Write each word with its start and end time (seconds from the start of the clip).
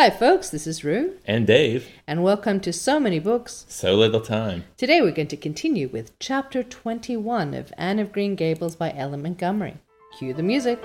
Hi, 0.00 0.08
folks, 0.08 0.48
this 0.48 0.66
is 0.66 0.82
Rue, 0.82 1.18
And 1.26 1.46
Dave. 1.46 1.86
and 2.06 2.22
welcome 2.22 2.58
to 2.60 2.72
So 2.72 2.98
Many 2.98 3.18
Books. 3.18 3.66
So 3.68 3.94
little 3.94 4.22
time. 4.22 4.64
Today 4.78 5.02
we're 5.02 5.10
going 5.12 5.28
to 5.28 5.36
continue 5.36 5.88
with 5.88 6.18
Chapter 6.18 6.62
21 6.62 7.52
of 7.52 7.70
Anne 7.76 7.98
of 7.98 8.10
Green 8.10 8.34
Gables 8.34 8.76
by 8.76 8.94
L. 8.96 9.12
M. 9.12 9.20
Montgomery. 9.20 9.76
Cue 10.16 10.32
the 10.32 10.42
music. 10.42 10.80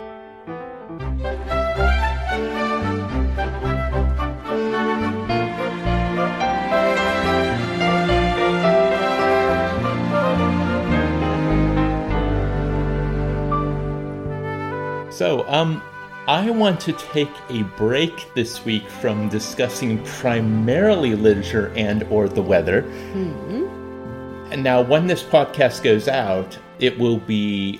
So, 15.09 15.45
um, 15.47 15.81
I 16.27 16.49
want 16.49 16.79
to 16.81 16.93
take 16.93 17.29
a 17.49 17.61
break 17.77 18.33
this 18.33 18.65
week 18.65 18.89
from 18.89 19.29
discussing 19.29 20.03
primarily 20.05 21.13
literature 21.13 21.71
and 21.75 22.01
or 22.05 22.27
the 22.27 22.41
weather. 22.41 22.81
Mm-hmm. 22.81 24.51
And 24.51 24.63
now, 24.63 24.81
when 24.81 25.05
this 25.05 25.21
podcast 25.21 25.83
goes 25.83 26.07
out, 26.07 26.57
it 26.79 26.97
will 26.97 27.19
be 27.19 27.79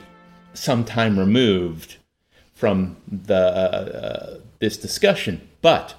some 0.54 0.86
time 0.86 1.18
removed 1.18 1.98
from 2.54 2.98
the 3.08 3.36
uh, 3.36 3.98
uh 3.98 4.40
this 4.60 4.78
discussion. 4.78 5.50
But 5.64 5.96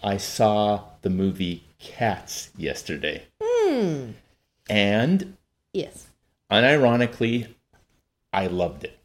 I 0.00 0.16
saw 0.16 0.84
the 1.02 1.10
movie 1.10 1.64
Cats 1.80 2.50
yesterday, 2.56 3.24
hmm. 3.42 4.12
and 4.70 5.36
Yes. 5.72 6.06
unironically, 6.52 7.48
I 8.32 8.46
loved 8.46 8.84
it. 8.84 8.96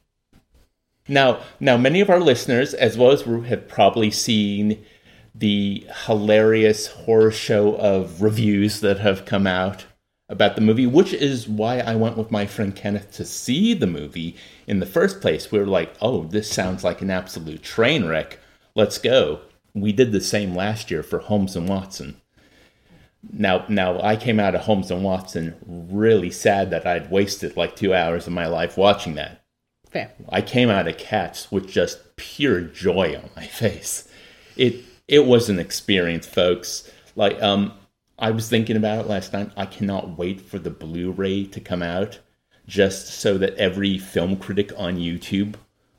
Now, 1.09 1.41
now 1.59 1.75
many 1.75 2.01
of 2.01 2.09
our 2.09 2.19
listeners, 2.19 2.75
as 2.75 2.95
well 2.95 3.11
as 3.11 3.25
Rue, 3.25 3.41
have 3.41 3.67
probably 3.67 4.11
seen 4.11 4.85
the 5.33 5.87
hilarious 6.05 6.87
horror 6.87 7.31
show 7.31 7.75
of 7.75 8.21
reviews 8.21 8.81
that 8.81 8.99
have 8.99 9.25
come 9.25 9.47
out 9.47 9.85
about 10.29 10.53
the 10.55 10.61
movie, 10.61 10.85
which 10.85 11.11
is 11.11 11.47
why 11.47 11.79
I 11.79 11.95
went 11.95 12.15
with 12.15 12.29
my 12.29 12.45
friend 12.45 12.75
Kenneth 12.75 13.11
to 13.13 13.25
see 13.25 13.73
the 13.73 13.87
movie 13.87 14.35
in 14.67 14.79
the 14.79 14.85
first 14.85 15.19
place. 15.19 15.51
We 15.51 15.57
were 15.57 15.65
like, 15.65 15.95
"Oh, 15.99 16.25
this 16.25 16.47
sounds 16.47 16.83
like 16.83 17.01
an 17.01 17.09
absolute 17.09 17.63
train 17.63 18.05
wreck. 18.05 18.37
Let's 18.75 18.99
go." 18.99 19.39
We 19.73 19.91
did 19.91 20.11
the 20.11 20.21
same 20.21 20.55
last 20.55 20.91
year 20.91 21.01
for 21.01 21.19
Holmes 21.19 21.55
and 21.55 21.67
Watson. 21.67 22.17
Now, 23.33 23.65
now 23.67 23.99
I 24.01 24.15
came 24.15 24.39
out 24.39 24.53
of 24.53 24.61
Holmes 24.61 24.91
and 24.91 25.03
Watson 25.03 25.55
really 25.65 26.29
sad 26.29 26.69
that 26.69 26.85
I'd 26.85 27.09
wasted 27.09 27.57
like 27.57 27.75
two 27.75 27.95
hours 27.95 28.27
of 28.27 28.33
my 28.33 28.45
life 28.45 28.77
watching 28.77 29.15
that. 29.15 29.38
Fair. 29.89 30.11
I 30.29 30.41
came 30.41 30.69
out 30.69 30.87
of 30.87 30.97
Cats 30.97 31.51
with 31.51 31.67
just 31.67 32.15
pure 32.15 32.61
joy 32.61 33.15
on 33.15 33.29
my 33.35 33.45
face. 33.47 34.07
It 34.55 34.83
it 35.07 35.25
was 35.25 35.49
an 35.49 35.59
experience, 35.59 36.27
folks. 36.27 36.89
Like 37.15 37.41
um, 37.41 37.73
I 38.17 38.31
was 38.31 38.49
thinking 38.49 38.75
about 38.75 39.05
it 39.05 39.07
last 39.07 39.33
night. 39.33 39.51
I 39.57 39.65
cannot 39.65 40.17
wait 40.17 40.41
for 40.41 40.59
the 40.59 40.69
Blu-ray 40.69 41.45
to 41.45 41.59
come 41.59 41.81
out, 41.81 42.19
just 42.67 43.07
so 43.07 43.37
that 43.39 43.55
every 43.55 43.97
film 43.97 44.37
critic 44.37 44.71
on 44.77 44.97
YouTube 44.97 45.55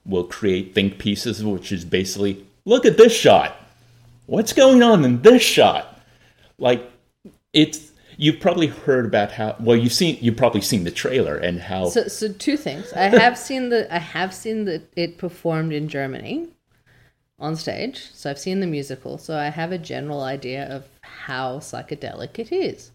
will 0.06 0.24
create 0.24 0.74
think 0.74 0.98
pieces, 0.98 1.44
which 1.44 1.72
is 1.72 1.84
basically 1.84 2.46
look 2.64 2.86
at 2.86 2.96
this 2.96 3.12
shot. 3.12 3.56
What's 4.26 4.52
going 4.52 4.82
on 4.82 5.04
in 5.04 5.22
this 5.22 5.42
shot? 5.42 6.00
Like 6.58 6.88
it's 7.52 7.89
you've 8.20 8.38
probably 8.38 8.66
heard 8.66 9.06
about 9.06 9.32
how 9.32 9.56
well 9.60 9.76
you've 9.76 9.94
seen 9.94 10.18
you've 10.20 10.36
probably 10.36 10.60
seen 10.60 10.84
the 10.84 10.90
trailer 10.90 11.36
and 11.36 11.58
how 11.58 11.88
So, 11.88 12.06
so 12.06 12.30
two 12.32 12.56
things. 12.56 12.92
I 12.92 13.04
have 13.04 13.38
seen 13.38 13.70
the 13.70 13.92
I 13.92 13.98
have 13.98 14.34
seen 14.34 14.66
the 14.66 14.82
it 14.94 15.16
performed 15.16 15.72
in 15.72 15.88
Germany 15.88 16.48
on 17.38 17.56
stage. 17.56 18.10
So 18.12 18.28
I've 18.28 18.38
seen 18.38 18.60
the 18.60 18.66
musical. 18.66 19.16
So 19.16 19.38
I 19.38 19.48
have 19.48 19.72
a 19.72 19.78
general 19.78 20.20
idea 20.20 20.68
of 20.68 20.84
how 21.00 21.58
psychedelic 21.60 22.38
it 22.38 22.52
is. 22.52 22.92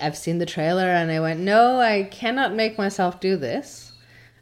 I've 0.00 0.16
seen 0.16 0.38
the 0.38 0.46
trailer 0.46 0.86
and 0.86 1.10
I 1.10 1.18
went, 1.18 1.40
no, 1.40 1.80
I 1.80 2.04
cannot 2.04 2.54
make 2.54 2.78
myself 2.78 3.18
do 3.18 3.36
this. 3.36 3.92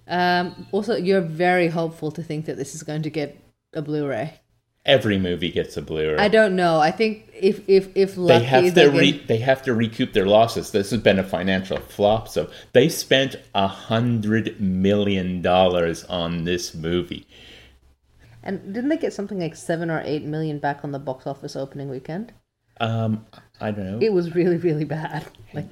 Um, 0.06 0.66
also, 0.70 0.96
you're 0.96 1.22
very 1.22 1.68
hopeful 1.68 2.12
to 2.12 2.22
think 2.22 2.44
that 2.44 2.58
this 2.58 2.74
is 2.74 2.82
going 2.82 3.02
to 3.02 3.10
get 3.10 3.42
a 3.72 3.80
Blu-ray. 3.80 4.34
Every 4.86 5.18
movie 5.18 5.50
gets 5.50 5.76
a 5.76 5.82
Blu-ray. 5.82 6.16
I 6.16 6.28
don't 6.28 6.56
know. 6.56 6.80
I 6.80 6.90
think 6.90 7.28
if 7.34 7.60
if 7.68 7.94
if 7.94 8.14
they 8.16 8.42
have 8.42 8.64
to 8.64 8.70
they 8.70 8.88
re- 8.88 9.24
they 9.26 9.36
have 9.38 9.62
to 9.64 9.74
recoup 9.74 10.14
their 10.14 10.26
losses. 10.26 10.70
This 10.70 10.90
has 10.90 11.00
been 11.00 11.18
a 11.18 11.24
financial 11.24 11.78
flop, 11.78 12.28
so 12.28 12.48
they 12.72 12.88
spent 12.88 13.36
a 13.54 13.68
hundred 13.68 14.58
million 14.60 15.42
dollars 15.42 16.04
on 16.04 16.44
this 16.44 16.74
movie. 16.74 17.26
and 18.42 18.72
didn't 18.72 18.88
they 18.88 18.96
get 18.96 19.12
something 19.12 19.38
like 19.40 19.56
seven 19.56 19.90
or 19.90 20.00
eight 20.04 20.24
million 20.24 20.58
back 20.58 20.84
on 20.84 20.92
the 20.92 20.98
box 20.98 21.26
office 21.26 21.56
opening 21.56 21.90
weekend? 21.90 22.32
Um, 22.80 23.26
I 23.60 23.70
don't 23.70 23.90
know. 23.90 23.98
It 24.00 24.12
was 24.12 24.34
really, 24.34 24.56
really 24.56 24.84
bad. 24.84 25.26
Like, 25.52 25.66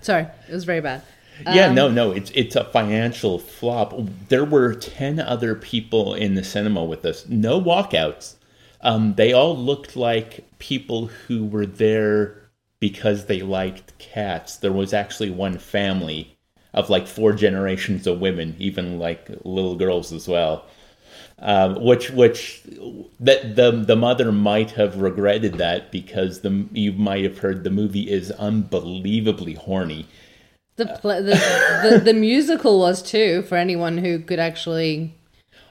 sorry, 0.00 0.26
it 0.48 0.52
was 0.52 0.64
very 0.64 0.80
bad. 0.80 1.02
Yeah, 1.46 1.72
no, 1.72 1.88
no, 1.88 2.10
it's 2.10 2.30
it's 2.34 2.56
a 2.56 2.64
financial 2.64 3.38
flop. 3.38 3.94
There 4.28 4.44
were 4.44 4.74
ten 4.74 5.20
other 5.20 5.54
people 5.54 6.14
in 6.14 6.34
the 6.34 6.44
cinema 6.44 6.84
with 6.84 7.04
us. 7.04 7.26
No 7.28 7.60
walkouts. 7.60 8.34
Um, 8.80 9.14
they 9.14 9.32
all 9.32 9.56
looked 9.56 9.96
like 9.96 10.44
people 10.58 11.06
who 11.06 11.44
were 11.44 11.66
there 11.66 12.48
because 12.80 13.26
they 13.26 13.42
liked 13.42 13.98
cats. 13.98 14.56
There 14.56 14.72
was 14.72 14.92
actually 14.92 15.30
one 15.30 15.58
family 15.58 16.38
of 16.74 16.90
like 16.90 17.06
four 17.06 17.32
generations 17.32 18.06
of 18.06 18.20
women, 18.20 18.54
even 18.58 18.98
like 18.98 19.28
little 19.44 19.76
girls 19.76 20.12
as 20.12 20.28
well. 20.28 20.66
Um, 21.40 21.84
which 21.84 22.10
which 22.10 22.62
that 23.20 23.54
the 23.54 23.70
the 23.70 23.96
mother 23.96 24.32
might 24.32 24.72
have 24.72 25.00
regretted 25.00 25.54
that 25.54 25.92
because 25.92 26.40
the 26.40 26.66
you 26.72 26.92
might 26.92 27.24
have 27.24 27.38
heard 27.38 27.62
the 27.62 27.70
movie 27.70 28.10
is 28.10 28.30
unbelievably 28.32 29.54
horny. 29.54 30.06
The, 30.78 30.86
pl- 30.86 31.22
the, 31.22 31.34
the 31.82 32.00
the 32.04 32.14
musical 32.14 32.78
was 32.78 33.02
too 33.02 33.42
for 33.42 33.56
anyone 33.56 33.98
who 33.98 34.20
could 34.20 34.38
actually. 34.38 35.14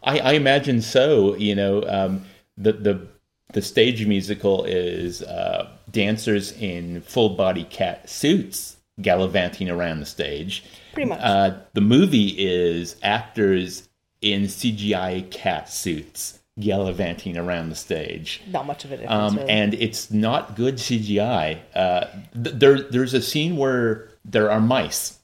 I, 0.03 0.19
I 0.19 0.31
imagine 0.33 0.81
so. 0.81 1.35
You 1.35 1.55
know, 1.55 1.83
um, 1.87 2.25
the 2.57 2.73
the 2.73 3.07
the 3.53 3.61
stage 3.61 4.05
musical 4.05 4.65
is 4.65 5.23
uh, 5.23 5.69
dancers 5.89 6.51
in 6.51 7.01
full 7.01 7.29
body 7.29 7.63
cat 7.63 8.09
suits 8.09 8.77
gallivanting 9.01 9.69
around 9.69 9.99
the 9.99 10.05
stage. 10.05 10.63
Pretty 10.93 11.09
much. 11.09 11.19
Uh, 11.21 11.57
the 11.73 11.81
movie 11.81 12.35
is 12.37 12.95
actors 13.01 13.87
in 14.21 14.43
CGI 14.43 15.29
cat 15.31 15.69
suits 15.69 16.39
gallivanting 16.59 17.37
around 17.37 17.69
the 17.69 17.75
stage. 17.75 18.41
Not 18.47 18.65
much 18.65 18.83
of 18.83 18.91
a 18.91 18.97
difference. 18.97 19.33
Um, 19.33 19.39
and 19.47 19.73
it's 19.75 20.09
not 20.11 20.55
good 20.55 20.75
CGI. 20.75 21.59
Uh, 21.75 22.05
th- 22.33 22.55
there, 22.55 22.81
there's 22.81 23.13
a 23.13 23.21
scene 23.21 23.57
where 23.57 24.09
there 24.27 24.51
are 24.51 24.59
mice, 24.61 25.19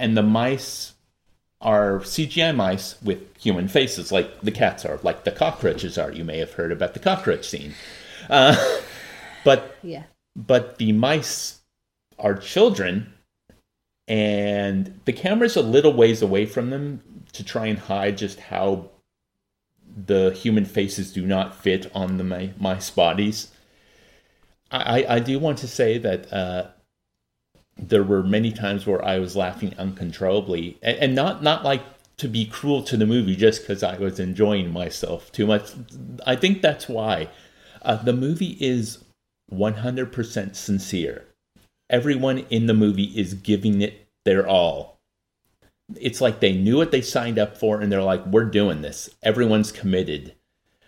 and 0.00 0.16
the 0.16 0.22
mice 0.22 0.94
are 1.60 2.00
CGI 2.00 2.54
mice 2.54 3.00
with 3.02 3.20
human 3.38 3.68
faces, 3.68 4.12
like 4.12 4.40
the 4.42 4.50
cats 4.50 4.84
are, 4.84 4.98
like 5.02 5.24
the 5.24 5.30
cockroaches 5.32 5.96
are. 5.96 6.12
You 6.12 6.24
may 6.24 6.38
have 6.38 6.52
heard 6.54 6.72
about 6.72 6.92
the 6.94 7.00
cockroach 7.00 7.48
scene, 7.48 7.74
uh, 8.28 8.56
but 9.44 9.76
yeah. 9.82 10.04
but 10.36 10.78
the 10.78 10.92
mice 10.92 11.60
are 12.18 12.34
children, 12.34 13.14
and 14.08 15.00
the 15.04 15.12
camera's 15.12 15.56
a 15.56 15.62
little 15.62 15.92
ways 15.94 16.20
away 16.22 16.46
from 16.46 16.70
them 16.70 17.00
to 17.32 17.42
try 17.44 17.66
and 17.66 17.78
hide 17.78 18.18
just 18.18 18.38
how 18.40 18.90
the 20.06 20.30
human 20.32 20.64
faces 20.64 21.12
do 21.12 21.24
not 21.24 21.54
fit 21.54 21.90
on 21.94 22.16
the 22.18 22.52
mice 22.58 22.90
bodies. 22.90 23.50
I, 24.70 25.02
I- 25.02 25.14
I 25.16 25.18
do 25.20 25.38
want 25.38 25.58
to 25.58 25.68
say 25.68 25.98
that 25.98 26.32
uh, 26.32 26.66
there 27.76 28.04
were 28.04 28.22
many 28.22 28.52
times 28.52 28.86
where 28.86 29.04
I 29.04 29.18
was 29.18 29.36
laughing 29.36 29.74
uncontrollably, 29.78 30.78
and, 30.82 30.96
and 30.98 31.14
not 31.14 31.42
not 31.42 31.64
like 31.64 31.82
to 32.16 32.28
be 32.28 32.46
cruel 32.46 32.82
to 32.84 32.96
the 32.96 33.06
movie 33.06 33.36
just 33.36 33.62
because 33.62 33.82
I 33.82 33.96
was 33.98 34.20
enjoying 34.20 34.70
myself 34.70 35.32
too 35.32 35.46
much. 35.46 35.72
I 36.26 36.36
think 36.36 36.62
that's 36.62 36.88
why 36.88 37.28
uh, 37.82 37.96
the 37.96 38.12
movie 38.12 38.56
is 38.60 39.04
100% 39.52 40.54
sincere. 40.54 41.24
Everyone 41.90 42.38
in 42.50 42.66
the 42.66 42.74
movie 42.74 43.12
is 43.18 43.34
giving 43.34 43.82
it 43.82 44.06
their 44.24 44.46
all. 44.46 44.98
It's 45.96 46.20
like 46.20 46.40
they 46.40 46.52
knew 46.52 46.76
what 46.76 46.92
they 46.92 47.02
signed 47.02 47.38
up 47.38 47.58
for 47.58 47.80
and 47.80 47.92
they're 47.92 48.02
like, 48.02 48.24
we're 48.26 48.46
doing 48.46 48.80
this. 48.80 49.10
Everyone's 49.22 49.70
committed. 49.70 50.34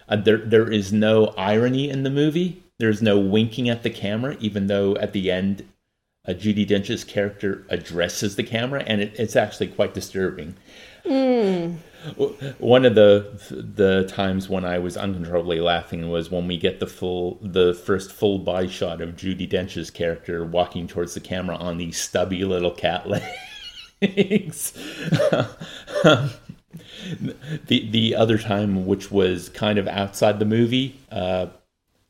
Uh, 0.08 0.16
there, 0.16 0.38
there 0.38 0.70
is 0.70 0.93
no 0.93 1.26
irony 1.37 1.90
in 1.90 2.02
the 2.02 2.11
movie. 2.11 2.62
There's 2.78 3.02
no 3.02 3.19
winking 3.19 3.69
at 3.69 3.82
the 3.82 3.90
camera, 3.90 4.37
even 4.40 4.69
though 4.69 4.96
at 4.96 5.12
the 5.12 5.31
end, 5.31 5.66
uh, 6.26 6.32
Judi 6.32 6.67
Dench's 6.67 7.05
character 7.05 7.64
addresses 7.69 8.37
the 8.37 8.43
camera, 8.43 8.82
and 8.87 9.00
it, 9.00 9.14
it's 9.19 9.37
actually 9.37 9.69
quite 9.69 9.94
disturbing. 9.94 10.56
One 12.58 12.84
of 12.84 12.94
the 12.94 13.40
the 13.50 14.06
times 14.08 14.49
when 14.49 14.64
I 14.64 14.78
was 14.78 14.96
uncontrollably 14.96 15.61
laughing 15.61 16.08
was 16.08 16.31
when 16.31 16.46
we 16.46 16.56
get 16.56 16.81
the 16.81 16.87
full 16.87 17.38
the 17.43 17.75
first 17.75 18.12
full 18.12 18.38
body 18.38 18.69
shot 18.69 19.00
of 19.00 19.17
Judi 19.17 19.49
Dench's 19.49 19.90
character 19.90 20.44
walking 20.44 20.87
towards 20.87 21.14
the 21.14 21.20
camera 21.20 21.56
on 21.56 21.78
these 21.78 22.00
stubby 22.00 22.44
little 22.44 22.73
cat 22.73 23.08
legs. 23.08 24.73
the 27.67 27.90
the 27.90 28.14
other 28.17 28.38
time, 28.38 28.87
which 28.87 29.11
was 29.11 29.49
kind 29.50 29.78
of 29.78 29.88
outside 29.88 30.38
the 30.38 30.44
movie, 30.44 30.99
uh, 31.11 31.46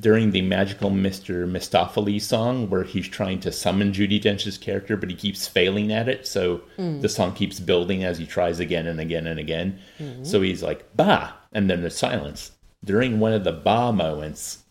during 0.01 0.31
the 0.31 0.43
magical 0.43 0.91
Mr. 0.91 1.51
Mistoffelees 1.51 2.23
song 2.23 2.69
where 2.69 2.85
he's 2.85 3.09
trying 3.09 3.41
to 3.41 3.51
summon 3.51 3.93
Judi 3.93 4.21
Dench's 4.21 4.59
character, 4.59 4.97
but 4.97 5.09
he 5.09 5.17
keeps 5.17 5.49
failing 5.49 5.91
at 5.91 6.09
it. 6.09 6.27
So 6.27 6.63
hmm. 6.77 7.01
the 7.01 7.09
song 7.09 7.33
keeps 7.33 7.61
building 7.61 8.05
as 8.05 8.19
he 8.19 8.27
tries 8.27 8.61
again 8.61 8.87
and 8.87 9.01
again 9.01 9.27
and 9.27 9.41
again. 9.41 9.79
Hmm. 9.97 10.23
So 10.23 10.43
he's 10.43 10.63
like, 10.63 10.95
bah, 10.95 11.33
and 11.53 11.71
then 11.71 11.81
there's 11.81 11.97
silence. 11.97 12.53
During 12.85 13.21
one 13.21 13.33
of 13.33 13.45
the 13.45 13.53
bah 13.53 13.91
moments, 13.93 14.65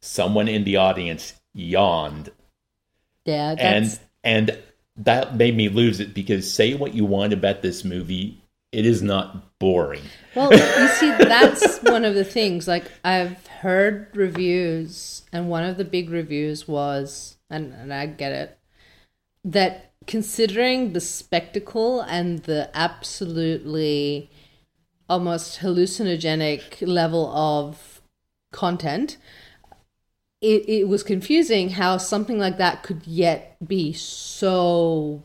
someone 0.00 0.48
in 0.48 0.64
the 0.64 0.76
audience 0.76 1.34
yawned. 1.52 2.30
Yeah, 3.26 3.54
And 3.58 3.98
and 4.24 4.58
that 4.96 5.36
made 5.36 5.54
me 5.54 5.68
lose 5.68 6.00
it 6.00 6.14
because 6.14 6.50
say 6.50 6.74
what 6.74 6.94
you 6.94 7.04
want 7.04 7.34
about 7.34 7.60
this 7.60 7.84
movie, 7.84 8.42
it 8.72 8.84
is 8.86 9.02
not 9.02 9.58
boring. 9.58 10.02
Well, 10.34 10.52
you 10.52 10.88
see, 10.88 11.10
that's 11.10 11.78
one 11.82 12.04
of 12.04 12.14
the 12.14 12.24
things. 12.24 12.68
Like, 12.68 12.90
I've 13.04 13.46
heard 13.46 14.08
reviews, 14.14 15.22
and 15.32 15.48
one 15.48 15.64
of 15.64 15.76
the 15.76 15.84
big 15.84 16.10
reviews 16.10 16.68
was, 16.68 17.36
and, 17.48 17.72
and 17.72 17.92
I 17.92 18.06
get 18.06 18.32
it, 18.32 18.58
that 19.44 19.92
considering 20.06 20.92
the 20.92 21.00
spectacle 21.00 22.00
and 22.02 22.40
the 22.40 22.70
absolutely 22.74 24.30
almost 25.08 25.60
hallucinogenic 25.60 26.86
level 26.86 27.28
of 27.28 28.02
content, 28.52 29.16
it, 30.40 30.68
it 30.68 30.88
was 30.88 31.02
confusing 31.02 31.70
how 31.70 31.96
something 31.96 32.38
like 32.38 32.58
that 32.58 32.82
could 32.82 33.06
yet 33.06 33.56
be 33.66 33.92
so 33.92 35.22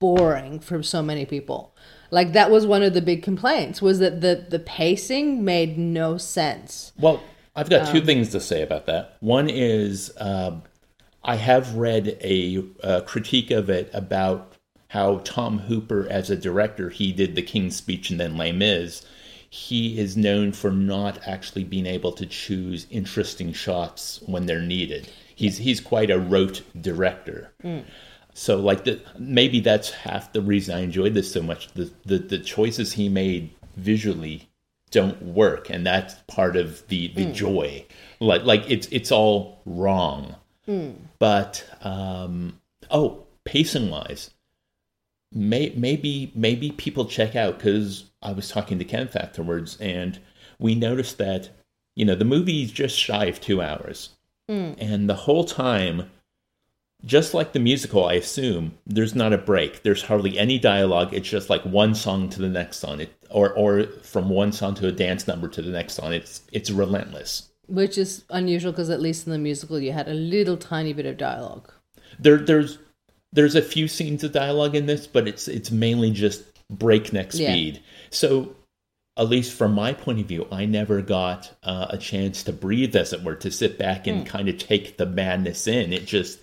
boring 0.00 0.60
for 0.60 0.82
so 0.82 1.02
many 1.02 1.26
people. 1.26 1.74
Like 2.10 2.32
that 2.32 2.50
was 2.50 2.66
one 2.66 2.82
of 2.82 2.94
the 2.94 3.02
big 3.02 3.22
complaints 3.22 3.82
was 3.82 3.98
that 3.98 4.20
the 4.20 4.46
the 4.48 4.58
pacing 4.58 5.44
made 5.44 5.78
no 5.78 6.16
sense. 6.16 6.92
Well, 6.98 7.22
I've 7.54 7.68
got 7.68 7.90
two 7.92 8.00
things 8.00 8.30
to 8.30 8.40
say 8.40 8.62
about 8.62 8.86
that. 8.86 9.16
One 9.20 9.50
is 9.50 10.12
um, 10.18 10.62
I 11.24 11.36
have 11.36 11.74
read 11.74 12.16
a, 12.22 12.64
uh 12.82 13.00
critique 13.02 13.50
of 13.50 13.68
it 13.68 13.90
about 13.92 14.54
how 14.88 15.18
Tom 15.18 15.58
Hooper, 15.58 16.06
as 16.08 16.30
a 16.30 16.36
director, 16.36 16.88
he 16.88 17.12
did 17.12 17.34
The 17.34 17.42
King's 17.42 17.76
Speech 17.76 18.10
and 18.10 18.18
then 18.18 18.36
Les 18.38 18.52
Mis. 18.52 19.04
He 19.50 19.98
is 19.98 20.16
known 20.16 20.52
for 20.52 20.70
not 20.70 21.26
actually 21.26 21.64
being 21.64 21.86
able 21.86 22.12
to 22.12 22.26
choose 22.26 22.86
interesting 22.90 23.52
shots 23.52 24.20
when 24.26 24.46
they're 24.46 24.60
needed. 24.60 25.10
He's 25.34 25.58
he's 25.58 25.80
quite 25.80 26.10
a 26.10 26.18
rote 26.18 26.62
director. 26.80 27.52
So 28.38 28.56
like 28.56 28.84
the 28.84 29.00
maybe 29.18 29.58
that's 29.58 29.90
half 29.90 30.32
the 30.32 30.40
reason 30.40 30.76
I 30.76 30.80
enjoyed 30.80 31.14
this 31.14 31.32
so 31.32 31.42
much. 31.42 31.72
The 31.74 31.90
the, 32.06 32.18
the 32.18 32.38
choices 32.38 32.92
he 32.92 33.08
made 33.08 33.50
visually 33.76 34.48
don't 34.90 35.20
work 35.20 35.68
and 35.68 35.84
that's 35.84 36.14
part 36.28 36.56
of 36.56 36.86
the 36.86 37.08
the 37.08 37.26
mm. 37.26 37.34
joy. 37.34 37.84
Like 38.20 38.44
like 38.44 38.70
it's 38.70 38.86
it's 38.92 39.10
all 39.10 39.60
wrong. 39.66 40.36
Mm. 40.68 40.94
But 41.18 41.64
um 41.82 42.60
oh, 42.92 43.26
pacing 43.44 43.90
wise, 43.90 44.30
may, 45.32 45.72
maybe 45.76 46.30
maybe 46.32 46.70
people 46.70 47.06
check 47.06 47.34
out 47.34 47.58
because 47.58 48.04
I 48.22 48.30
was 48.30 48.48
talking 48.48 48.78
to 48.78 48.84
Kenneth 48.84 49.16
afterwards, 49.16 49.76
and 49.80 50.18
we 50.60 50.76
noticed 50.76 51.18
that 51.18 51.50
you 51.96 52.04
know 52.04 52.14
the 52.14 52.24
movie's 52.24 52.70
just 52.70 52.96
shy 52.96 53.24
of 53.24 53.40
two 53.40 53.60
hours, 53.60 54.10
mm. 54.48 54.76
and 54.78 55.10
the 55.10 55.14
whole 55.26 55.44
time, 55.44 56.08
just 57.04 57.32
like 57.34 57.52
the 57.52 57.60
musical, 57.60 58.04
I 58.06 58.14
assume 58.14 58.76
there's 58.86 59.14
not 59.14 59.32
a 59.32 59.38
break. 59.38 59.82
There's 59.82 60.02
hardly 60.02 60.38
any 60.38 60.58
dialogue. 60.58 61.14
It's 61.14 61.28
just 61.28 61.48
like 61.48 61.62
one 61.64 61.94
song 61.94 62.28
to 62.30 62.40
the 62.40 62.48
next 62.48 62.78
song, 62.78 63.00
it, 63.00 63.12
or 63.30 63.52
or 63.52 63.84
from 64.02 64.28
one 64.28 64.52
song 64.52 64.74
to 64.76 64.88
a 64.88 64.92
dance 64.92 65.26
number 65.28 65.48
to 65.48 65.62
the 65.62 65.70
next 65.70 65.94
song. 65.94 66.12
It's 66.12 66.42
it's 66.52 66.70
relentless. 66.70 67.48
Which 67.68 67.98
is 67.98 68.24
unusual 68.30 68.72
because 68.72 68.90
at 68.90 69.00
least 69.00 69.26
in 69.26 69.32
the 69.32 69.38
musical 69.38 69.78
you 69.78 69.92
had 69.92 70.08
a 70.08 70.14
little 70.14 70.56
tiny 70.56 70.92
bit 70.92 71.06
of 71.06 71.16
dialogue. 71.18 71.70
there 72.18 72.38
there's 72.38 72.78
there's 73.32 73.54
a 73.54 73.62
few 73.62 73.86
scenes 73.88 74.24
of 74.24 74.32
dialogue 74.32 74.74
in 74.74 74.86
this, 74.86 75.06
but 75.06 75.28
it's 75.28 75.46
it's 75.48 75.70
mainly 75.70 76.10
just 76.10 76.42
breakneck 76.70 77.32
Yeah. 77.34 77.50
speed. 77.52 77.80
So 78.10 78.54
at 79.18 79.28
least 79.28 79.52
from 79.52 79.72
my 79.74 79.92
point 79.92 80.20
of 80.20 80.26
view, 80.26 80.46
I 80.50 80.64
never 80.64 81.02
got 81.02 81.52
uh, 81.62 81.86
a 81.90 81.98
chance 81.98 82.42
to 82.44 82.52
breathe, 82.52 82.94
as 82.96 83.12
it 83.12 83.22
were, 83.22 83.34
to 83.36 83.50
sit 83.50 83.76
back 83.78 84.06
and 84.06 84.24
kind 84.24 84.48
of 84.48 84.58
take 84.58 84.96
the 84.96 85.06
madness 85.06 85.66
in. 85.66 85.92
It 85.92 86.06
just 86.06 86.38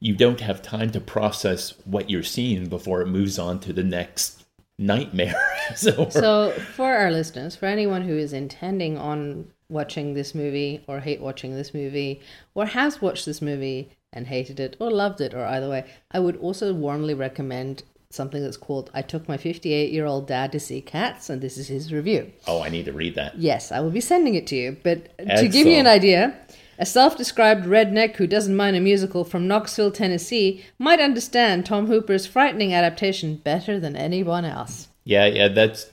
you 0.00 0.14
don't 0.14 0.40
have 0.40 0.62
time 0.62 0.90
to 0.92 1.00
process 1.00 1.74
what 1.84 2.08
you're 2.10 2.22
seeing 2.22 2.68
before 2.68 3.00
it 3.00 3.06
moves 3.06 3.38
on 3.38 3.58
to 3.60 3.72
the 3.72 3.82
next 3.82 4.44
nightmare. 4.78 5.34
so, 5.76 6.08
So 6.08 6.52
for 6.74 6.94
our 6.94 7.10
listeners, 7.10 7.56
for 7.56 7.66
anyone 7.66 8.02
who 8.02 8.16
is 8.16 8.32
intending 8.32 8.96
on 8.96 9.50
watching 9.68 10.14
this 10.14 10.34
movie 10.34 10.82
or 10.86 11.00
hate 11.00 11.20
watching 11.20 11.54
this 11.54 11.74
movie 11.74 12.20
or 12.54 12.66
has 12.66 13.02
watched 13.02 13.26
this 13.26 13.42
movie 13.42 13.90
and 14.12 14.26
hated 14.28 14.58
it 14.58 14.76
or 14.78 14.90
loved 14.90 15.20
it 15.20 15.34
or 15.34 15.44
either 15.44 15.68
way, 15.68 15.84
I 16.10 16.20
would 16.20 16.36
also 16.36 16.72
warmly 16.72 17.14
recommend 17.14 17.82
something 18.10 18.42
that's 18.42 18.56
called 18.56 18.90
I 18.94 19.02
Took 19.02 19.28
My 19.28 19.36
58 19.36 19.92
Year 19.92 20.06
Old 20.06 20.26
Dad 20.26 20.52
to 20.52 20.60
See 20.60 20.80
Cats 20.80 21.28
and 21.28 21.42
this 21.42 21.58
is 21.58 21.68
his 21.68 21.92
review. 21.92 22.32
oh, 22.46 22.62
I 22.62 22.70
need 22.70 22.86
to 22.86 22.92
read 22.92 23.16
that. 23.16 23.36
Yes, 23.36 23.70
I 23.70 23.80
will 23.80 23.90
be 23.90 24.00
sending 24.00 24.34
it 24.34 24.46
to 24.46 24.56
you. 24.56 24.76
But 24.82 25.18
to 25.18 25.48
give 25.48 25.66
you 25.66 25.74
an 25.74 25.86
idea, 25.86 26.34
a 26.78 26.86
self 26.86 27.16
described 27.16 27.66
redneck 27.66 28.16
who 28.16 28.26
doesn't 28.26 28.56
mind 28.56 28.76
a 28.76 28.80
musical 28.80 29.24
from 29.24 29.48
Knoxville, 29.48 29.90
Tennessee, 29.90 30.64
might 30.78 31.00
understand 31.00 31.66
Tom 31.66 31.86
Hooper's 31.86 32.26
frightening 32.26 32.72
adaptation 32.72 33.36
better 33.36 33.80
than 33.80 33.96
anyone 33.96 34.44
else. 34.44 34.88
Yeah, 35.04 35.26
yeah, 35.26 35.48
that's 35.48 35.86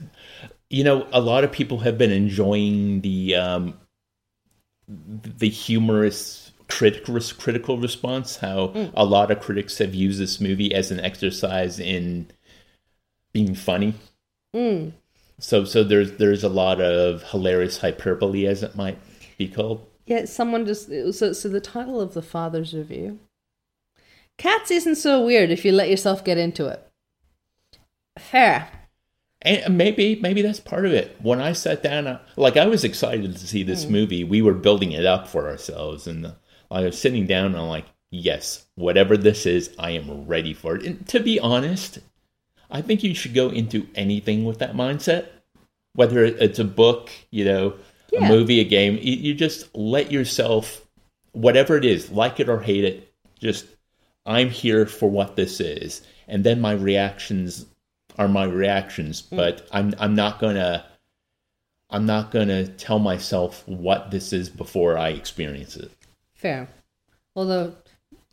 you 0.70 0.84
know, 0.84 1.06
a 1.12 1.20
lot 1.20 1.44
of 1.44 1.52
people 1.52 1.78
have 1.78 1.96
been 1.98 2.12
enjoying 2.12 3.00
the 3.00 3.36
um 3.36 3.74
the 4.88 5.48
humorous 5.48 6.52
critical 6.68 7.18
critical 7.38 7.78
response 7.78 8.36
how 8.36 8.72
a 8.94 9.04
lot 9.04 9.30
of 9.30 9.40
critics 9.40 9.78
have 9.78 9.94
used 9.94 10.20
this 10.20 10.40
movie 10.40 10.74
as 10.74 10.90
an 10.90 11.00
exercise 11.00 11.78
in 11.78 12.28
being 13.32 13.54
funny. 13.54 13.94
So 15.38 15.64
so 15.64 15.84
there's 15.84 16.12
there's 16.12 16.44
a 16.44 16.48
lot 16.48 16.80
of 16.80 17.22
hilarious 17.24 17.78
hyperbole 17.78 18.46
as 18.46 18.62
it 18.62 18.76
might 18.76 18.98
be 19.38 19.48
called. 19.48 19.86
Yeah, 20.06 20.24
someone 20.24 20.66
just 20.66 20.88
so 20.88 21.32
so 21.32 21.48
the 21.48 21.60
title 21.60 22.00
of 22.00 22.14
the 22.14 22.22
father's 22.22 22.72
review. 22.72 23.18
Cats 24.38 24.70
isn't 24.70 24.96
so 24.96 25.24
weird 25.24 25.50
if 25.50 25.64
you 25.64 25.72
let 25.72 25.90
yourself 25.90 26.24
get 26.24 26.38
into 26.38 26.66
it. 26.66 26.86
Fair. 28.18 28.68
And 29.42 29.64
uh, 29.64 29.68
maybe 29.68 30.16
maybe 30.20 30.42
that's 30.42 30.60
part 30.60 30.86
of 30.86 30.92
it. 30.92 31.16
When 31.20 31.40
I 31.40 31.52
sat 31.52 31.82
down, 31.82 32.06
I- 32.06 32.20
like 32.36 32.56
I 32.56 32.66
was 32.66 32.84
excited 32.84 33.32
to 33.32 33.46
see 33.46 33.62
this 33.62 33.84
hmm. 33.84 33.92
movie. 33.92 34.24
We 34.24 34.42
were 34.42 34.54
building 34.54 34.92
it 34.92 35.04
up 35.04 35.28
for 35.28 35.48
ourselves, 35.48 36.06
and 36.06 36.26
uh, 36.26 36.32
I 36.70 36.82
was 36.82 36.98
sitting 36.98 37.26
down 37.26 37.46
and 37.46 37.56
I'm 37.56 37.68
like, 37.68 37.86
yes, 38.10 38.66
whatever 38.74 39.16
this 39.16 39.46
is, 39.46 39.74
I 39.78 39.92
am 39.92 40.26
ready 40.26 40.54
for 40.54 40.76
it. 40.76 40.84
And 40.84 41.06
to 41.08 41.20
be 41.20 41.38
honest, 41.40 41.98
I 42.70 42.82
think 42.82 43.02
you 43.02 43.14
should 43.14 43.34
go 43.34 43.48
into 43.48 43.86
anything 43.94 44.44
with 44.44 44.58
that 44.58 44.74
mindset. 44.74 45.28
Whether 45.94 46.24
it's 46.24 46.58
a 46.58 46.64
book, 46.64 47.10
you 47.30 47.44
know, 47.44 47.74
Yeah. 48.16 48.26
a 48.26 48.28
movie, 48.28 48.60
a 48.60 48.64
game, 48.64 48.98
you, 49.00 49.34
just 49.34 49.74
let 49.74 50.10
yourself, 50.10 50.86
whatever 51.32 51.76
it 51.76 51.84
is, 51.84 52.10
like 52.10 52.40
it 52.40 52.48
or 52.48 52.60
hate 52.60 52.84
it, 52.84 53.12
just 53.38 53.66
I'm 54.24 54.50
here 54.50 54.86
for 54.86 55.08
what 55.08 55.36
this 55.36 55.60
is, 55.60 56.02
and 56.26 56.42
then 56.42 56.60
my 56.60 56.72
reactions 56.72 57.66
are 58.18 58.28
my 58.28 58.44
reactions. 58.44 59.26
Hmm. 59.28 59.36
But 59.36 59.68
I'm 59.70 59.94
I'm 59.98 60.14
not 60.14 60.40
gonna 60.40 60.84
I'm 61.90 62.06
not 62.06 62.30
gonna 62.30 62.66
tell 62.66 62.98
myself 62.98 63.62
what 63.66 64.10
this 64.10 64.32
is 64.32 64.48
before 64.48 64.98
I 64.98 65.10
experience 65.10 65.76
it. 65.76 65.92
Fair. 66.34 66.68
Although 67.34 67.74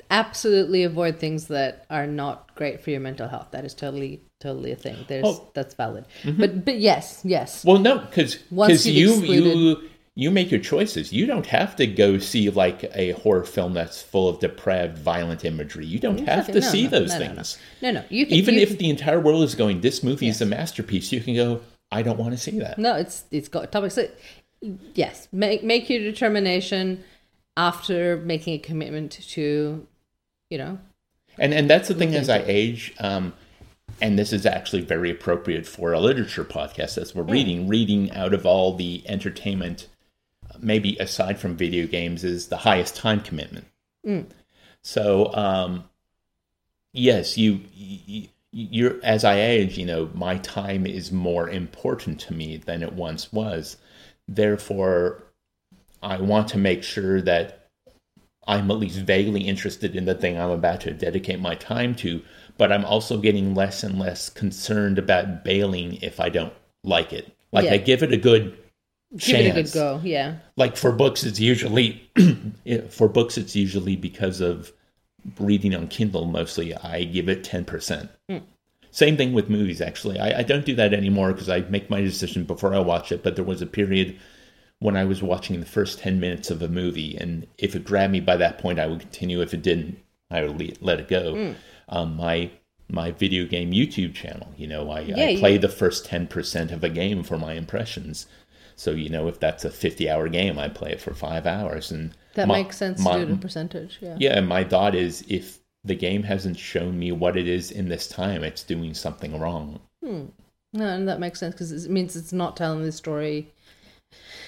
absolutely 0.10 0.84
avoid 0.84 1.20
things 1.20 1.48
that 1.48 1.86
are 1.90 2.08
not 2.08 2.56
great 2.56 2.82
for 2.82 2.92
your 2.92 3.00
mental 3.00 3.28
health. 3.28 3.48
That 3.52 3.66
is 3.66 3.74
totally 3.74 4.22
totally 4.43 4.71
a 4.71 4.75
thing. 4.85 4.97
There's 5.07 5.25
Oh. 5.25 5.50
that's 5.55 5.73
valid. 5.83 6.03
But 6.41 6.65
but 6.65 6.77
yes, 6.79 7.21
yes. 7.23 7.63
Well, 7.65 7.79
no, 7.79 7.93
because 8.00 8.35
because 8.35 8.85
you've 8.88 9.25
you 9.25 9.89
you 10.15 10.29
make 10.29 10.51
your 10.51 10.59
choices. 10.59 11.12
You 11.12 11.25
don't 11.25 11.47
have 11.47 11.75
to 11.77 11.88
go 11.88 12.19
see 12.19 12.50
like 12.63 12.79
a 12.93 13.12
horror 13.21 13.45
film 13.45 13.73
that's 13.73 14.00
full 14.12 14.27
of 14.29 14.39
depraved, 14.39 14.95
violent 15.00 15.43
imagery. 15.43 15.85
You 15.93 15.97
don't 16.00 16.19
have 16.27 16.45
to 16.47 16.59
No, 16.59 16.69
see 16.73 16.83
no, 16.83 16.89
those 16.95 17.12
no, 17.13 17.17
things. 17.17 17.57
No, 17.81 17.89
no. 17.97 18.03
You 18.09 18.25
can 18.27 18.35
Even 18.35 18.53
you 18.55 18.62
if 18.62 18.69
can- 18.69 18.77
the 18.77 18.89
entire 18.91 19.19
world 19.19 19.43
is 19.43 19.55
going, 19.55 19.81
this 19.81 20.03
movie 20.03 20.27
is 20.27 20.39
a 20.41 20.45
masterpiece. 20.45 21.12
You 21.12 21.21
can 21.21 21.33
go. 21.35 21.62
I 21.91 22.01
don't 22.03 22.17
want 22.19 22.31
to 22.31 22.38
see 22.38 22.59
that. 22.59 22.77
No, 22.77 22.95
it's 22.95 23.23
it's 23.31 23.50
got 23.50 23.71
topics. 23.71 23.95
So, 23.95 24.07
yes, 24.93 25.27
make 25.31 25.63
make 25.63 25.89
your 25.89 26.00
determination 26.00 27.03
after 27.57 28.17
making 28.17 28.53
a 28.55 28.59
commitment 28.59 29.12
to, 29.35 29.85
you 30.50 30.57
know, 30.57 30.77
And 31.39 31.53
and 31.53 31.69
that's 31.69 31.88
the 31.88 31.93
thing 31.95 32.15
as 32.15 32.29
I 32.29 32.43
age, 32.47 32.93
um, 33.00 33.33
and 34.01 34.17
this 34.17 34.33
is 34.33 34.45
actually 34.45 34.81
very 34.81 35.09
appropriate 35.12 35.65
for 35.65 35.93
a 35.93 36.00
literature 36.00 36.43
podcast 36.43 36.97
as 36.97 37.15
we're 37.15 37.23
reading. 37.23 37.67
Reading 37.67 38.12
out 38.12 38.33
of 38.33 38.45
all 38.45 38.75
the 38.75 39.03
entertainment, 39.07 39.88
maybe 40.59 40.97
aside 41.00 41.39
from 41.39 41.55
video 41.55 41.88
games, 41.88 42.23
is 42.23 42.47
the 42.47 42.57
highest 42.57 42.95
time 42.95 43.21
commitment. 43.21 43.67
So 44.81 45.33
um, 45.33 45.85
yes, 46.91 47.38
you, 47.38 47.62
you 47.73 48.27
you're 48.53 49.00
as 49.03 49.23
I 49.23 49.39
age, 49.39 49.77
you 49.79 49.85
know, 49.85 50.09
my 50.13 50.38
time 50.38 50.85
is 50.85 51.12
more 51.12 51.50
important 51.50 52.19
to 52.21 52.33
me 52.33 52.57
than 52.57 52.83
it 52.83 52.93
once 52.93 53.33
was. 53.33 53.77
Therefore, 54.27 55.23
I 56.03 56.21
want 56.21 56.50
to 56.50 56.59
make 56.59 56.83
sure 56.83 57.19
that 57.21 57.69
I'm 58.45 58.69
at 58.69 58.77
least 58.77 59.00
vaguely 59.00 59.41
interested 59.41 59.95
in 59.95 60.05
the 60.05 60.13
thing 60.13 60.38
I'm 60.38 60.51
about 60.51 60.81
to 60.81 60.93
dedicate 60.93 61.39
my 61.39 61.55
time 61.55 61.95
to, 61.95 62.21
but 62.57 62.72
I'm 62.72 62.86
also 62.86 63.17
getting 63.17 63.55
less 63.55 63.83
and 63.83 64.00
less 64.00 64.29
concerned 64.29 64.98
about 65.00 65.43
bailing 65.43 65.95
if 66.01 66.19
I 66.19 66.29
don't 66.29 66.53
like 66.83 67.13
it. 67.13 67.31
Like 67.51 67.65
Yeah. 67.65 67.74
I 67.74 67.77
give 67.77 68.03
it 68.03 68.12
a 68.13 68.17
good 68.17 68.57
Give 69.12 69.19
chance. 69.22 69.45
it 69.45 69.60
a 69.60 69.63
good 69.63 69.74
go. 69.74 70.01
Yeah. 70.03 70.36
Like 70.55 70.75
for 70.77 70.91
books, 70.91 71.24
it's 71.24 71.39
usually 71.39 72.10
for 72.89 73.07
books 73.07 73.38
it's 73.38 73.55
usually 73.55 73.95
because 73.95 74.41
of 74.41 74.72
reading 75.39 75.74
on 75.75 75.88
Kindle 75.88 76.25
mostly. 76.25 76.75
I 76.75 77.03
give 77.05 77.29
it 77.29 77.43
ten 77.43 77.65
percent. 77.65 78.10
Hmm. 78.29 78.39
Same 78.91 79.17
thing 79.17 79.33
with 79.33 79.50
movies. 79.50 79.81
Actually, 79.81 80.19
I, 80.19 80.39
I 80.39 80.43
don't 80.43 80.65
do 80.65 80.75
that 80.75 80.93
anymore 80.93 81.31
because 81.33 81.50
I 81.50 81.62
make 81.62 81.89
my 81.89 82.01
decision 82.01 82.43
before 82.43 82.75
I 82.75 82.79
watch 82.79 83.12
it. 83.12 83.24
But 83.24 83.36
there 83.36 83.45
was 83.45 83.62
a 83.62 83.65
period 83.65 84.19
when 84.79 84.95
I 84.98 85.05
was 85.05 85.24
watching 85.24 85.60
the 85.60 85.65
first 85.65 86.00
ten 86.00 86.19
minutes 86.19 86.51
of 86.51 86.62
a 86.62 86.67
movie, 86.67 87.17
and 87.17 87.48
if 87.57 87.75
it 87.75 87.86
grabbed 87.86 88.12
me 88.13 88.19
by 88.19 88.36
that 88.38 88.60
point, 88.60 88.79
I 88.79 88.86
would 88.88 89.00
continue. 89.00 89.41
If 89.41 89.53
it 89.53 89.62
didn't, 89.63 89.98
I 90.29 90.43
would 90.43 90.81
let 90.81 91.00
it 91.00 91.07
go. 91.07 91.33
Hmm. 91.36 91.51
Um, 91.93 92.15
my 92.17 92.50
my 92.89 93.12
video 93.12 93.45
game 93.45 93.71
YouTube 93.71 94.13
channel, 94.13 94.47
you 94.57 94.67
know, 94.67 94.89
I, 94.91 95.01
Yeah, 95.01 95.25
I 95.25 95.38
play 95.38 95.57
the 95.57 95.69
first 95.69 96.05
ten 96.05 96.27
percent 96.27 96.71
of 96.71 96.83
a 96.83 96.89
game 96.89 97.23
for 97.23 97.38
my 97.38 97.53
impressions. 97.53 98.27
So 98.75 98.91
you 98.91 99.09
know, 99.09 99.27
if 99.27 99.39
that's 99.39 99.63
a 99.63 99.69
fifty-hour 99.69 100.27
game, 100.29 100.57
I 100.57 100.67
play 100.69 100.91
it 100.91 101.01
for 101.01 101.13
five 101.13 101.45
hours, 101.45 101.91
and 101.91 102.12
That 102.33 102.47
my- 102.47 102.63
makes 102.63 102.77
sense 102.77 103.00
my- 103.00 103.12
to 103.13 103.17
do 103.19 103.23
it 103.23 103.29
in 103.29 103.38
percentage. 103.38 103.97
Yeah. 104.01 104.15
yeah, 104.19 104.38
and 104.38 104.47
my 104.47 104.63
thought 104.63 104.95
is 104.95 105.23
if 105.29 105.59
the 105.85 105.95
game 105.95 106.23
hasn't 106.23 106.57
shown 106.57 106.97
me 106.97 107.12
what 107.12 107.38
it 107.38 107.47
is 107.47 107.69
in 107.69 107.89
this 107.89 108.07
time, 108.07 108.43
it's 108.43 108.63
doing 108.63 108.93
something 108.93 109.39
wrong. 109.39 109.79
Hmm. 110.03 110.25
No, 110.73 110.88
and 110.88 111.07
that 111.07 111.19
makes 111.19 111.39
sense 111.39 111.53
because 111.53 111.71
it 111.85 111.91
means 111.91 112.15
it's 112.15 112.33
not 112.33 112.57
telling 112.57 112.81
the 112.83 112.91
story. 112.91 113.51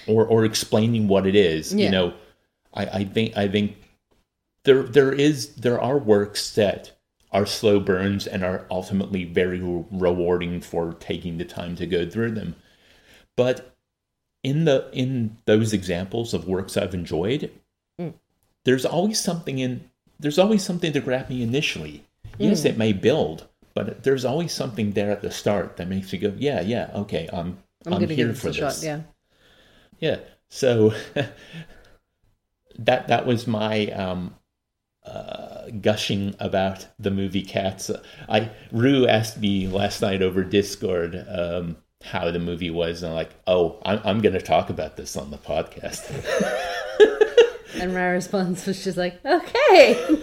Or 0.08 0.26
or 0.26 0.44
explaining 0.44 1.06
what 1.08 1.26
it 1.26 1.36
is. 1.36 1.72
Yeah. 1.72 1.84
You 1.86 1.90
know, 1.92 2.14
I, 2.74 2.86
I 3.00 3.04
think 3.04 3.36
I 3.36 3.46
think 3.48 3.76
there 4.64 4.82
there 4.82 5.12
is 5.12 5.54
there 5.54 5.80
are 5.80 5.98
works 5.98 6.52
that 6.56 6.90
are 7.32 7.46
slow 7.46 7.80
burns 7.80 8.26
and 8.26 8.44
are 8.44 8.66
ultimately 8.70 9.24
very 9.24 9.60
rewarding 9.60 10.60
for 10.60 10.94
taking 10.94 11.38
the 11.38 11.44
time 11.44 11.76
to 11.76 11.86
go 11.86 12.08
through 12.08 12.32
them. 12.32 12.56
But 13.36 13.76
in 14.42 14.64
the 14.64 14.88
in 14.92 15.36
those 15.44 15.72
examples 15.72 16.32
of 16.32 16.46
works 16.46 16.76
I've 16.76 16.94
enjoyed, 16.94 17.50
there's 18.64 18.84
always 18.84 19.20
something 19.20 19.58
in 19.58 19.90
there's 20.18 20.38
always 20.38 20.64
something 20.64 20.92
to 20.92 21.00
grab 21.00 21.28
me 21.28 21.42
initially. 21.42 22.04
Yes, 22.38 22.64
it 22.64 22.76
may 22.76 22.92
build, 22.92 23.46
but 23.74 24.02
there's 24.02 24.24
always 24.24 24.52
something 24.52 24.92
there 24.92 25.10
at 25.10 25.22
the 25.22 25.30
start 25.30 25.76
that 25.76 25.88
makes 25.88 26.12
you 26.12 26.18
go, 26.18 26.34
yeah, 26.36 26.60
yeah, 26.60 26.90
okay, 26.94 27.28
I'm 27.32 27.58
I'm, 27.86 27.94
I'm, 27.94 28.08
here 28.08 28.34
for 28.34 28.48
this. 28.48 28.56
shot. 28.56 28.82
Yeah. 28.82 29.00
Yeah. 30.00 30.18
So 30.48 30.92
that 32.78 33.08
that 33.08 33.26
was 33.26 33.46
my 33.46 33.86
um, 33.88 34.34
uh, 35.06 35.70
gushing 35.80 36.34
about 36.40 36.86
the 36.98 37.10
movie 37.10 37.42
Cats. 37.42 37.90
I 38.28 38.50
Rue 38.72 39.06
asked 39.06 39.38
me 39.38 39.66
last 39.68 40.02
night 40.02 40.22
over 40.22 40.44
Discord 40.44 41.24
um, 41.28 41.76
how 42.02 42.30
the 42.30 42.38
movie 42.38 42.70
was, 42.70 43.02
and 43.02 43.10
I'm 43.10 43.16
like, 43.16 43.34
oh, 43.46 43.80
I'm, 43.84 44.00
I'm 44.04 44.20
going 44.20 44.34
to 44.34 44.42
talk 44.42 44.70
about 44.70 44.96
this 44.96 45.16
on 45.16 45.30
the 45.30 45.38
podcast. 45.38 46.04
And 47.80 47.92
my 47.92 48.06
response 48.06 48.66
was 48.66 48.82
just 48.82 48.96
like, 48.96 49.24
okay, 49.24 50.22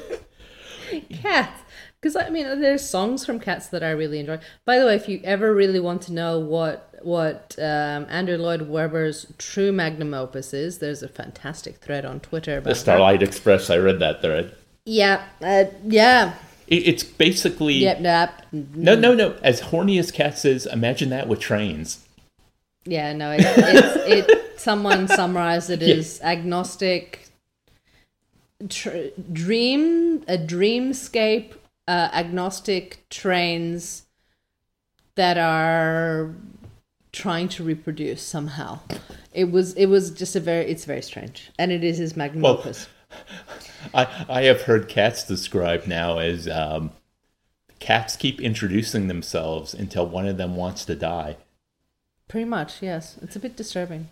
cats. 1.11 1.61
Because 1.99 2.15
I 2.15 2.29
mean, 2.29 2.59
there's 2.59 2.87
songs 2.87 3.25
from 3.25 3.39
Cats 3.39 3.67
that 3.67 3.83
I 3.83 3.91
really 3.91 4.19
enjoy. 4.19 4.39
By 4.65 4.77
the 4.77 4.85
way, 4.85 4.95
if 4.95 5.07
you 5.07 5.21
ever 5.23 5.53
really 5.53 5.79
want 5.79 6.01
to 6.03 6.13
know 6.13 6.39
what 6.39 6.89
what 7.01 7.55
um, 7.59 8.05
Andrew 8.09 8.37
Lloyd 8.37 8.63
Webber's 8.63 9.25
true 9.37 9.71
magnum 9.71 10.13
opus 10.13 10.53
is, 10.53 10.79
there's 10.79 11.01
a 11.01 11.07
fantastic 11.07 11.77
thread 11.77 12.03
on 12.05 12.19
Twitter 12.19 12.57
about 12.57 12.71
the 12.71 12.75
Starlight 12.75 13.23
Express. 13.23 13.69
I 13.69 13.77
read 13.77 13.99
that 13.99 14.21
thread. 14.21 14.53
Yeah, 14.85 15.23
uh, 15.41 15.65
yeah, 15.85 16.33
It, 16.67 16.87
it's 16.87 17.03
basically 17.03 17.75
yep, 17.75 18.01
yep. 18.01 18.41
no, 18.51 18.95
no, 18.95 19.13
no. 19.13 19.37
As 19.41 19.61
horny 19.61 19.97
as 19.97 20.11
Cats 20.11 20.43
is, 20.45 20.65
imagine 20.65 21.09
that 21.09 21.27
with 21.27 21.39
trains. 21.39 22.05
Yeah, 22.85 23.13
no, 23.13 23.31
it's, 23.31 23.45
it's 23.47 24.29
it. 24.29 24.59
Someone 24.59 25.07
summarized 25.07 25.69
it 25.69 25.81
as 25.83 26.19
agnostic, 26.21 27.27
tr- 28.69 29.07
dream, 29.31 30.23
a 30.27 30.37
dreamscape, 30.37 31.53
uh, 31.87 32.09
agnostic 32.11 33.05
trains 33.09 34.03
that 35.15 35.37
are 35.37 36.35
trying 37.13 37.47
to 37.47 37.63
reproduce 37.63 38.21
somehow. 38.21 38.79
It 39.33 39.51
was 39.51 39.73
it 39.75 39.85
was 39.85 40.11
just 40.11 40.35
a 40.35 40.39
very 40.41 40.65
it's 40.65 40.83
very 40.83 41.01
strange, 41.01 41.51
and 41.57 41.71
it 41.71 41.85
is 41.85 41.97
his 41.97 42.17
magnum 42.17 42.41
Well, 42.41 42.57
opus. 42.57 42.87
I, 43.93 44.25
I 44.29 44.41
have 44.43 44.63
heard 44.63 44.87
cats 44.87 45.25
described 45.25 45.87
now 45.87 46.19
as 46.19 46.47
um, 46.47 46.91
cats 47.79 48.15
keep 48.15 48.39
introducing 48.41 49.07
themselves 49.07 49.73
until 49.73 50.07
one 50.07 50.27
of 50.27 50.37
them 50.37 50.55
wants 50.55 50.85
to 50.85 50.95
die. 50.95 51.37
Pretty 52.27 52.45
much, 52.45 52.81
yes. 52.81 53.17
It's 53.21 53.35
a 53.35 53.39
bit 53.39 53.55
disturbing. 53.55 54.09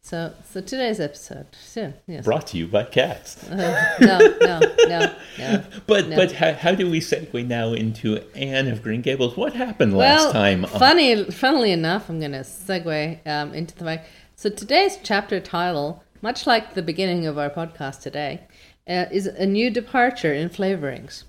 So, 0.00 0.32
so 0.50 0.60
today's 0.60 1.00
episode, 1.00 1.48
so, 1.52 1.92
yes. 2.06 2.24
Brought 2.24 2.46
to 2.48 2.56
you 2.56 2.66
by 2.66 2.84
cats. 2.84 3.36
Uh, 3.50 3.94
no, 4.00 4.18
no, 4.40 4.60
no, 4.86 5.14
no. 5.38 5.64
But 5.86 6.08
No. 6.08 6.16
but 6.16 6.32
how, 6.32 6.52
how 6.52 6.74
do 6.74 6.90
we 6.90 7.00
segue 7.00 7.46
now 7.46 7.72
into 7.72 8.22
Anne 8.34 8.68
of 8.68 8.82
Green 8.82 9.02
Gables? 9.02 9.36
What 9.36 9.54
happened 9.54 9.96
last 9.96 10.24
well, 10.24 10.32
time? 10.32 10.64
funny, 10.64 11.24
funnily 11.24 11.72
enough, 11.72 12.08
I'm 12.08 12.20
going 12.20 12.32
to 12.32 12.38
segue 12.38 13.26
um, 13.26 13.52
into 13.52 13.74
the 13.74 13.84
fact. 13.84 14.08
So 14.36 14.48
today's 14.48 14.98
chapter 15.02 15.40
title, 15.40 16.04
much 16.22 16.46
like 16.46 16.74
the 16.74 16.82
beginning 16.82 17.26
of 17.26 17.38
our 17.38 17.50
podcast 17.50 18.00
today, 18.02 18.42
uh, 18.88 19.06
is 19.10 19.26
a 19.26 19.46
new 19.46 19.70
departure 19.70 20.32
in 20.32 20.48
flavorings. 20.48 21.24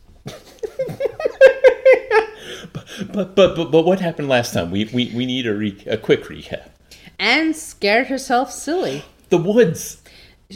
But, 3.13 3.35
but 3.35 3.55
but 3.55 3.71
but 3.71 3.85
what 3.85 3.99
happened 3.99 4.27
last 4.29 4.53
time? 4.53 4.71
We 4.71 4.85
we, 4.85 5.11
we 5.15 5.25
need 5.25 5.47
a 5.47 5.53
re- 5.53 5.83
a 5.87 5.97
quick 5.97 6.23
recap. 6.25 6.69
Anne 7.17 7.53
scared 7.53 8.07
herself 8.07 8.51
silly. 8.51 9.03
The 9.29 9.37
woods. 9.37 10.01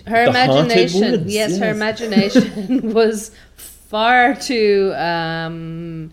Her 0.07 0.25
The 0.25 0.31
imagination, 0.31 1.11
woods, 1.11 1.33
yes, 1.33 1.57
her 1.59 1.69
imagination 1.69 2.93
was 2.93 3.31
far 3.93 4.33
too. 4.33 4.91
Um. 4.95 6.11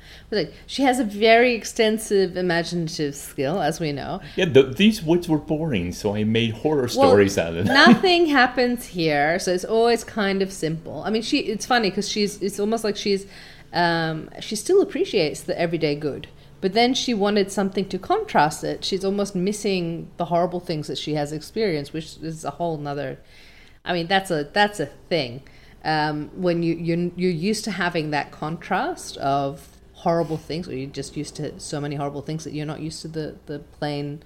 She 0.67 0.83
has 0.83 1.01
a 1.01 1.05
very 1.05 1.55
extensive 1.55 2.37
imaginative 2.37 3.15
skill, 3.17 3.61
as 3.63 3.81
we 3.81 3.91
know. 3.91 4.21
Yeah, 4.37 4.45
the, 4.45 4.63
these 4.63 5.03
woods 5.03 5.29
were 5.29 5.39
boring, 5.39 5.93
so 5.93 6.15
I 6.15 6.25
made 6.25 6.53
horror 6.53 6.83
Well, 6.83 7.09
stories 7.09 7.39
out 7.39 7.57
of 7.57 7.65
them. 7.65 7.75
nothing 7.87 8.27
happens 8.27 8.87
here, 8.87 9.39
so 9.39 9.53
it's 9.53 9.65
always 9.65 10.05
kind 10.05 10.43
of 10.43 10.53
simple. 10.53 11.03
I 11.05 11.11
mean, 11.11 11.23
she 11.23 11.39
it's 11.39 11.65
funny 11.65 11.89
because 11.91 12.09
she's 12.09 12.41
it's 12.43 12.61
almost 12.61 12.85
like 12.85 12.97
she's 12.97 13.27
um, 13.73 14.29
she 14.41 14.57
still 14.57 14.83
appreciates 14.83 15.41
the 15.41 15.59
everyday 15.59 15.97
good, 15.97 16.29
but 16.61 16.75
then 16.75 16.93
she 16.93 17.15
wanted 17.15 17.51
something 17.51 17.89
to 17.89 17.99
contrast 17.99 18.63
it. 18.63 18.85
She's 18.85 19.05
almost 19.05 19.35
missing 19.35 20.11
the 20.19 20.27
horrible 20.27 20.61
things 20.61 20.87
that 20.89 20.99
she 20.99 21.15
has 21.15 21.33
experienced, 21.33 21.95
which 21.95 22.19
is 22.19 22.45
a 22.45 22.51
whole 22.51 22.77
nother. 22.77 23.19
I 23.87 23.95
mean, 23.95 24.07
that's 24.07 24.31
a 24.31 24.51
that's 24.53 24.81
a 24.81 24.87
thing. 25.09 25.43
Um, 25.85 26.31
when 26.35 26.63
you 26.63 26.75
you're, 26.75 27.11
you're 27.17 27.31
used 27.31 27.65
to 27.65 27.71
having 27.71 28.11
that 28.11 28.31
contrast 28.31 29.17
of 29.17 29.67
horrible 29.93 30.37
things, 30.37 30.69
or 30.69 30.77
you're 30.77 30.91
just 30.91 31.17
used 31.17 31.37
to 31.37 31.59
so 31.61 31.81
many 31.81 31.97
horrible 31.97 32.23
things 32.23 32.45
that 32.45 32.53
you're 32.53 32.67
not 32.67 32.81
used 32.81 33.03
to 33.03 33.09
the 33.09 33.37
the 33.47 33.59
plain 33.59 34.23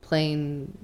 plain 0.00 0.76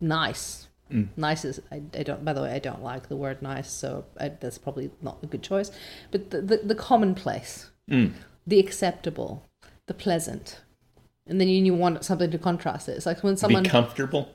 nice. 0.00 0.68
Nice 1.16 1.44
is 1.44 1.60
I, 1.72 1.82
I 1.98 2.02
don't. 2.02 2.24
By 2.24 2.32
the 2.32 2.42
way, 2.42 2.52
I 2.52 2.58
don't 2.58 2.82
like 2.82 3.08
the 3.08 3.16
word 3.16 3.42
nice, 3.42 3.70
so 3.70 4.04
I, 4.20 4.28
that's 4.28 4.58
probably 4.58 4.90
not 5.02 5.18
a 5.22 5.26
good 5.26 5.42
choice. 5.42 5.70
But 6.10 6.30
the 6.30 6.42
the, 6.42 6.56
the 6.58 6.74
commonplace, 6.74 7.70
the 8.46 8.60
acceptable, 8.60 9.46
the 9.86 9.94
pleasant, 9.94 10.60
and 11.26 11.40
then 11.40 11.48
you, 11.48 11.64
you 11.64 11.74
want 11.74 12.04
something 12.04 12.30
to 12.30 12.38
contrast 12.38 12.88
it. 12.88 12.92
It's 12.92 13.06
like 13.06 13.24
when 13.24 13.36
someone 13.36 13.62
Be 13.62 13.68
comfortable. 13.70 14.33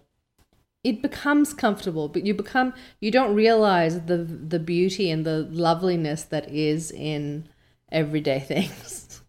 It 0.84 1.02
becomes 1.02 1.54
comfortable, 1.54 2.08
but 2.08 2.26
you 2.26 2.34
become 2.34 2.74
you 3.00 3.12
don't 3.12 3.36
realize 3.36 4.02
the 4.06 4.18
the 4.18 4.60
beauty 4.60 5.10
and 5.12 5.26
the 5.26 5.48
loveliness 5.52 6.24
that 6.24 6.50
is 6.50 6.92
in 6.92 7.48
everyday 7.92 8.40
things. 8.52 9.22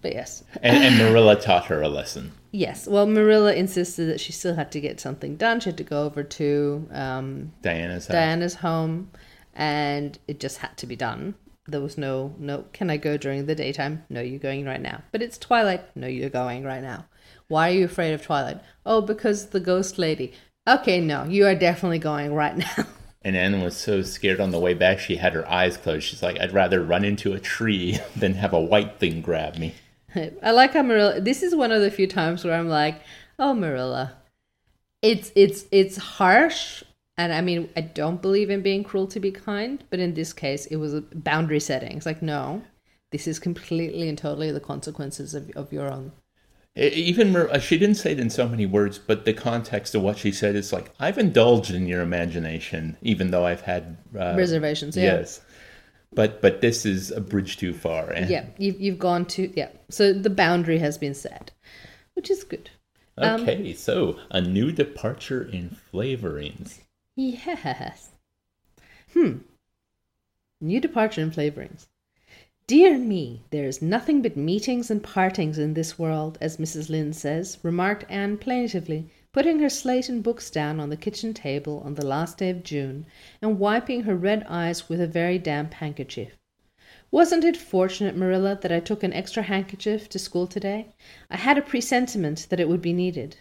But 0.00 0.14
yes, 0.14 0.42
And, 0.60 0.82
and 0.82 0.98
Marilla 0.98 1.40
taught 1.40 1.66
her 1.66 1.80
a 1.80 1.88
lesson. 1.88 2.32
yes. 2.50 2.88
Well, 2.88 3.06
Marilla 3.06 3.52
insisted 3.54 4.06
that 4.06 4.18
she 4.20 4.32
still 4.32 4.56
had 4.56 4.72
to 4.72 4.80
get 4.80 4.98
something 4.98 5.36
done. 5.36 5.60
She 5.60 5.68
had 5.70 5.76
to 5.78 5.84
go 5.84 6.02
over 6.04 6.24
to 6.24 6.88
um, 6.90 7.52
Diana's. 7.62 8.08
Diana's 8.08 8.54
home, 8.56 9.12
and 9.54 10.18
it 10.26 10.40
just 10.40 10.58
had 10.58 10.76
to 10.78 10.86
be 10.86 10.96
done. 10.96 11.36
There 11.68 11.80
was 11.80 11.96
no 11.96 12.34
no. 12.40 12.64
Can 12.72 12.90
I 12.90 12.96
go 12.96 13.16
during 13.16 13.46
the 13.46 13.54
daytime? 13.54 14.02
No, 14.10 14.20
you're 14.20 14.40
going 14.40 14.64
right 14.64 14.80
now. 14.82 15.02
But 15.12 15.22
it's 15.22 15.38
twilight. 15.38 15.82
No, 15.96 16.08
you're 16.08 16.28
going 16.30 16.64
right 16.64 16.82
now. 16.82 17.06
Why 17.46 17.70
are 17.70 17.74
you 17.74 17.84
afraid 17.84 18.12
of 18.12 18.22
twilight? 18.22 18.60
Oh, 18.84 19.00
because 19.00 19.50
the 19.50 19.60
ghost 19.60 19.98
lady. 19.98 20.32
Okay, 20.68 21.00
no, 21.00 21.24
you 21.24 21.46
are 21.46 21.54
definitely 21.54 21.98
going 21.98 22.34
right 22.34 22.56
now. 22.56 22.74
And 23.24 23.36
Anne 23.36 23.62
was 23.62 23.76
so 23.76 24.02
scared 24.02 24.40
on 24.40 24.50
the 24.50 24.58
way 24.58 24.74
back, 24.74 24.98
she 24.98 25.14
had 25.14 25.32
her 25.34 25.48
eyes 25.48 25.76
closed. 25.76 26.04
She's 26.06 26.24
like, 26.24 26.40
I'd 26.40 26.52
rather 26.52 26.82
run 26.82 27.04
into 27.04 27.32
a 27.34 27.38
tree 27.38 28.00
than 28.16 28.34
have 28.34 28.52
a 28.52 28.60
white 28.60 28.98
thing 28.98 29.22
grab 29.22 29.58
me. 29.58 29.74
I 30.14 30.50
like 30.50 30.72
how 30.72 30.82
Marilla. 30.82 31.20
This 31.20 31.42
is 31.42 31.54
one 31.54 31.70
of 31.70 31.80
the 31.80 31.90
few 31.92 32.08
times 32.08 32.44
where 32.44 32.54
I'm 32.58 32.68
like, 32.68 33.00
"Oh, 33.38 33.54
Marilla, 33.54 34.14
it's 35.02 35.32
it's 35.34 35.64
it's 35.70 35.96
harsh 35.96 36.82
And 37.18 37.32
I 37.32 37.40
mean, 37.42 37.68
I 37.76 37.82
don't 37.82 38.22
believe 38.22 38.50
in 38.50 38.62
being 38.62 38.84
cruel 38.84 39.06
to 39.08 39.20
be 39.20 39.30
kind, 39.30 39.84
but 39.90 40.00
in 40.00 40.14
this 40.14 40.32
case, 40.32 40.66
it 40.66 40.76
was 40.76 40.94
a 40.94 41.02
boundary 41.02 41.60
setting. 41.60 41.96
It's 41.96 42.06
like, 42.06 42.22
no, 42.22 42.62
this 43.12 43.26
is 43.28 43.38
completely 43.38 44.08
and 44.08 44.18
totally 44.18 44.50
the 44.50 44.60
consequences 44.60 45.34
of, 45.34 45.50
of 45.50 45.72
your 45.72 45.90
own. 45.92 46.12
Even 46.74 47.36
uh, 47.36 47.58
she 47.58 47.78
didn't 47.78 47.96
say 47.96 48.12
it 48.12 48.20
in 48.20 48.30
so 48.30 48.48
many 48.48 48.64
words, 48.64 48.98
but 48.98 49.26
the 49.26 49.34
context 49.34 49.94
of 49.94 50.00
what 50.00 50.16
she 50.16 50.32
said 50.32 50.56
is 50.56 50.72
like, 50.72 50.90
I've 50.98 51.18
indulged 51.18 51.70
in 51.70 51.86
your 51.86 52.00
imagination, 52.00 52.96
even 53.02 53.30
though 53.30 53.44
I've 53.44 53.60
had 53.60 53.98
uh, 54.18 54.34
Reservations, 54.36 54.96
yeah. 54.96 55.18
Yes, 55.18 55.42
but 56.14 56.40
but 56.40 56.62
this 56.62 56.86
is 56.86 57.10
a 57.10 57.20
bridge 57.20 57.58
too 57.58 57.74
far. 57.74 58.10
And, 58.10 58.30
Yeah, 58.30 58.46
you've, 58.56 58.80
you've 58.80 58.98
gone 58.98 59.26
to, 59.26 59.52
yeah. 59.54 59.68
So 59.90 60.14
the 60.14 60.30
boundary 60.30 60.78
has 60.78 60.96
been 60.96 61.14
set, 61.14 61.50
which 62.14 62.30
is 62.30 62.42
good. 62.42 62.70
Um, 63.18 63.42
Okay, 63.42 63.74
so 63.74 64.18
a 64.30 64.40
new 64.40 64.72
departure 64.72 65.42
in 65.42 65.76
flavorings. 65.92 66.78
Yes. 67.16 68.12
Hmm. 69.12 69.38
New 70.62 70.80
departure 70.80 71.20
in 71.20 71.30
flavorings. 71.30 71.88
Dear 72.68 72.96
me, 72.96 73.42
there 73.50 73.66
is 73.66 73.82
nothing 73.82 74.22
but 74.22 74.36
meetings 74.36 74.88
and 74.88 75.02
partings 75.02 75.58
in 75.58 75.74
this 75.74 75.98
world, 75.98 76.38
as 76.40 76.58
Mrs. 76.58 76.88
Lynde 76.88 77.16
says, 77.16 77.58
remarked 77.64 78.04
Anne 78.08 78.38
plaintively, 78.38 79.10
putting 79.32 79.58
her 79.58 79.68
slate 79.68 80.08
and 80.08 80.22
books 80.22 80.48
down 80.48 80.78
on 80.78 80.88
the 80.88 80.96
kitchen 80.96 81.34
table 81.34 81.82
on 81.84 81.96
the 81.96 82.06
last 82.06 82.38
day 82.38 82.50
of 82.50 82.62
June, 82.62 83.04
and 83.42 83.58
wiping 83.58 84.04
her 84.04 84.14
red 84.14 84.44
eyes 84.48 84.88
with 84.88 85.00
a 85.00 85.08
very 85.08 85.38
damp 85.38 85.74
handkerchief. 85.74 86.36
Wasn't 87.10 87.42
it 87.42 87.56
fortunate, 87.56 88.16
Marilla, 88.16 88.56
that 88.62 88.70
I 88.70 88.78
took 88.78 89.02
an 89.02 89.12
extra 89.12 89.42
handkerchief 89.42 90.08
to 90.10 90.18
school 90.20 90.46
today? 90.46 90.86
I 91.28 91.38
had 91.38 91.58
a 91.58 91.62
presentiment 91.62 92.46
that 92.48 92.60
it 92.60 92.68
would 92.68 92.80
be 92.80 92.92
needed. 92.92 93.38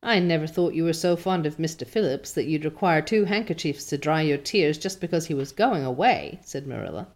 I 0.00 0.20
never 0.20 0.46
thought 0.46 0.74
you 0.74 0.84
were 0.84 0.92
so 0.92 1.16
fond 1.16 1.44
of 1.44 1.56
Mr. 1.56 1.84
Phillips 1.84 2.32
that 2.34 2.46
you'd 2.46 2.64
require 2.64 3.02
two 3.02 3.24
handkerchiefs 3.24 3.84
to 3.86 3.98
dry 3.98 4.22
your 4.22 4.38
tears 4.38 4.78
just 4.78 5.00
because 5.00 5.26
he 5.26 5.34
was 5.34 5.50
going 5.50 5.84
away, 5.84 6.38
said 6.44 6.68
Marilla. 6.68 7.08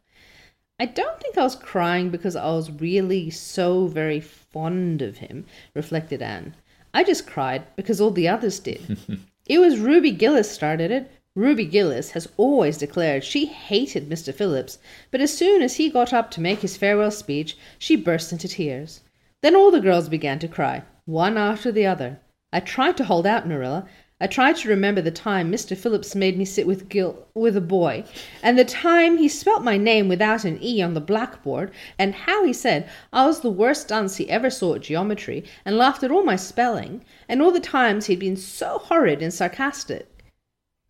I 0.78 0.84
don't 0.84 1.18
think 1.20 1.38
I 1.38 1.42
was 1.42 1.56
crying 1.56 2.10
because 2.10 2.36
I 2.36 2.50
was 2.50 2.70
really 2.70 3.30
so 3.30 3.86
very 3.86 4.20
fond 4.20 5.00
of 5.00 5.16
him, 5.18 5.46
reflected 5.72 6.20
Anne. 6.20 6.54
I 6.92 7.02
just 7.02 7.26
cried 7.26 7.64
because 7.76 7.98
all 7.98 8.10
the 8.10 8.28
others 8.28 8.58
did. 8.58 8.98
it 9.46 9.58
was 9.58 9.78
Ruby 9.78 10.10
Gillis 10.10 10.50
started 10.50 10.90
it. 10.90 11.10
Ruby 11.34 11.64
Gillis 11.64 12.10
has 12.10 12.28
always 12.36 12.76
declared 12.76 13.24
she 13.24 13.46
hated 13.46 14.10
Mr. 14.10 14.34
Phillips, 14.34 14.78
but 15.10 15.22
as 15.22 15.32
soon 15.32 15.62
as 15.62 15.76
he 15.76 15.88
got 15.88 16.12
up 16.12 16.30
to 16.32 16.42
make 16.42 16.60
his 16.60 16.76
farewell 16.76 17.10
speech, 17.10 17.56
she 17.78 17.96
burst 17.96 18.30
into 18.32 18.46
tears. 18.46 19.00
Then 19.42 19.56
all 19.56 19.70
the 19.70 19.80
girls 19.80 20.10
began 20.10 20.38
to 20.40 20.48
cry, 20.48 20.82
one 21.06 21.38
after 21.38 21.72
the 21.72 21.86
other. 21.86 22.20
I 22.52 22.60
tried 22.60 22.96
to 22.98 23.04
hold 23.04 23.26
out, 23.26 23.48
Marilla. 23.48 23.86
I 24.18 24.26
tried 24.26 24.56
to 24.56 24.70
remember 24.70 25.02
the 25.02 25.10
time 25.10 25.52
Mr. 25.52 25.76
Phillips 25.76 26.14
made 26.14 26.38
me 26.38 26.46
sit 26.46 26.66
with 26.66 26.88
Gil 26.88 27.28
with 27.34 27.54
a 27.54 27.60
boy, 27.60 28.04
and 28.42 28.58
the 28.58 28.64
time 28.64 29.18
he 29.18 29.28
spelt 29.28 29.62
my 29.62 29.76
name 29.76 30.08
without 30.08 30.46
an 30.46 30.58
E 30.62 30.80
on 30.80 30.94
the 30.94 31.02
blackboard, 31.02 31.70
and 31.98 32.14
how 32.14 32.42
he 32.42 32.54
said 32.54 32.88
I 33.12 33.26
was 33.26 33.40
the 33.40 33.50
worst 33.50 33.88
dunce 33.88 34.16
he 34.16 34.30
ever 34.30 34.48
saw 34.48 34.76
at 34.76 34.80
geometry, 34.80 35.44
and 35.66 35.76
laughed 35.76 36.02
at 36.02 36.10
all 36.10 36.24
my 36.24 36.36
spelling, 36.36 37.04
and 37.28 37.42
all 37.42 37.50
the 37.50 37.60
times 37.60 38.06
he'd 38.06 38.20
been 38.20 38.38
so 38.38 38.78
horrid 38.78 39.20
and 39.20 39.34
sarcastic. 39.34 40.08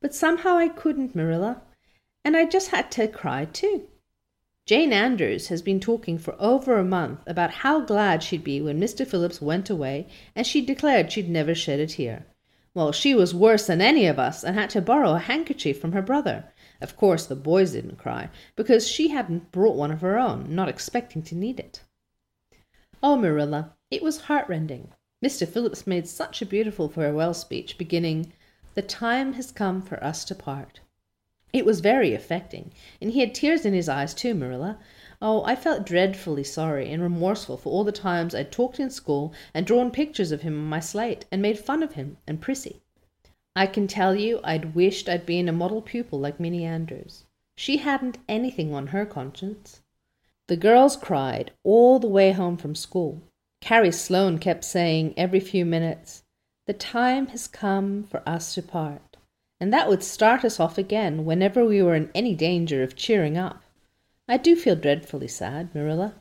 But 0.01 0.15
somehow 0.15 0.57
I 0.57 0.69
couldn't, 0.69 1.17
Marilla, 1.17 1.63
and 2.25 2.37
I 2.37 2.45
just 2.45 2.71
had 2.71 2.93
to 2.93 3.09
cry 3.09 3.47
too. 3.47 3.89
Jane 4.67 4.93
Andrews 4.93 5.49
has 5.49 5.63
been 5.63 5.81
talking 5.81 6.17
for 6.17 6.37
over 6.39 6.79
a 6.79 6.85
month 6.85 7.19
about 7.27 7.51
how 7.51 7.81
glad 7.81 8.23
she'd 8.23 8.45
be 8.45 8.61
when 8.61 8.81
Mr. 8.81 9.05
Phillips 9.05 9.43
went 9.43 9.69
away, 9.69 10.07
and 10.37 10.47
she 10.47 10.61
declared 10.61 11.11
she'd 11.11 11.29
never 11.29 11.57
shed 11.57 11.81
a 11.81 11.89
tear. 11.89 12.25
Well, 12.77 12.93
she 12.93 13.15
was 13.15 13.35
worse 13.35 13.69
than 13.69 13.81
any 13.81 14.05
of 14.05 14.19
us 14.19 14.45
and 14.45 14.55
had 14.55 14.69
to 14.71 14.83
borrow 14.83 15.15
a 15.15 15.19
handkerchief 15.19 15.81
from 15.81 15.93
her 15.93 16.03
brother. 16.03 16.45
Of 16.83 16.95
course, 16.95 17.25
the 17.25 17.35
boys 17.35 17.73
didn't 17.73 17.97
cry 17.97 18.29
because 18.55 18.87
she 18.87 19.09
hadn't 19.09 19.51
brought 19.51 19.79
one 19.79 19.91
of 19.91 20.03
her 20.03 20.19
own, 20.19 20.55
not 20.55 20.69
expecting 20.69 21.23
to 21.23 21.35
need 21.35 21.59
it. 21.59 21.81
Oh, 23.03 23.17
Marilla, 23.17 23.73
it 23.91 24.03
was 24.03 24.21
heartrending. 24.29 24.93
Mr. 25.25 25.49
Phillips 25.49 25.87
made 25.87 26.07
such 26.07 26.43
a 26.43 26.45
beautiful 26.45 26.91
farewell 26.91 27.33
speech 27.33 27.79
beginning, 27.79 28.35
The 28.75 28.83
time 28.83 29.33
has 29.33 29.53
come 29.53 29.81
for 29.81 29.97
us 30.05 30.23
to 30.27 30.35
part. 30.35 30.81
It 31.55 31.65
was 31.65 31.81
very 31.81 32.13
affecting, 32.13 32.75
and 33.01 33.11
he 33.11 33.21
had 33.21 33.35
tears 33.35 33.65
in 33.65 33.73
his 33.73 33.89
eyes 33.89 34.13
too, 34.13 34.35
Marilla. 34.35 34.79
Oh, 35.23 35.43
I 35.45 35.57
felt 35.57 35.87
dreadfully 35.87 36.45
sorry 36.45 36.91
and 36.93 37.03
remorseful 37.03 37.57
for 37.57 37.71
all 37.71 37.85
the 37.85 37.93
times 37.93 38.35
I'd 38.35 38.53
talked 38.53 38.79
in 38.79 38.91
school 38.91 39.33
and 39.55 39.67
drawn 39.67 39.91
pictures 39.91 40.31
of 40.31 40.43
him 40.43 40.59
on 40.59 40.69
my 40.69 40.81
slate 40.81 41.25
and 41.33 41.41
made 41.41 41.59
fun 41.59 41.83
of 41.83 41.93
him 41.93 42.19
and 42.27 42.41
Prissy. 42.41 42.83
I 43.55 43.67
can 43.67 43.87
tell 43.89 44.15
you 44.15 44.41
I'd 44.45 44.75
wished 44.75 45.09
I'd 45.09 45.25
been 45.25 45.49
a 45.49 45.53
model 45.53 45.81
pupil 45.81 46.21
like 46.21 46.39
Minnie 46.39 46.65
Andrews. 46.65 47.25
She 47.57 47.79
hadn't 47.79 48.19
anything 48.29 48.75
on 48.75 48.89
her 48.89 49.07
conscience. 49.07 49.81
The 50.49 50.57
girls 50.59 50.97
cried 50.97 51.53
all 51.65 51.99
the 51.99 52.07
way 52.07 52.33
home 52.33 52.59
from 52.59 52.75
school. 52.75 53.23
Carrie 53.63 53.91
Sloane 53.91 54.39
kept 54.39 54.65
saying 54.65 55.15
every 55.17 55.41
few 55.41 55.65
minutes, 55.65 56.23
The 56.67 56.75
time 56.75 57.29
has 57.29 57.49
come 57.49 58.05
for 58.05 58.23
us 58.29 58.55
to 58.55 58.63
part. 58.63 59.17
And 59.59 59.73
that 59.73 59.89
would 59.89 60.03
start 60.03 60.45
us 60.45 60.61
off 60.61 60.77
again 60.77 61.25
whenever 61.25 61.65
we 61.65 61.83
were 61.83 61.95
in 61.95 62.11
any 62.15 62.35
danger 62.35 62.83
of 62.83 62.95
cheering 62.95 63.39
up. 63.39 63.63
I 64.29 64.37
do 64.37 64.57
feel 64.57 64.77
dreadfully 64.77 65.29
sad, 65.29 65.75
Marilla. 65.75 66.15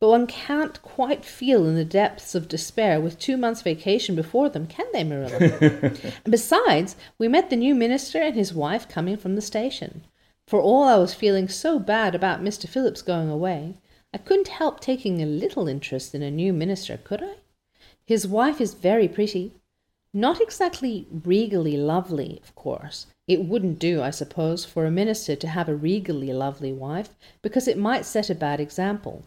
But 0.00 0.08
one 0.08 0.26
can't 0.26 0.82
quite 0.82 1.24
feel 1.24 1.64
in 1.68 1.76
the 1.76 1.84
depths 1.84 2.34
of 2.34 2.48
despair 2.48 3.00
with 3.00 3.20
two 3.20 3.36
months' 3.36 3.62
vacation 3.62 4.16
before 4.16 4.48
them, 4.48 4.66
can 4.66 4.86
they, 4.92 5.04
Marilla? 5.04 5.38
and 5.60 6.30
besides, 6.30 6.96
we 7.18 7.28
met 7.28 7.50
the 7.50 7.56
new 7.56 7.74
minister 7.76 8.18
and 8.18 8.34
his 8.34 8.52
wife 8.52 8.88
coming 8.88 9.16
from 9.16 9.36
the 9.36 9.40
station. 9.40 10.02
For 10.48 10.60
all 10.60 10.82
I 10.82 10.96
was 10.96 11.14
feeling 11.14 11.48
so 11.48 11.78
bad 11.78 12.16
about 12.16 12.42
Mr. 12.42 12.68
Phillips 12.68 13.00
going 13.00 13.30
away, 13.30 13.76
I 14.12 14.18
couldn't 14.18 14.48
help 14.48 14.80
taking 14.80 15.22
a 15.22 15.26
little 15.26 15.68
interest 15.68 16.16
in 16.16 16.22
a 16.22 16.30
new 16.32 16.52
minister, 16.52 16.96
could 16.96 17.22
I? 17.22 17.36
His 18.04 18.26
wife 18.26 18.60
is 18.60 18.74
very 18.74 19.06
pretty. 19.06 19.52
Not 20.12 20.40
exactly 20.40 21.06
regally 21.24 21.76
lovely, 21.76 22.40
of 22.42 22.54
course. 22.56 23.06
It 23.28 23.44
wouldn't 23.44 23.78
do, 23.78 24.02
I 24.02 24.10
suppose, 24.10 24.64
for 24.64 24.84
a 24.84 24.90
minister 24.90 25.36
to 25.36 25.48
have 25.48 25.68
a 25.68 25.74
regally 25.74 26.32
lovely 26.32 26.72
wife, 26.72 27.10
because 27.40 27.68
it 27.68 27.78
might 27.78 28.04
set 28.04 28.30
a 28.30 28.34
bad 28.34 28.60
example. 28.60 29.24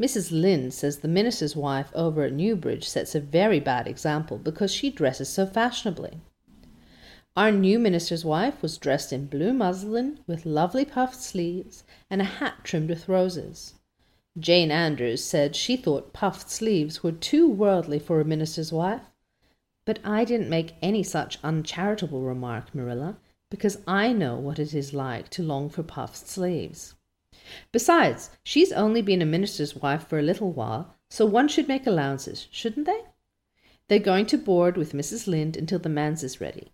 Mrs. 0.00 0.32
Lynde 0.32 0.72
says 0.72 0.98
the 0.98 1.08
minister's 1.08 1.54
wife 1.54 1.92
over 1.94 2.24
at 2.24 2.32
Newbridge 2.32 2.88
sets 2.88 3.14
a 3.14 3.20
very 3.20 3.60
bad 3.60 3.86
example 3.86 4.38
because 4.38 4.72
she 4.72 4.90
dresses 4.90 5.28
so 5.28 5.46
fashionably. 5.46 6.18
Our 7.36 7.52
new 7.52 7.78
minister's 7.78 8.24
wife 8.24 8.60
was 8.62 8.78
dressed 8.78 9.12
in 9.12 9.26
blue 9.26 9.52
muslin 9.52 10.18
with 10.26 10.44
lovely 10.44 10.84
puffed 10.84 11.20
sleeves 11.22 11.84
and 12.10 12.20
a 12.20 12.24
hat 12.24 12.64
trimmed 12.64 12.88
with 12.88 13.08
roses. 13.08 13.74
Jane 14.38 14.70
Andrews 14.70 15.22
said 15.22 15.54
she 15.54 15.76
thought 15.76 16.12
puffed 16.12 16.50
sleeves 16.50 17.02
were 17.02 17.12
too 17.12 17.48
worldly 17.48 17.98
for 17.98 18.20
a 18.20 18.24
minister's 18.24 18.72
wife. 18.72 19.11
But 19.84 19.98
I 20.04 20.24
didn't 20.24 20.48
make 20.48 20.74
any 20.80 21.02
such 21.02 21.38
uncharitable 21.42 22.20
remark, 22.20 22.74
Marilla, 22.74 23.16
because 23.50 23.78
I 23.86 24.12
know 24.12 24.36
what 24.36 24.58
it 24.58 24.74
is 24.74 24.94
like 24.94 25.28
to 25.30 25.42
long 25.42 25.68
for 25.68 25.82
puffed 25.82 26.28
sleeves. 26.28 26.94
Besides, 27.72 28.30
she's 28.44 28.72
only 28.72 29.02
been 29.02 29.20
a 29.20 29.26
minister's 29.26 29.74
wife 29.74 30.06
for 30.06 30.18
a 30.18 30.22
little 30.22 30.52
while, 30.52 30.94
so 31.10 31.26
one 31.26 31.48
should 31.48 31.68
make 31.68 31.86
allowances, 31.86 32.46
shouldn't 32.50 32.86
they? 32.86 33.00
They're 33.88 33.98
going 33.98 34.26
to 34.26 34.38
board 34.38 34.76
with 34.76 34.92
Mrs. 34.92 35.26
Lynde 35.26 35.56
until 35.56 35.78
the 35.78 35.88
manse 35.88 36.22
is 36.22 36.40
ready. 36.40 36.72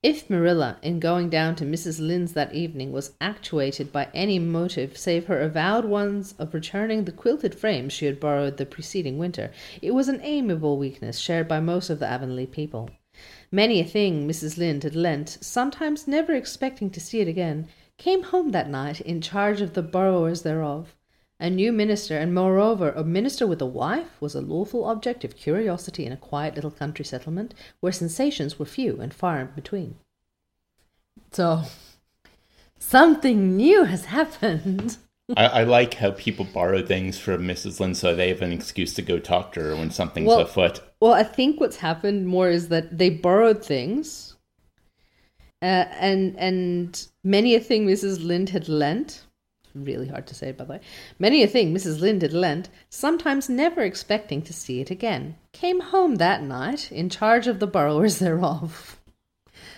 If 0.00 0.30
Marilla, 0.30 0.78
in 0.80 1.00
going 1.00 1.28
down 1.28 1.56
to 1.56 1.64
Mrs. 1.64 1.98
Lynde's 1.98 2.32
that 2.34 2.54
evening, 2.54 2.92
was 2.92 3.14
actuated 3.20 3.90
by 3.90 4.06
any 4.14 4.38
motive 4.38 4.96
save 4.96 5.26
her 5.26 5.40
avowed 5.40 5.84
ones 5.84 6.36
of 6.38 6.54
returning 6.54 7.02
the 7.02 7.10
quilted 7.10 7.52
frames 7.52 7.92
she 7.92 8.06
had 8.06 8.20
borrowed 8.20 8.58
the 8.58 8.66
preceding 8.66 9.18
winter, 9.18 9.50
it 9.82 9.90
was 9.90 10.06
an 10.06 10.20
amiable 10.22 10.78
weakness 10.78 11.18
shared 11.18 11.48
by 11.48 11.58
most 11.58 11.90
of 11.90 11.98
the 11.98 12.06
Avonlea 12.06 12.46
people. 12.46 12.90
Many 13.50 13.80
a 13.80 13.84
thing 13.84 14.28
Mrs. 14.28 14.56
Lynde 14.56 14.84
had 14.84 14.94
lent, 14.94 15.36
sometimes 15.40 16.06
never 16.06 16.32
expecting 16.32 16.90
to 16.90 17.00
see 17.00 17.18
it 17.18 17.26
again, 17.26 17.66
came 17.96 18.22
home 18.22 18.52
that 18.52 18.70
night 18.70 19.00
in 19.00 19.20
charge 19.20 19.60
of 19.60 19.74
the 19.74 19.82
borrowers 19.82 20.42
thereof. 20.42 20.94
A 21.40 21.48
new 21.48 21.70
minister, 21.72 22.18
and 22.18 22.34
moreover 22.34 22.90
a 22.90 23.04
minister 23.04 23.46
with 23.46 23.62
a 23.62 23.66
wife, 23.66 24.20
was 24.20 24.34
a 24.34 24.40
lawful 24.40 24.84
object 24.84 25.24
of 25.24 25.36
curiosity 25.36 26.04
in 26.04 26.12
a 26.12 26.16
quiet 26.16 26.56
little 26.56 26.70
country 26.70 27.04
settlement 27.04 27.54
where 27.80 27.92
sensations 27.92 28.58
were 28.58 28.66
few 28.66 29.00
and 29.00 29.14
far 29.14 29.40
in 29.40 29.46
between. 29.54 29.94
So, 31.30 31.62
something 32.78 33.56
new 33.56 33.84
has 33.84 34.06
happened. 34.06 34.96
I, 35.36 35.46
I 35.46 35.62
like 35.64 35.94
how 35.94 36.12
people 36.12 36.46
borrow 36.46 36.84
things 36.84 37.18
from 37.18 37.42
Mrs. 37.46 37.78
Lynde 37.78 37.96
so 37.96 38.14
they 38.16 38.30
have 38.30 38.42
an 38.42 38.52
excuse 38.52 38.94
to 38.94 39.02
go 39.02 39.18
talk 39.18 39.52
to 39.52 39.60
her 39.60 39.76
when 39.76 39.90
something's 39.90 40.26
Well- 40.28 40.40
afoot. 40.40 40.80
Well, 41.00 41.12
I 41.12 41.22
think 41.22 41.60
what's 41.60 41.76
happened 41.76 42.26
more 42.26 42.48
is 42.50 42.68
that 42.68 42.98
they 42.98 43.10
borrowed 43.10 43.64
things, 43.64 44.34
uh, 45.62 45.86
and 46.00 46.36
and 46.36 47.06
many 47.22 47.54
a 47.54 47.60
thing 47.60 47.86
Mrs. 47.86 48.24
Lynde 48.24 48.48
had 48.48 48.68
lent. 48.68 49.22
Really 49.84 50.08
hard 50.08 50.26
to 50.26 50.34
say, 50.34 50.52
by 50.52 50.64
the 50.64 50.72
way. 50.72 50.80
Many 51.18 51.42
a 51.42 51.46
thing 51.46 51.74
Mrs. 51.74 52.00
Lynde 52.00 52.22
had 52.22 52.32
lent, 52.32 52.68
sometimes 52.90 53.48
never 53.48 53.82
expecting 53.82 54.42
to 54.42 54.52
see 54.52 54.80
it 54.80 54.90
again, 54.90 55.36
came 55.52 55.80
home 55.80 56.16
that 56.16 56.42
night 56.42 56.90
in 56.90 57.08
charge 57.08 57.46
of 57.46 57.58
the 57.58 57.66
borrowers 57.66 58.18
thereof. 58.18 59.00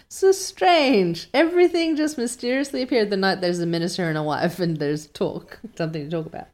So 0.09 0.33
strange. 0.33 1.29
Everything 1.33 1.95
just 1.97 2.19
mysteriously 2.19 2.83
appeared 2.83 3.11
the 3.11 3.17
night 3.17 3.41
there's 3.41 3.61
a 3.61 3.67
minister 3.67 4.09
and 4.09 4.19
a 4.19 4.23
wife 4.23 4.59
and 4.59 4.77
there's 4.79 5.07
talk, 5.07 5.61
something 5.77 6.05
to 6.05 6.11
talk 6.11 6.27
about. 6.27 6.49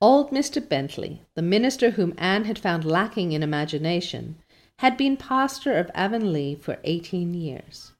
Old 0.00 0.30
Mr. 0.30 0.66
Bentley, 0.66 1.22
the 1.34 1.42
minister 1.42 1.92
whom 1.92 2.14
Anne 2.18 2.44
had 2.44 2.58
found 2.58 2.84
lacking 2.84 3.32
in 3.32 3.42
imagination, 3.42 4.36
had 4.80 4.98
been 4.98 5.16
pastor 5.16 5.78
of 5.78 5.90
Avonlea 5.94 6.56
for 6.56 6.78
eighteen 6.84 7.32
years. 7.32 7.92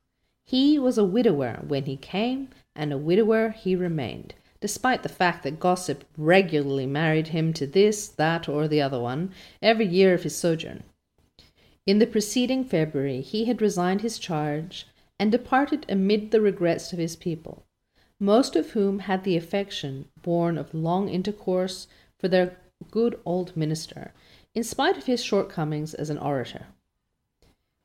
He 0.47 0.79
was 0.79 0.97
a 0.97 1.05
widower 1.05 1.65
when 1.67 1.87
he 1.87 1.97
came, 1.97 2.51
and 2.77 2.93
a 2.93 2.99
widower 2.99 3.49
he 3.51 3.75
remained, 3.75 4.35
despite 4.61 5.03
the 5.03 5.09
fact 5.09 5.43
that 5.43 5.59
gossip 5.59 6.05
regularly 6.17 6.87
married 6.87 7.29
him 7.29 7.53
to 7.55 7.67
this, 7.67 8.07
that, 8.07 8.49
or 8.49 8.69
the 8.69 8.81
other 8.81 9.01
one 9.01 9.33
every 9.61 9.87
year 9.87 10.15
of 10.15 10.23
his 10.23 10.37
sojourn. 10.37 10.85
In 11.85 11.99
the 11.99 12.07
preceding 12.07 12.65
February 12.65 13.23
he 13.23 13.47
had 13.47 13.61
resigned 13.61 14.03
his 14.03 14.21
charge 14.21 14.87
and 15.19 15.33
departed 15.33 15.85
amid 15.89 16.31
the 16.31 16.41
regrets 16.41 16.93
of 16.93 17.01
his 17.01 17.17
people, 17.17 17.65
most 18.21 18.55
of 18.55 18.71
whom 18.71 19.01
had 19.01 19.25
the 19.25 19.37
affection 19.37 20.09
born 20.23 20.57
of 20.57 20.73
long 20.73 21.09
intercourse 21.09 21.89
for 22.19 22.29
their 22.29 22.57
good 22.93 23.19
old 23.25 23.57
minister, 23.57 24.13
in 24.55 24.63
spite 24.63 24.97
of 24.97 25.07
his 25.07 25.25
shortcomings 25.25 25.93
as 25.93 26.09
an 26.09 26.19
orator. 26.19 26.67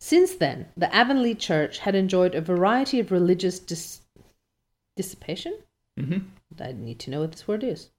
Since 0.03 0.33
then, 0.33 0.65
the 0.75 0.93
Avonlea 0.93 1.35
Church 1.35 1.77
had 1.77 1.93
enjoyed 1.93 2.33
a 2.33 2.41
variety 2.41 2.99
of 2.99 3.11
religious 3.11 3.59
dis- 3.59 4.01
dissipation. 4.97 5.55
Mm-hmm. 5.97 6.61
I 6.61 6.71
need 6.71 6.97
to 7.01 7.11
know 7.11 7.21
what 7.21 7.33
this 7.33 7.47
word 7.47 7.63
is. 7.63 7.91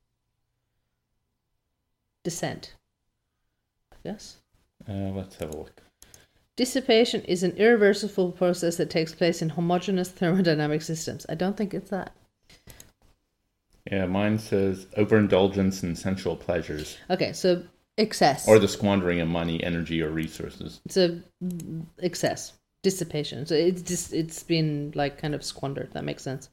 Descent. 2.25 2.75
Yes. 4.03 4.39
Uh, 4.89 5.13
let's 5.15 5.37
have 5.37 5.55
a 5.55 5.57
look. 5.57 5.81
Dissipation 6.57 7.23
is 7.23 7.45
an 7.45 7.53
irreversible 7.53 8.33
process 8.33 8.77
that 8.79 8.91
takes 8.91 9.15
place 9.15 9.41
in 9.41 9.51
homogeneous 9.51 10.11
thermodynamic 10.11 10.83
systems. 10.83 11.25
I 11.29 11.37
don't 11.37 11.57
think 11.57 11.73
it's 11.73 11.91
that. 11.91 12.13
Yeah, 13.91 14.07
mine 14.07 14.41
says 14.41 14.87
overindulgence 14.97 15.85
in 15.85 15.95
sensual 15.95 16.37
pleasures 16.37 16.99
Okay, 17.11 17.33
so 17.33 17.63
excess. 17.99 18.49
or 18.49 18.59
the 18.59 18.69
squandering 18.69 19.21
of 19.21 19.29
money, 19.29 19.63
energy, 19.63 20.03
or 20.03 20.11
resources. 20.11 20.81
It's 20.85 20.97
a 20.97 21.23
excess, 22.03 22.53
dissipation. 22.83 23.47
So 23.47 23.55
it's 23.55 23.83
just 23.83 24.13
it's 24.13 24.43
been 24.43 24.93
like 24.95 25.19
kind 25.19 25.35
of 25.35 25.45
squandered. 25.45 25.93
That 25.93 26.05
makes 26.05 26.23
sense. 26.23 26.49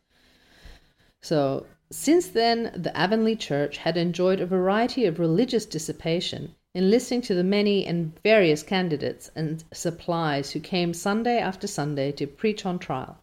So 1.21 1.65
since 1.91 2.27
then, 2.27 2.71
the 2.75 2.95
Avonlea 2.95 3.35
Church 3.35 3.77
had 3.77 3.97
enjoyed 3.97 4.39
a 4.39 4.45
variety 4.45 5.05
of 5.05 5.19
religious 5.19 5.65
dissipation 5.65 6.55
in 6.75 6.91
listening 6.91 7.21
to 7.23 7.33
the 7.33 7.43
many 7.43 7.85
and 7.85 8.13
various 8.21 8.61
candidates 8.61 9.31
and 9.35 9.63
supplies 9.73 10.51
who 10.51 10.59
came 10.59 10.93
Sunday 10.93 11.39
after 11.39 11.65
Sunday 11.65 12.11
to 12.11 12.27
preach 12.27 12.65
on 12.65 12.77
trial. 12.77 13.17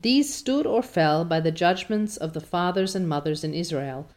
These 0.00 0.34
stood 0.34 0.66
or 0.66 0.82
fell 0.82 1.24
by 1.24 1.40
the 1.40 1.52
judgments 1.52 2.16
of 2.16 2.32
the 2.32 2.40
fathers 2.40 2.94
and 2.94 3.08
mothers 3.08 3.44
in 3.44 3.54
Israel. 3.54 4.08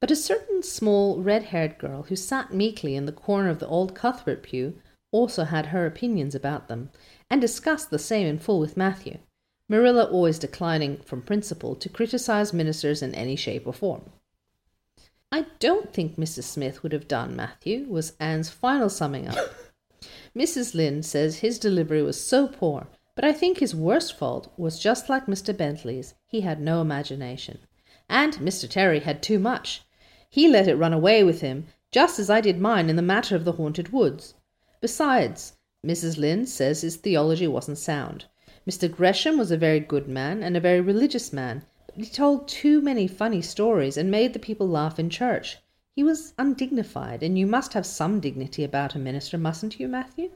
But 0.00 0.10
a 0.10 0.16
certain 0.16 0.62
small 0.62 1.22
red 1.22 1.44
haired 1.44 1.78
girl 1.78 2.02
who 2.02 2.16
sat 2.16 2.52
meekly 2.52 2.94
in 2.94 3.06
the 3.06 3.12
corner 3.12 3.48
of 3.48 3.58
the 3.58 3.66
old 3.66 3.94
Cuthbert 3.94 4.42
pew 4.42 4.78
also 5.12 5.44
had 5.44 5.66
her 5.66 5.86
opinions 5.86 6.34
about 6.34 6.68
them, 6.68 6.90
and 7.30 7.40
discussed 7.40 7.90
the 7.90 7.98
same 7.98 8.26
in 8.26 8.38
full 8.38 8.58
with 8.58 8.76
Matthew, 8.76 9.18
Marilla 9.68 10.04
always 10.04 10.38
declining 10.38 10.98
from 10.98 11.22
principle 11.22 11.74
to 11.76 11.88
criticize 11.88 12.52
ministers 12.52 13.00
in 13.00 13.14
any 13.14 13.36
shape 13.36 13.66
or 13.66 13.72
form. 13.72 14.10
I 15.30 15.46
don't 15.60 15.92
think 15.92 16.16
Mrs. 16.16 16.44
Smith 16.44 16.82
would 16.82 16.92
have 16.92 17.08
done, 17.08 17.34
Matthew, 17.34 17.86
was 17.88 18.12
Anne's 18.20 18.50
final 18.50 18.90
summing 18.90 19.28
up. 19.28 19.38
Mrs. 20.36 20.74
Lynde 20.74 21.06
says 21.06 21.38
his 21.38 21.58
delivery 21.58 22.02
was 22.02 22.22
so 22.22 22.48
poor, 22.48 22.88
but 23.14 23.24
I 23.24 23.32
think 23.32 23.58
his 23.58 23.74
worst 23.74 24.16
fault 24.18 24.52
was 24.58 24.78
just 24.78 25.08
like 25.08 25.26
Mr. 25.26 25.56
Bentley's. 25.56 26.14
He 26.26 26.42
had 26.42 26.60
no 26.60 26.82
imagination. 26.82 27.60
And 28.14 28.34
Mr. 28.34 28.68
Terry 28.68 29.00
had 29.00 29.22
too 29.22 29.38
much. 29.38 29.84
He 30.28 30.46
let 30.46 30.68
it 30.68 30.76
run 30.76 30.92
away 30.92 31.24
with 31.24 31.40
him, 31.40 31.68
just 31.90 32.18
as 32.18 32.28
I 32.28 32.42
did 32.42 32.60
mine 32.60 32.90
in 32.90 32.96
the 32.96 33.00
matter 33.00 33.34
of 33.34 33.46
the 33.46 33.52
haunted 33.52 33.90
woods. 33.90 34.34
Besides, 34.82 35.54
Mrs. 35.82 36.18
Lynde 36.18 36.46
says 36.46 36.82
his 36.82 36.96
theology 36.96 37.48
wasn't 37.48 37.78
sound. 37.78 38.26
Mr. 38.68 38.94
Gresham 38.94 39.38
was 39.38 39.50
a 39.50 39.56
very 39.56 39.80
good 39.80 40.08
man 40.08 40.42
and 40.42 40.58
a 40.58 40.60
very 40.60 40.82
religious 40.82 41.32
man, 41.32 41.64
but 41.86 42.04
he 42.04 42.10
told 42.10 42.46
too 42.46 42.82
many 42.82 43.06
funny 43.06 43.40
stories 43.40 43.96
and 43.96 44.10
made 44.10 44.34
the 44.34 44.38
people 44.38 44.68
laugh 44.68 44.98
in 44.98 45.08
church. 45.08 45.56
He 45.96 46.02
was 46.02 46.34
undignified, 46.36 47.22
and 47.22 47.38
you 47.38 47.46
must 47.46 47.72
have 47.72 47.86
some 47.86 48.20
dignity 48.20 48.62
about 48.62 48.94
a 48.94 48.98
minister, 48.98 49.38
mustn't 49.38 49.80
you, 49.80 49.88
Matthew? 49.88 50.32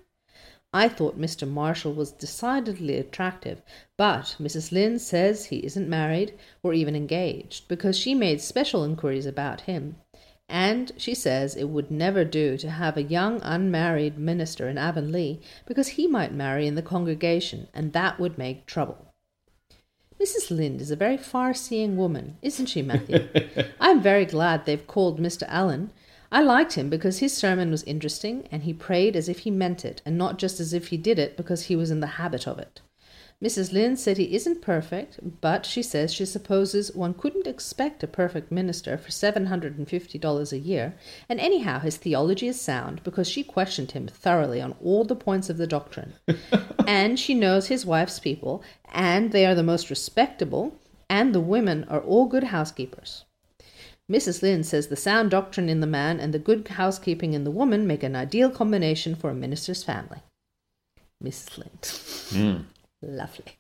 I 0.73 0.89
thought 0.89 1.19
Mr. 1.19 1.49
Marshall 1.49 1.95
was 1.95 2.13
decidedly 2.13 2.97
attractive, 2.97 3.63
but 3.97 4.37
Mrs. 4.41 4.73
Lynde 4.73 5.01
says 5.01 5.47
he 5.47 5.65
isn't 5.65 5.89
married 5.89 6.35
or 6.63 6.75
even 6.75 6.95
engaged 6.95 7.69
because 7.69 7.97
she 7.97 8.15
made 8.15 8.41
special 8.41 8.85
inquiries 8.85 9.27
about 9.27 9.63
him. 9.63 9.97
And 10.49 10.93
she 10.97 11.15
says 11.15 11.57
it 11.57 11.71
would 11.71 11.91
never 11.91 12.25
do 12.25 12.57
to 12.59 12.71
have 12.71 12.97
a 12.97 13.03
young 13.03 13.41
unmarried 13.43 14.19
minister 14.19 14.69
in 14.69 14.79
Avonlea 14.79 15.41
because 15.67 15.89
he 15.89 16.07
might 16.07 16.33
marry 16.33 16.67
in 16.67 16.77
the 16.77 16.83
congregation, 16.83 17.69
and 17.75 17.93
that 17.93 18.21
would 18.21 18.39
make 18.39 18.67
trouble. 18.67 19.13
Mrs. 20.21 20.51
Lynde 20.51 20.81
is 20.81 20.91
a 20.91 20.97
very 20.97 21.17
far 21.17 21.53
seeing 21.53 21.97
woman, 21.97 22.39
isn't 22.43 22.67
she, 22.67 22.81
Matthew? 22.81 23.29
I'm 23.81 24.01
very 24.01 24.25
glad 24.25 24.65
they've 24.65 24.87
called 24.87 25.21
Mr. 25.21 25.45
Allen. 25.49 25.91
I 26.31 26.43
liked 26.43 26.75
him 26.75 26.91
because 26.91 27.19
his 27.19 27.37
sermon 27.37 27.71
was 27.71 27.83
interesting 27.85 28.49
and 28.51 28.65
he 28.65 28.73
prayed 28.73 29.17
as 29.17 29.29
if 29.29 29.41
he 29.41 29.51
meant 29.51 29.85
it 29.85 30.03
and 30.05 30.19
not 30.19 30.39
just 30.39 30.61
as 30.61 30.73
if 30.73 30.89
he 30.89 30.97
did 30.97 31.19
it 31.19 31.37
because 31.37 31.65
he 31.65 31.77
was 31.77 31.91
in 31.91 32.01
the 32.01 32.19
habit 32.19 32.47
of 32.47 32.59
it. 32.59 32.81
Mrs. 33.43 33.71
Lynde 33.71 33.99
said 33.99 34.17
he 34.17 34.35
isn't 34.35 34.63
perfect, 34.63 35.21
but 35.43 35.67
she 35.67 35.83
says 35.83 36.11
she 36.13 36.25
supposes 36.25 36.97
one 36.97 37.13
couldn't 37.13 37.47
expect 37.47 38.03
a 38.03 38.07
perfect 38.07 38.51
minister 38.51 38.97
for 38.97 39.11
$750 39.11 40.53
a 40.53 40.59
year, 40.59 40.95
and 41.29 41.39
anyhow 41.39 41.79
his 41.79 41.99
theology 41.99 42.49
is 42.49 42.59
sound 42.59 43.03
because 43.05 43.29
she 43.29 43.45
questioned 43.45 43.93
him 43.93 44.09
thoroughly 44.09 44.63
on 44.63 44.75
all 44.83 45.05
the 45.05 45.15
points 45.15 45.51
of 45.51 45.59
the 45.59 45.67
doctrine. 45.67 46.15
and 46.87 47.21
she 47.21 47.35
knows 47.35 47.67
his 47.67 47.85
wife's 47.85 48.19
people, 48.19 48.63
and 48.91 49.33
they 49.33 49.45
are 49.45 49.55
the 49.55 49.63
most 49.63 49.91
respectable, 49.91 50.75
and 51.11 51.35
the 51.35 51.41
women 51.41 51.85
are 51.91 52.01
all 52.01 52.25
good 52.25 52.45
housekeepers. 52.45 53.26
Mrs. 54.11 54.41
Lynde 54.41 54.65
says 54.65 54.87
the 54.87 54.97
sound 54.97 55.31
doctrine 55.31 55.69
in 55.69 55.81
the 55.81 55.87
man 55.87 56.21
and 56.21 56.33
the 56.33 56.39
good 56.39 56.67
housekeeping 56.69 57.35
in 57.35 57.45
the 57.45 57.51
woman 57.51 57.87
make 57.87 58.03
an 58.03 58.15
ideal 58.15 58.51
combination 58.51 59.17
for 59.17 59.31
a 59.31 59.35
minister's 59.35 59.83
family. 59.83 60.23
Mrs. 61.23 61.59
Lynde. 61.59 61.83
Mm. 61.83 62.65
Lovely. 63.03 63.59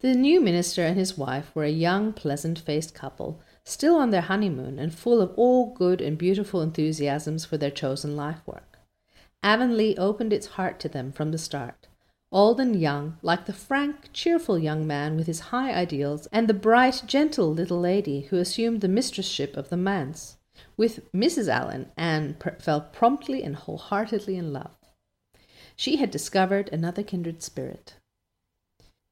The 0.00 0.14
new 0.14 0.40
minister 0.40 0.84
and 0.84 0.96
his 0.96 1.18
wife 1.18 1.50
were 1.54 1.64
a 1.64 1.70
young, 1.70 2.12
pleasant 2.12 2.58
faced 2.58 2.94
couple, 2.94 3.40
still 3.64 3.96
on 3.96 4.10
their 4.10 4.22
honeymoon 4.22 4.78
and 4.78 4.94
full 4.94 5.20
of 5.20 5.32
all 5.36 5.74
good 5.74 6.00
and 6.00 6.16
beautiful 6.16 6.62
enthusiasms 6.62 7.44
for 7.44 7.58
their 7.58 7.70
chosen 7.70 8.16
life 8.16 8.40
work. 8.46 8.78
Avonlea 9.42 9.96
opened 9.96 10.32
its 10.32 10.46
heart 10.46 10.80
to 10.80 10.88
them 10.88 11.12
from 11.12 11.32
the 11.32 11.38
start. 11.38 11.77
Old 12.30 12.60
and 12.60 12.78
young, 12.78 13.16
like 13.22 13.46
the 13.46 13.54
frank, 13.54 14.10
cheerful 14.12 14.58
young 14.58 14.86
man 14.86 15.16
with 15.16 15.26
his 15.26 15.40
high 15.40 15.72
ideals, 15.72 16.26
and 16.26 16.46
the 16.46 16.54
bright, 16.54 17.02
gentle 17.06 17.50
little 17.52 17.80
lady 17.80 18.22
who 18.22 18.36
assumed 18.36 18.82
the 18.82 18.88
mistressship 18.88 19.56
of 19.56 19.70
the 19.70 19.76
manse. 19.78 20.36
With 20.76 21.10
Mrs. 21.12 21.48
Allen, 21.48 21.90
Anne 21.96 22.36
fell 22.58 22.82
promptly 22.82 23.42
and 23.42 23.56
wholeheartedly 23.56 24.36
in 24.36 24.52
love. 24.52 24.76
She 25.74 25.96
had 25.96 26.10
discovered 26.10 26.68
another 26.70 27.02
kindred 27.02 27.42
spirit. 27.42 27.94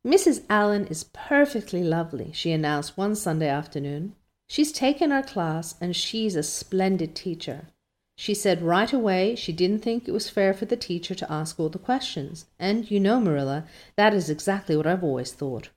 Mrs. 0.07 0.45
Allen 0.51 0.87
is 0.87 1.05
perfectly 1.05 1.83
lovely, 1.83 2.33
she 2.33 2.53
announced 2.53 2.99
one 2.99 3.15
Sunday 3.15 3.49
afternoon. 3.49 4.15
She's 4.49 4.73
taken 4.73 5.11
our 5.11 5.23
class 5.23 5.75
and 5.81 5.97
she's 5.97 6.37
a 6.37 6.43
splendid 6.43 7.15
teacher. 7.17 7.69
She 8.17 8.33
said 8.33 8.63
right 8.63 8.93
away 8.93 9.35
she 9.35 9.53
didn't 9.53 9.81
think 9.81 10.09
it 10.09 10.13
was 10.13 10.31
fair 10.31 10.55
for 10.55 10.65
the 10.65 10.77
teacher 10.77 11.15
to 11.15 11.31
ask 11.31 11.61
all 11.61 11.69
the 11.69 11.79
questions, 11.79 12.47
and 12.59 12.91
you 12.91 12.99
know, 12.99 13.21
Marilla, 13.21 13.65
that 13.97 14.15
is 14.15 14.31
exactly 14.31 14.77
what 14.77 14.87
I've 14.87 15.05
always 15.05 15.33
thought. 15.33 15.69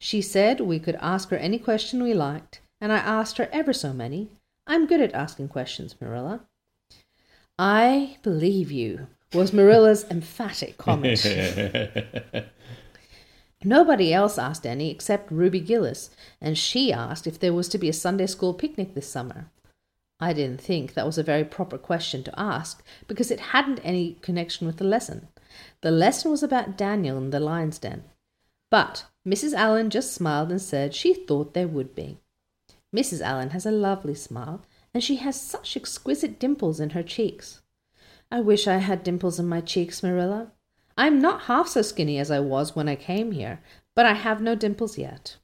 She 0.00 0.20
said 0.20 0.60
we 0.60 0.80
could 0.80 0.96
ask 0.96 1.30
her 1.30 1.36
any 1.36 1.58
question 1.58 2.02
we 2.02 2.12
liked, 2.12 2.60
and 2.80 2.92
I 2.92 2.98
asked 2.98 3.38
her 3.38 3.48
ever 3.52 3.72
so 3.72 3.92
many. 3.92 4.28
I'm 4.66 4.86
good 4.86 5.00
at 5.00 5.14
asking 5.14 5.48
questions, 5.48 5.94
Marilla. 6.00 6.40
I 7.58 8.16
believe 8.22 8.72
you, 8.72 9.06
was 9.32 9.52
Marilla's 9.52 10.04
emphatic 10.10 10.76
comment. 10.76 11.24
Nobody 13.62 14.12
else 14.12 14.36
asked 14.36 14.66
any 14.66 14.90
except 14.90 15.30
Ruby 15.30 15.60
Gillis, 15.60 16.10
and 16.40 16.58
she 16.58 16.92
asked 16.92 17.26
if 17.26 17.38
there 17.38 17.54
was 17.54 17.68
to 17.68 17.78
be 17.78 17.88
a 17.88 17.94
Sunday 17.94 18.26
school 18.26 18.52
picnic 18.52 18.94
this 18.94 19.08
summer. 19.08 19.50
I 20.20 20.32
didn't 20.32 20.60
think 20.60 20.94
that 20.94 21.06
was 21.06 21.18
a 21.18 21.22
very 21.22 21.44
proper 21.44 21.76
question 21.76 22.22
to 22.24 22.40
ask 22.40 22.82
because 23.08 23.30
it 23.30 23.40
hadn't 23.40 23.80
any 23.82 24.14
connection 24.22 24.66
with 24.66 24.76
the 24.76 24.84
lesson. 24.84 25.28
The 25.80 25.90
lesson 25.90 26.30
was 26.30 26.42
about 26.42 26.78
Daniel 26.78 27.18
and 27.18 27.32
the 27.32 27.40
lion's 27.40 27.78
den. 27.78 28.04
But 28.70 29.06
Mrs. 29.26 29.54
Allen 29.54 29.90
just 29.90 30.12
smiled 30.12 30.50
and 30.50 30.60
said 30.60 30.94
she 30.94 31.14
thought 31.14 31.54
there 31.54 31.68
would 31.68 31.94
be. 31.94 32.18
Mrs. 32.94 33.20
Allen 33.20 33.50
has 33.50 33.66
a 33.66 33.70
lovely 33.70 34.14
smile, 34.14 34.64
and 34.92 35.02
she 35.02 35.16
has 35.16 35.40
such 35.40 35.76
exquisite 35.76 36.38
dimples 36.38 36.78
in 36.78 36.90
her 36.90 37.02
cheeks. 37.02 37.62
I 38.30 38.40
wish 38.40 38.66
I 38.66 38.78
had 38.78 39.02
dimples 39.02 39.38
in 39.38 39.46
my 39.46 39.60
cheeks, 39.60 40.02
Marilla. 40.02 40.52
I'm 40.96 41.20
not 41.20 41.42
half 41.42 41.68
so 41.68 41.82
skinny 41.82 42.18
as 42.18 42.30
I 42.30 42.40
was 42.40 42.76
when 42.76 42.88
I 42.88 42.96
came 42.96 43.32
here, 43.32 43.60
but 43.94 44.06
I 44.06 44.14
have 44.14 44.40
no 44.40 44.54
dimples 44.54 44.96
yet. 44.96 45.36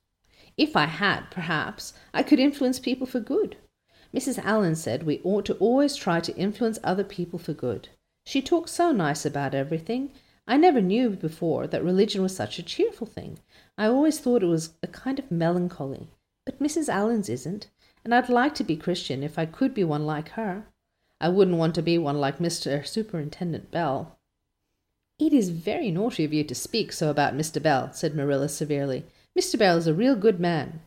If 0.56 0.76
I 0.76 0.87
had, 0.87 1.30
perhaps, 1.30 1.92
I 2.14 2.22
could 2.22 2.38
influence 2.38 2.78
people 2.78 3.06
for 3.06 3.20
good. 3.20 3.56
Mrs. 4.14 4.38
Allen 4.44 4.75
said 4.75 5.05
we 5.05 5.20
ought 5.23 5.44
to 5.46 5.55
always 5.55 5.94
try 5.94 6.20
to 6.20 6.37
influence 6.37 6.79
other 6.83 7.05
people 7.05 7.38
for 7.38 7.53
good. 7.53 7.88
She 8.25 8.42
talked 8.42 8.68
so 8.68 8.92
nice 8.92 9.25
about 9.25 9.55
everything. 9.55 10.11
I 10.49 10.57
never 10.57 10.81
knew 10.81 11.11
before 11.11 11.66
that 11.68 11.85
religion 11.85 12.23
was 12.23 12.35
such 12.35 12.59
a 12.59 12.62
cheerful 12.64 13.07
thing. 13.07 13.38
I 13.79 13.87
always 13.87 14.18
thought 14.18 14.42
it 14.42 14.46
was 14.46 14.70
a 14.83 14.88
kind 14.88 15.18
of 15.18 15.31
melancholy. 15.31 16.09
But 16.44 16.59
Mrs. 16.59 16.88
Allen's 16.88 17.29
isn't, 17.29 17.68
and 18.05 18.14
I'd 18.14 18.29
like 18.29 18.55
to 18.57 18.64
be 18.64 18.77
Christian 18.77 19.23
if 19.23 19.38
I 19.38 19.46
could 19.46 19.75
be 19.75 19.85
one 19.85 20.07
like 20.07 20.31
her. 20.31 20.64
I 21.20 21.29
wouldn't 21.29 21.59
want 21.59 21.75
to 21.77 21.83
be 21.83 21.99
one 21.99 22.18
like 22.18 22.38
Mr. 22.38 22.85
Superintendent 22.87 23.70
Bell. 23.70 24.18
It 25.18 25.33
is 25.33 25.51
very 25.51 25.90
naughty 25.90 26.25
of 26.25 26.33
you 26.33 26.42
to 26.44 26.55
speak 26.55 26.92
so 26.92 27.11
about 27.11 27.37
Mr. 27.37 27.62
Bell, 27.62 27.92
said 27.92 28.14
Marilla 28.16 28.49
severely. 28.49 29.05
Mr. 29.38 29.59
Bell 29.59 29.77
is 29.77 29.87
a 29.87 29.94
real 29.94 30.16
good 30.16 30.40
man. 30.40 30.81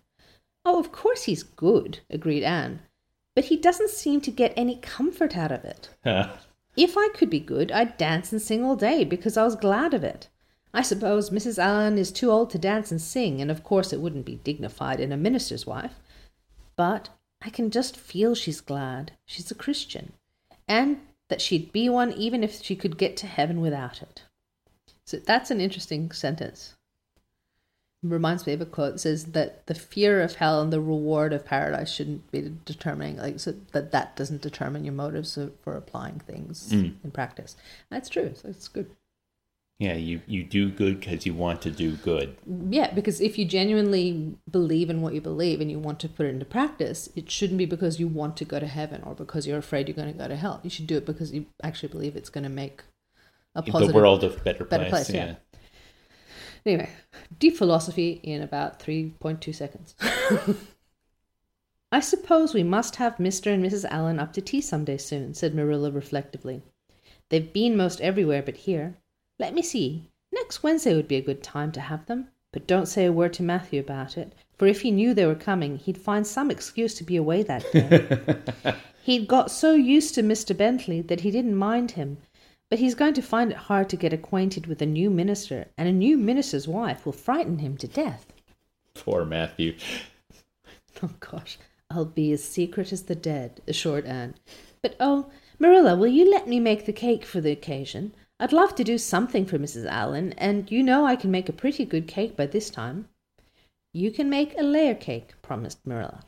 Oh, 0.65 0.79
of 0.79 0.91
course 0.91 1.23
he's 1.23 1.43
good, 1.43 1.99
agreed 2.09 2.43
Anne, 2.43 2.79
but 3.35 3.45
he 3.45 3.57
doesn't 3.57 3.89
seem 3.89 4.21
to 4.21 4.31
get 4.31 4.53
any 4.55 4.77
comfort 4.77 5.35
out 5.35 5.51
of 5.51 5.63
it. 5.65 5.89
if 6.75 6.97
I 6.97 7.09
could 7.09 7.29
be 7.29 7.39
good, 7.39 7.71
I'd 7.71 7.97
dance 7.97 8.31
and 8.31 8.41
sing 8.41 8.63
all 8.63 8.75
day 8.75 9.03
because 9.03 9.37
I 9.37 9.43
was 9.43 9.55
glad 9.55 9.93
of 9.93 10.03
it. 10.03 10.29
I 10.73 10.81
suppose 10.81 11.29
Mrs. 11.29 11.59
Allen 11.59 11.97
is 11.97 12.11
too 12.11 12.31
old 12.31 12.49
to 12.51 12.57
dance 12.57 12.89
and 12.89 13.01
sing, 13.01 13.41
and 13.41 13.51
of 13.51 13.63
course 13.63 13.93
it 13.93 13.99
wouldn't 13.99 14.25
be 14.25 14.35
dignified 14.43 14.99
in 14.99 15.11
a 15.11 15.17
minister's 15.17 15.67
wife. 15.67 15.99
But 16.75 17.09
I 17.41 17.49
can 17.49 17.69
just 17.69 17.95
feel 17.95 18.33
she's 18.33 18.61
glad. 18.61 19.11
She's 19.25 19.51
a 19.51 19.55
Christian. 19.55 20.13
And 20.67 21.01
that 21.29 21.41
she'd 21.41 21.71
be 21.71 21.89
one 21.89 22.11
even 22.13 22.43
if 22.43 22.61
she 22.63 22.75
could 22.75 22.97
get 22.97 23.17
to 23.17 23.27
heaven 23.27 23.61
without 23.61 24.01
it. 24.01 24.23
So 25.05 25.17
that's 25.17 25.51
an 25.51 25.59
interesting 25.59 26.11
sentence. 26.11 26.75
Reminds 28.03 28.45
me 28.45 28.53
of 28.53 28.59
a 28.61 28.65
quote 28.65 28.93
that 28.93 28.99
says 28.99 29.25
that 29.27 29.65
the 29.67 29.73
fear 29.73 30.21
of 30.21 30.35
hell 30.35 30.61
and 30.61 30.73
the 30.73 30.81
reward 30.81 31.31
of 31.31 31.45
paradise 31.45 31.91
shouldn't 31.91 32.29
be 32.31 32.53
determining, 32.65 33.17
like, 33.17 33.39
so 33.39 33.53
that 33.71 33.91
that 33.91 34.15
doesn't 34.17 34.41
determine 34.41 34.83
your 34.83 34.93
motives 34.93 35.37
for 35.61 35.75
applying 35.77 36.19
things 36.19 36.69
Mm. 36.73 36.95
in 37.03 37.11
practice. 37.11 37.55
That's 37.89 38.09
true. 38.09 38.33
So 38.35 38.49
it's 38.49 38.67
good. 38.67 38.87
Yeah, 39.79 39.95
you, 39.95 40.21
you 40.27 40.43
do 40.43 40.69
good 40.69 40.99
because 40.99 41.25
you 41.25 41.33
want 41.33 41.61
to 41.63 41.71
do 41.71 41.93
good. 41.95 42.37
Yeah, 42.69 42.93
because 42.93 43.19
if 43.19 43.37
you 43.37 43.45
genuinely 43.45 44.35
believe 44.49 44.89
in 44.89 45.01
what 45.01 45.13
you 45.13 45.19
believe 45.21 45.59
and 45.61 45.71
you 45.71 45.79
want 45.79 45.99
to 46.01 46.09
put 46.09 46.25
it 46.25 46.29
into 46.29 46.45
practice, 46.45 47.09
it 47.15 47.29
shouldn't 47.31 47.57
be 47.57 47.65
because 47.65 47.99
you 47.99 48.07
want 48.07 48.37
to 48.37 48.45
go 48.45 48.59
to 48.59 48.67
heaven 48.67 49.01
or 49.03 49.15
because 49.15 49.47
you're 49.47 49.57
afraid 49.57 49.87
you're 49.87 49.95
going 49.95 50.11
to 50.11 50.17
go 50.17 50.27
to 50.27 50.35
hell. 50.35 50.59
You 50.63 50.69
should 50.69 50.87
do 50.87 50.97
it 50.97 51.05
because 51.05 51.33
you 51.33 51.47
actually 51.63 51.89
believe 51.89 52.15
it's 52.15 52.29
going 52.29 52.43
to 52.43 52.49
make 52.49 52.83
a 53.55 53.63
positive 53.63 53.93
the 53.93 53.99
world 53.99 54.23
a 54.23 54.29
better 54.29 54.63
place. 54.63 54.69
better 54.69 54.89
place, 54.89 55.09
yeah. 55.09 55.25
yeah. 55.25 55.35
Anyway, 56.65 56.89
deep 57.39 57.57
philosophy 57.57 58.19
in 58.23 58.41
about 58.41 58.79
3.2 58.79 59.53
seconds. 59.53 59.95
I 61.91 61.99
suppose 61.99 62.53
we 62.53 62.63
must 62.63 62.95
have 62.95 63.17
Mr. 63.17 63.53
and 63.53 63.63
Mrs. 63.63 63.85
Allen 63.89 64.19
up 64.19 64.33
to 64.33 64.41
tea 64.41 64.61
some 64.61 64.85
day 64.85 64.97
soon, 64.97 65.33
said 65.33 65.53
Marilla 65.53 65.91
reflectively. 65.91 66.63
They've 67.29 67.53
been 67.53 67.77
most 67.77 68.01
everywhere 68.01 68.41
but 68.41 68.57
here. 68.57 68.97
Let 69.39 69.53
me 69.53 69.61
see. 69.61 70.09
Next 70.31 70.63
Wednesday 70.63 70.95
would 70.95 71.07
be 71.07 71.17
a 71.17 71.21
good 71.21 71.43
time 71.43 71.71
to 71.73 71.81
have 71.81 72.05
them. 72.05 72.29
But 72.53 72.67
don't 72.67 72.87
say 72.87 73.05
a 73.05 73.11
word 73.11 73.33
to 73.33 73.43
Matthew 73.43 73.79
about 73.79 74.15
it, 74.15 74.33
for 74.57 74.67
if 74.67 74.81
he 74.81 74.91
knew 74.91 75.13
they 75.13 75.25
were 75.25 75.33
coming, 75.33 75.77
he'd 75.77 75.97
find 75.97 76.25
some 76.25 76.51
excuse 76.51 76.93
to 76.95 77.03
be 77.03 77.15
away 77.15 77.41
that 77.41 77.65
day. 77.71 78.75
He'd 79.03 79.27
got 79.27 79.51
so 79.51 79.73
used 79.73 80.15
to 80.15 80.23
Mr. 80.23 80.55
Bentley 80.55 81.01
that 81.01 81.21
he 81.21 81.31
didn't 81.31 81.55
mind 81.55 81.91
him, 81.91 82.19
but 82.73 82.79
he's 82.79 82.95
going 82.95 83.13
to 83.13 83.21
find 83.21 83.51
it 83.51 83.57
hard 83.69 83.87
to 83.87 83.95
get 83.95 84.13
acquainted 84.13 84.65
with 84.65 84.81
a 84.81 84.85
new 84.87 85.07
minister, 85.07 85.67
and 85.77 85.87
a 85.87 85.91
new 85.91 86.17
minister's 86.17 86.67
wife 86.67 87.05
will 87.05 87.13
frighten 87.13 87.59
him 87.59 87.77
to 87.77 87.87
death. 87.87 88.33
Poor 88.95 89.23
Matthew. 89.25 89.75
Oh, 91.03 91.11
gosh, 91.19 91.59
I'll 91.91 92.05
be 92.05 92.31
as 92.31 92.43
secret 92.43 92.91
as 92.91 93.03
the 93.03 93.13
dead, 93.13 93.61
assured 93.67 94.07
Anne. 94.07 94.33
But 94.81 94.95
oh, 94.99 95.29
Marilla, 95.59 95.95
will 95.95 96.07
you 96.07 96.31
let 96.31 96.47
me 96.47 96.59
make 96.59 96.87
the 96.87 96.93
cake 96.93 97.25
for 97.25 97.41
the 97.41 97.51
occasion? 97.51 98.15
I'd 98.39 98.53
love 98.53 98.73
to 98.75 98.83
do 98.83 98.97
something 98.97 99.45
for 99.45 99.59
Mrs. 99.59 99.85
Allen, 99.85 100.33
and 100.39 100.71
you 100.71 100.81
know 100.81 101.05
I 101.05 101.15
can 101.15 101.29
make 101.29 101.49
a 101.49 101.53
pretty 101.53 101.85
good 101.85 102.07
cake 102.07 102.35
by 102.35 102.47
this 102.47 102.71
time. 102.71 103.07
You 103.91 104.09
can 104.09 104.31
make 104.31 104.57
a 104.57 104.63
layer 104.63 104.95
cake, 104.95 105.39
promised 105.43 105.85
Marilla. 105.85 106.23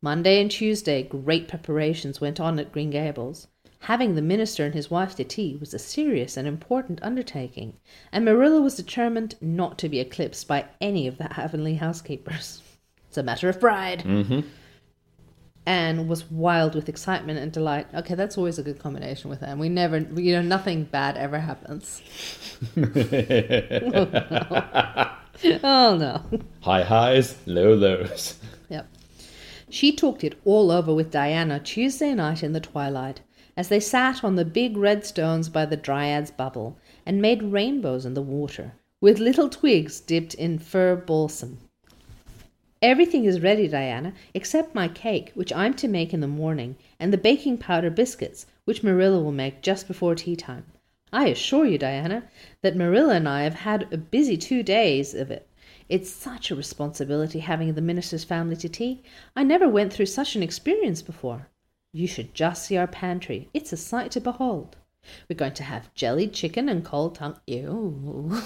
Monday 0.00 0.40
and 0.40 0.48
Tuesday, 0.48 1.02
great 1.02 1.48
preparations 1.48 2.20
went 2.20 2.38
on 2.38 2.60
at 2.60 2.70
Green 2.70 2.90
Gables. 2.90 3.48
Having 3.84 4.14
the 4.14 4.22
minister 4.22 4.64
and 4.64 4.74
his 4.74 4.90
wife 4.90 5.14
to 5.16 5.24
tea 5.24 5.58
was 5.60 5.74
a 5.74 5.78
serious 5.78 6.38
and 6.38 6.48
important 6.48 7.00
undertaking, 7.02 7.74
and 8.12 8.24
Marilla 8.24 8.62
was 8.62 8.76
determined 8.76 9.34
not 9.42 9.76
to 9.76 9.90
be 9.90 10.00
eclipsed 10.00 10.48
by 10.48 10.64
any 10.80 11.06
of 11.06 11.18
the 11.18 11.28
Avonlea 11.38 11.74
housekeepers. 11.74 12.62
It's 13.08 13.18
a 13.18 13.22
matter 13.22 13.48
of 13.48 13.60
pride. 13.60 14.02
Mm-hmm. 14.04 14.40
Anne 15.66 16.08
was 16.08 16.30
wild 16.30 16.74
with 16.74 16.88
excitement 16.88 17.38
and 17.38 17.52
delight. 17.52 17.86
Okay, 17.94 18.16
that's 18.16 18.36
always 18.36 18.58
a 18.58 18.62
good 18.64 18.80
combination 18.80 19.30
with 19.30 19.40
Anne. 19.40 19.60
We 19.60 19.68
never, 19.68 19.98
you 19.98 20.32
know, 20.32 20.42
nothing 20.42 20.84
bad 20.84 21.16
ever 21.16 21.38
happens. 21.38 22.02
Oh 25.62 25.96
no. 25.96 26.22
High 26.62 26.84
highs, 26.84 27.36
low 27.46 27.74
lows. 27.74 28.38
Yep. 28.70 28.88
She 29.68 29.94
talked 29.94 30.24
it 30.24 30.40
all 30.44 30.70
over 30.70 30.94
with 30.94 31.10
Diana 31.10 31.60
Tuesday 31.60 32.14
night 32.14 32.42
in 32.42 32.52
the 32.52 32.60
twilight, 32.60 33.20
as 33.56 33.68
they 33.68 33.80
sat 33.80 34.24
on 34.24 34.36
the 34.36 34.44
big 34.44 34.76
red 34.76 35.04
stones 35.06 35.48
by 35.48 35.64
the 35.64 35.76
Dryad's 35.76 36.30
bubble 36.30 36.76
and 37.06 37.22
made 37.22 37.42
rainbows 37.42 38.04
in 38.04 38.14
the 38.14 38.22
water, 38.22 38.72
with 39.00 39.18
little 39.18 39.48
twigs 39.48 40.00
dipped 40.00 40.34
in 40.34 40.58
fir 40.58 40.96
balsam. 40.96 41.58
Everything 42.82 43.24
is 43.24 43.40
ready, 43.40 43.66
Diana, 43.66 44.12
except 44.34 44.74
my 44.74 44.88
cake, 44.88 45.30
which 45.34 45.52
I'm 45.52 45.74
to 45.74 45.88
make 45.88 46.12
in 46.12 46.20
the 46.20 46.26
morning, 46.26 46.76
and 47.00 47.12
the 47.12 47.16
baking 47.16 47.58
powder 47.58 47.90
biscuits, 47.90 48.46
which 48.64 48.82
Marilla 48.82 49.22
will 49.22 49.32
make 49.32 49.62
just 49.62 49.88
before 49.88 50.14
tea 50.14 50.36
time. 50.36 50.66
I 51.12 51.28
assure 51.28 51.64
you, 51.64 51.78
Diana, 51.78 52.24
that 52.62 52.76
Marilla 52.76 53.14
and 53.14 53.28
I 53.28 53.44
have 53.44 53.54
had 53.54 53.86
a 53.92 53.96
busy 53.96 54.36
two 54.36 54.62
days 54.62 55.14
of 55.14 55.30
it. 55.30 55.48
It's 55.88 56.10
such 56.10 56.50
a 56.50 56.56
responsibility 56.56 57.38
having 57.38 57.72
the 57.72 57.80
minister's 57.80 58.24
family 58.24 58.56
to 58.56 58.68
tea. 58.68 59.02
I 59.36 59.44
never 59.44 59.68
went 59.68 59.92
through 59.92 60.06
such 60.06 60.34
an 60.34 60.42
experience 60.42 61.02
before. 61.02 61.48
You 61.96 62.08
should 62.08 62.34
just 62.34 62.66
see 62.66 62.76
our 62.76 62.88
pantry. 62.88 63.48
It's 63.54 63.72
a 63.72 63.76
sight 63.76 64.10
to 64.10 64.20
behold. 64.20 64.74
We're 65.30 65.36
going 65.36 65.54
to 65.54 65.62
have 65.62 65.94
jellied 65.94 66.32
chicken 66.32 66.68
and 66.68 66.84
cold 66.84 67.14
tongue. 67.14 67.38
Ew. 67.46 68.42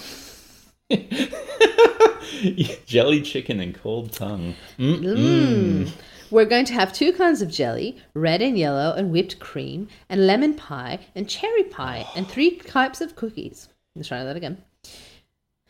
Jelly 2.84 3.22
chicken 3.22 3.60
and 3.60 3.74
cold 3.74 4.12
tongue. 4.12 4.54
Mm. 4.78 5.00
Mm. 5.00 5.90
We're 6.30 6.44
going 6.44 6.66
to 6.66 6.74
have 6.74 6.92
two 6.92 7.10
kinds 7.14 7.40
of 7.40 7.48
jelly, 7.48 7.96
red 8.12 8.42
and 8.42 8.58
yellow, 8.58 8.92
and 8.94 9.10
whipped 9.10 9.38
cream, 9.38 9.88
and 10.10 10.26
lemon 10.26 10.52
pie, 10.52 11.06
and 11.14 11.26
cherry 11.26 11.64
pie, 11.64 12.06
and 12.14 12.28
three 12.28 12.58
types 12.58 13.00
of 13.00 13.16
cookies. 13.16 13.70
Let's 13.96 14.08
try 14.08 14.24
that 14.24 14.36
again. 14.36 14.62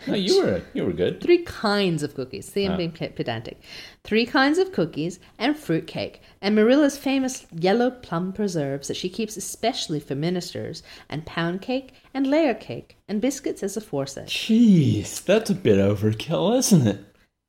No, 0.07 0.15
you 0.15 0.41
were 0.43 0.63
you 0.75 0.85
were 0.85 0.93
good. 0.93 1.21
Three 1.21 1.43
kinds 1.43 2.03
of 2.05 2.15
cookies. 2.15 2.51
See, 2.53 2.65
I'm 2.65 2.73
Ah. 2.73 2.77
being 2.77 2.93
pedantic. 2.93 3.61
Three 4.05 4.27
kinds 4.27 4.59
of 4.59 4.71
cookies 4.73 5.19
and 5.39 5.57
fruit 5.59 5.87
cake, 5.89 6.21
and 6.41 6.55
Marilla's 6.55 6.97
famous 6.97 7.47
yellow 7.53 7.91
plum 7.91 8.33
preserves 8.33 8.87
that 8.89 8.97
she 8.97 9.09
keeps 9.09 9.37
especially 9.37 9.99
for 10.01 10.15
ministers, 10.15 10.83
and 11.09 11.27
pound 11.27 11.63
cake 11.63 11.93
and 12.15 12.27
layer 12.29 12.55
cake, 12.55 12.97
and 13.09 13.21
biscuits 13.21 13.63
as 13.63 13.77
a 13.77 13.81
aforesaid. 13.81 14.29
Jeez, 14.29 15.25
that's 15.25 15.51
a 15.51 15.55
bit 15.55 15.79
overkill, 15.79 16.57
isn't 16.59 16.87
it? 16.87 17.01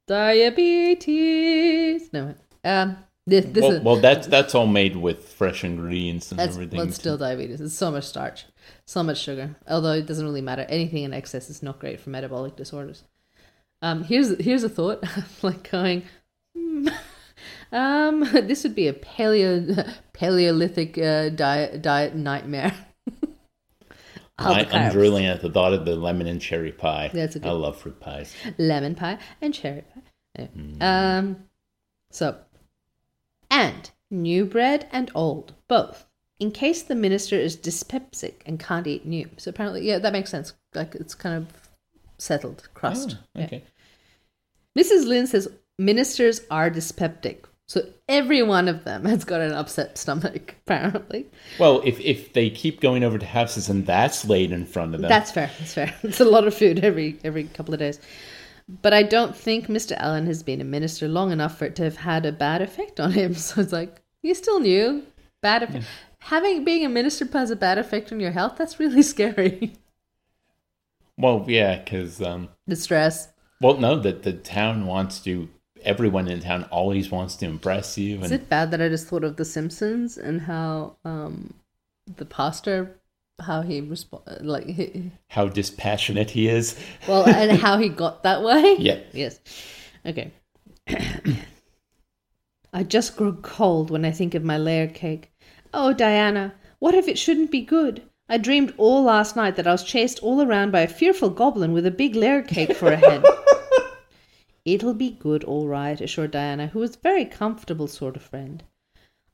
Diabetes. 0.08 2.12
No, 2.12 2.34
um, 2.64 2.98
this, 3.30 3.46
this 3.46 3.62
well, 3.62 3.72
is 3.72 3.82
well, 3.84 3.96
that's 4.02 4.28
that's 4.28 4.54
all 4.56 4.68
made 4.68 4.96
with 4.96 5.28
fresh 5.30 5.64
ingredients 5.64 6.32
and 6.32 6.40
that's 6.40 6.54
everything. 6.56 6.78
well, 6.78 6.88
it's 6.88 6.96
still 6.98 7.18
diabetes. 7.18 7.62
It's 7.62 7.76
so 7.76 7.92
much 7.92 8.06
starch, 8.06 8.46
so 8.86 9.04
much 9.04 9.20
sugar. 9.20 9.56
Although 9.68 9.94
it 9.94 10.06
doesn't 10.06 10.26
really 10.26 10.42
matter. 10.42 10.66
Anything 10.70 11.04
in 11.04 11.14
excess 11.14 11.50
is 11.50 11.64
not 11.64 11.80
great 11.80 12.00
for 12.00 12.10
metabolic 12.10 12.56
disorders. 12.56 13.04
Um, 13.82 14.04
here's 14.04 14.38
here's 14.42 14.64
a 14.64 14.70
thought, 14.70 15.04
like 15.42 15.70
going. 15.72 16.04
hmm, 16.56 16.88
Um, 17.72 18.22
this 18.34 18.64
would 18.64 18.76
be 18.76 18.88
a 18.88 18.94
paleo 18.94 19.94
Paleolithic 20.14 20.98
uh, 20.98 21.30
diet 21.30 21.82
diet 21.82 22.16
nightmare. 22.16 22.74
I, 24.38 24.62
I'm 24.62 24.66
carbs. 24.68 24.92
drooling 24.94 25.26
at 25.26 25.42
the 25.42 25.50
thought 25.52 25.74
of 25.74 25.86
the 25.86 25.96
lemon 25.96 26.26
and 26.26 26.42
cherry 26.42 26.72
pie. 26.72 27.12
That's 27.14 27.36
a 27.36 27.40
good- 27.40 27.48
I 27.50 27.52
love 27.52 27.78
fruit 27.78 28.00
pies. 28.00 28.34
lemon 28.58 28.96
pie 28.96 29.18
and 29.42 29.54
cherry 29.54 29.82
pie. 29.94 30.02
Anyway, 30.36 30.80
Um, 30.80 31.44
so 32.12 32.38
and 33.50 33.90
new 34.12 34.46
bread 34.46 34.88
and 34.92 35.12
old 35.16 35.54
both, 35.68 36.06
in 36.40 36.52
case 36.52 36.84
the 36.84 36.96
minister 36.96 37.36
is 37.36 37.56
dyspeptic 37.56 38.44
and 38.46 38.60
can't 38.60 38.88
eat 38.88 39.06
new. 39.06 39.30
So 39.38 39.50
apparently, 39.50 39.88
yeah, 39.88 40.00
that 40.00 40.14
makes 40.14 40.30
sense. 40.32 40.54
Like 40.74 40.96
it's 40.96 41.16
kind 41.16 41.36
of 41.36 41.48
settled 42.18 42.68
crust. 42.74 43.18
Oh, 43.20 43.40
Yeah. 43.40 43.46
okay. 43.46 43.64
Mrs. 44.78 45.08
Lynde 45.08 45.30
says 45.30 45.48
ministers 45.78 46.42
are 46.52 46.70
dyspeptic. 46.70 47.46
So 47.68 47.82
every 48.08 48.42
one 48.42 48.68
of 48.68 48.84
them 48.84 49.06
has 49.06 49.24
got 49.24 49.42
an 49.42 49.52
upset 49.52 49.98
stomach, 49.98 50.56
apparently. 50.66 51.28
Well, 51.60 51.82
if 51.86 52.00
if 52.00 52.34
they 52.34 52.50
keep 52.50 52.82
going 52.82 53.04
over 53.04 53.18
to 53.20 53.26
houses 53.26 53.70
and 53.70 53.86
that's 53.86 54.26
laid 54.26 54.52
in 54.52 54.66
front 54.66 54.96
of 54.96 55.02
them, 55.02 55.10
That's 55.10 55.32
fair. 55.32 55.52
That's 55.60 55.74
fair. 55.74 55.94
It's 56.04 56.20
a 56.20 56.26
lot 56.26 56.48
of 56.48 56.54
food 56.56 56.84
every 56.84 57.20
every 57.24 57.44
couple 57.44 57.74
of 57.74 57.80
days. 57.80 58.00
But 58.82 58.94
I 58.94 59.02
don't 59.02 59.36
think 59.36 59.66
Mr. 59.66 59.98
Allan 59.98 60.28
has 60.28 60.44
been 60.44 60.62
a 60.62 60.64
minister 60.64 61.08
long 61.08 61.32
enough 61.32 61.58
for 61.58 61.66
it 61.66 61.76
to 61.78 61.84
have 61.84 61.98
had 61.98 62.26
a 62.26 62.32
bad 62.32 62.62
effect 62.62 63.00
on 63.00 63.12
him. 63.14 63.34
So 63.36 63.62
it's 63.62 63.74
like 63.74 64.02
he's 64.22 64.38
still 64.38 64.60
new. 64.60 65.04
Bad 65.42 65.64
effect. 65.64 65.86
Having 66.20 66.66
being 66.66 66.86
a 66.86 66.90
minister 66.90 67.26
has 67.34 67.50
a 67.50 67.56
bad 67.56 67.80
effect 67.80 68.12
on 68.12 68.20
your 68.20 68.32
health. 68.32 68.58
That's 68.58 68.80
really 68.80 69.02
scary. 69.14 69.74
well, 71.18 71.46
yeah, 71.48 71.80
because 71.80 72.22
um, 72.22 72.50
the 72.68 72.76
stress. 72.76 73.30
well, 73.60 73.78
no, 73.78 73.98
that 74.00 74.24
the 74.24 74.34
town 74.34 74.86
wants 74.86 75.20
to. 75.22 75.50
Everyone 75.84 76.28
in 76.28 76.42
town 76.42 76.66
always 76.66 77.10
wants 77.10 77.38
to 77.38 77.46
impress 77.46 77.98
you, 77.98 78.22
Is 78.22 78.34
it 78.34 78.50
bad 78.50 78.70
that 78.72 78.82
I 78.82 78.90
just 78.90 79.08
thought 79.08 79.24
of 79.24 79.38
The 79.38 79.46
Simpsons 79.46 80.18
and 80.18 80.42
how 80.42 80.98
um, 81.06 81.54
the 82.18 82.26
pastor, 82.26 82.99
how 83.42 83.62
he 83.62 83.82
resp- 83.82 84.22
like 84.42 84.66
he, 84.66 85.12
how 85.28 85.48
dispassionate 85.48 86.32
he 86.32 86.48
is. 86.48 86.80
well, 87.08 87.28
and 87.28 87.52
how 87.60 87.78
he 87.78 87.90
got 87.90 88.24
that 88.24 88.44
way. 88.44 88.76
Yeah. 88.80 89.00
Yes. 89.14 89.40
Okay. 90.06 90.32
I 92.74 92.84
just 92.84 93.18
grow 93.18 93.34
cold 93.34 93.90
when 93.90 94.06
I 94.06 94.12
think 94.12 94.36
of 94.36 94.44
my 94.44 94.58
layer 94.58 94.88
cake. 94.88 95.32
Oh, 95.74 95.94
Diana, 95.94 96.54
what 96.80 96.94
if 96.96 97.08
it 97.08 97.18
shouldn't 97.18 97.52
be 97.52 97.62
good? 97.62 98.04
I 98.28 98.38
dreamed 98.38 98.74
all 98.78 99.04
last 99.04 99.36
night 99.36 99.56
that 99.56 99.66
I 99.66 99.72
was 99.72 99.84
chased 99.84 100.20
all 100.20 100.42
around 100.42 100.72
by 100.72 100.82
a 100.82 100.88
fearful 100.88 101.32
goblin 101.32 101.74
with 101.74 101.86
a 101.86 101.92
big 101.92 102.16
layer 102.16 102.44
cake 102.44 102.76
for 102.76 102.92
a 102.92 102.96
head. 102.98 103.24
It'll 104.66 104.94
be 104.94 105.10
good, 105.12 105.44
all 105.44 105.68
right, 105.68 106.00
assured 106.00 106.32
Diana, 106.32 106.68
who 106.68 106.80
was 106.80 106.96
a 106.96 107.00
very 107.00 107.26
comfortable 107.26 107.88
sort 107.88 108.16
of 108.16 108.22
friend. 108.22 108.64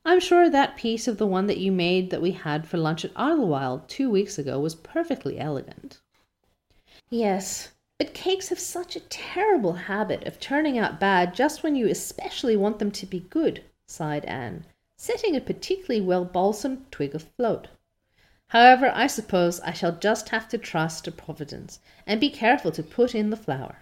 I'm 0.08 0.20
sure 0.20 0.48
that 0.48 0.76
piece 0.76 1.08
of 1.08 1.18
the 1.18 1.26
one 1.26 1.48
that 1.48 1.58
you 1.58 1.72
made 1.72 2.10
that 2.10 2.22
we 2.22 2.30
had 2.30 2.64
for 2.64 2.76
lunch 2.76 3.04
at 3.04 3.10
Idlewild 3.16 3.88
two 3.88 4.08
weeks 4.08 4.38
ago 4.38 4.60
was 4.60 4.76
perfectly 4.76 5.36
elegant. 5.36 6.00
Yes, 7.10 7.72
but 7.98 8.14
cakes 8.14 8.50
have 8.50 8.60
such 8.60 8.94
a 8.94 9.00
terrible 9.00 9.72
habit 9.72 10.24
of 10.24 10.38
turning 10.38 10.78
out 10.78 11.00
bad 11.00 11.34
just 11.34 11.64
when 11.64 11.74
you 11.74 11.88
especially 11.88 12.54
want 12.54 12.78
them 12.78 12.92
to 12.92 13.04
be 13.04 13.18
good, 13.18 13.64
sighed 13.88 14.24
Anne, 14.26 14.64
setting 14.96 15.34
a 15.34 15.40
particularly 15.40 16.00
well 16.00 16.24
balsamed 16.24 16.88
twig 16.92 17.12
of 17.16 17.24
float. 17.36 17.66
However, 18.50 18.92
I 18.94 19.08
suppose 19.08 19.58
I 19.62 19.72
shall 19.72 19.98
just 19.98 20.28
have 20.28 20.48
to 20.50 20.58
trust 20.58 21.06
to 21.06 21.10
Providence 21.10 21.80
and 22.06 22.20
be 22.20 22.30
careful 22.30 22.70
to 22.70 22.82
put 22.84 23.12
in 23.12 23.30
the 23.30 23.36
flour. 23.36 23.78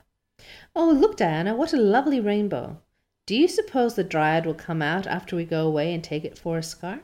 Oh, 0.74 0.88
look, 0.90 1.18
Diana, 1.18 1.54
what 1.54 1.74
a 1.74 1.76
lovely 1.76 2.18
rainbow. 2.18 2.80
Do 3.26 3.34
you 3.34 3.48
suppose 3.48 3.94
the 3.94 4.04
Dryad 4.04 4.44
will 4.44 4.54
come 4.54 4.82
out 4.82 5.06
after 5.06 5.34
we 5.34 5.46
go 5.46 5.66
away 5.66 5.94
and 5.94 6.04
take 6.04 6.24
it 6.24 6.36
for 6.36 6.58
a 6.58 6.62
scarf? 6.62 7.00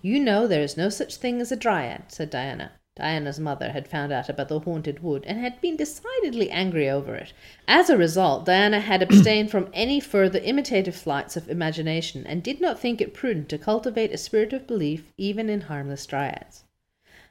You 0.00 0.18
know 0.18 0.46
there 0.46 0.62
is 0.62 0.78
no 0.78 0.88
such 0.88 1.16
thing 1.16 1.40
as 1.40 1.52
a 1.52 1.56
Dryad, 1.56 2.04
said 2.08 2.30
Diana. 2.30 2.72
Diana's 2.96 3.38
mother 3.38 3.72
had 3.72 3.86
found 3.86 4.12
out 4.12 4.28
about 4.28 4.48
the 4.48 4.60
haunted 4.60 5.02
wood 5.02 5.24
and 5.26 5.38
had 5.38 5.60
been 5.60 5.76
decidedly 5.76 6.50
angry 6.50 6.88
over 6.88 7.14
it. 7.14 7.32
As 7.68 7.90
a 7.90 7.96
result, 7.96 8.46
Diana 8.46 8.80
had 8.80 9.02
abstained 9.02 9.50
from 9.50 9.70
any 9.72 10.00
further 10.00 10.38
imitative 10.38 10.94
flights 10.94 11.36
of 11.36 11.48
imagination 11.48 12.26
and 12.26 12.42
did 12.42 12.60
not 12.60 12.80
think 12.80 13.00
it 13.00 13.14
prudent 13.14 13.48
to 13.50 13.58
cultivate 13.58 14.12
a 14.12 14.18
spirit 14.18 14.52
of 14.52 14.66
belief 14.66 15.12
even 15.18 15.48
in 15.48 15.62
harmless 15.62 16.06
dryads. 16.06 16.64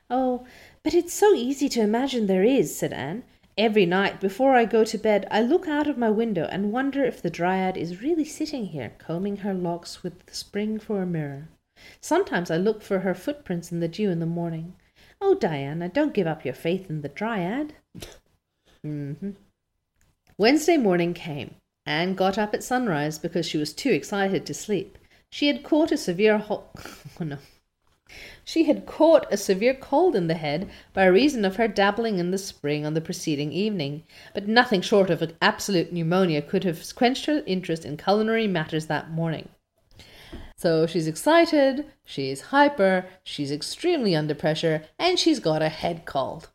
Oh, 0.10 0.46
but 0.84 0.94
it's 0.94 1.14
so 1.14 1.34
easy 1.34 1.68
to 1.70 1.82
imagine 1.82 2.28
there 2.28 2.44
is, 2.44 2.76
said 2.76 2.94
Anne. 2.94 3.24
Every 3.60 3.86
night 3.86 4.22
before 4.22 4.56
I 4.56 4.64
go 4.64 4.86
to 4.86 4.98
bed, 4.98 5.28
I 5.30 5.42
look 5.42 5.68
out 5.68 5.86
of 5.86 5.98
my 5.98 6.10
window 6.10 6.48
and 6.50 6.72
wonder 6.72 7.04
if 7.04 7.22
the 7.22 7.30
dryad 7.30 7.76
is 7.76 8.02
really 8.02 8.24
sitting 8.24 8.68
here, 8.68 8.94
combing 9.00 9.36
her 9.38 9.54
locks 9.54 10.02
with 10.02 10.26
the 10.28 10.34
spring 10.34 10.80
for 10.80 11.02
a 11.02 11.06
mirror. 11.06 11.50
Sometimes 12.00 12.50
I 12.50 12.56
look 12.56 12.82
for 12.82 13.00
her 13.00 13.14
footprints 13.14 13.70
in 13.70 13.82
the 13.82 13.90
dew 13.90 14.10
in 14.12 14.22
the 14.22 14.26
morning. 14.26 14.76
Oh, 15.20 15.36
Diana, 15.36 15.90
don't 15.90 16.14
give 16.14 16.26
up 16.26 16.46
your 16.46 16.54
faith 16.54 16.90
in 16.90 17.02
the 17.02 17.10
dryad. 17.10 17.74
hmm 18.82 19.32
Wednesday 20.38 20.78
morning 20.78 21.14
came. 21.14 21.56
Anne 21.86 22.16
got 22.16 22.38
up 22.38 22.54
at 22.54 22.64
sunrise 22.64 23.20
because 23.20 23.46
she 23.46 23.58
was 23.58 23.74
too 23.74 23.92
excited 23.92 24.46
to 24.46 24.54
sleep. 24.54 24.98
She 25.34 25.48
had 25.48 25.64
caught 25.64 25.92
a 25.92 25.98
severe 25.98 26.38
ho- 26.38 26.70
oh 27.20 27.26
no. 27.26 27.38
She 28.52 28.64
had 28.64 28.88
caught 28.88 29.32
a 29.32 29.38
severe 29.38 29.76
cold 29.76 30.16
in 30.16 30.26
the 30.26 30.34
head 30.34 30.72
by 30.92 31.06
reason 31.06 31.46
of 31.46 31.58
her 31.58 31.68
dabbling 31.68 32.18
in 32.18 32.32
the 32.32 32.40
spring 32.40 32.84
on 32.84 32.96
the 32.96 33.00
preceding 33.00 33.52
evening, 33.52 34.06
but 34.34 34.48
nothing 34.48 34.82
short 34.82 35.12
of 35.12 35.22
absolute 35.40 35.94
pneumonia 35.94 36.42
could 36.42 36.64
have 36.64 36.84
quenched 36.96 37.28
her 37.28 37.44
interest 37.46 37.86
in 37.86 37.96
culinary 37.96 38.48
matters 38.48 38.88
that 38.88 39.12
morning. 39.12 39.50
So 40.58 40.88
she's 40.88 41.06
excited, 41.06 41.86
she's 42.04 42.42
hyper, 42.42 43.06
she's 43.24 43.52
extremely 43.52 44.16
under 44.16 44.34
pressure, 44.34 44.82
and 44.98 45.20
she's 45.20 45.40
got 45.40 45.62
a 45.62 45.70
head 45.70 46.06
cold. 46.06 46.50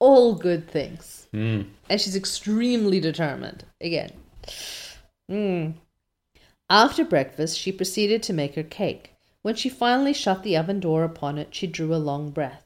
All 0.00 0.34
good 0.34 0.68
things. 0.68 1.28
Mm. 1.32 1.66
And 1.88 1.98
she's 1.98 2.14
extremely 2.14 3.00
determined. 3.00 3.64
Again. 3.80 4.10
Mm. 5.30 5.76
After 6.68 7.06
breakfast, 7.06 7.58
she 7.58 7.72
proceeded 7.72 8.22
to 8.24 8.34
make 8.34 8.54
her 8.54 8.62
cake. 8.62 9.11
When 9.42 9.54
she 9.56 9.68
finally 9.68 10.12
shut 10.12 10.42
the 10.42 10.56
oven 10.56 10.80
door 10.80 11.04
upon 11.04 11.38
it, 11.38 11.54
she 11.54 11.66
drew 11.66 11.94
a 11.94 11.96
long 11.96 12.30
breath. 12.30 12.64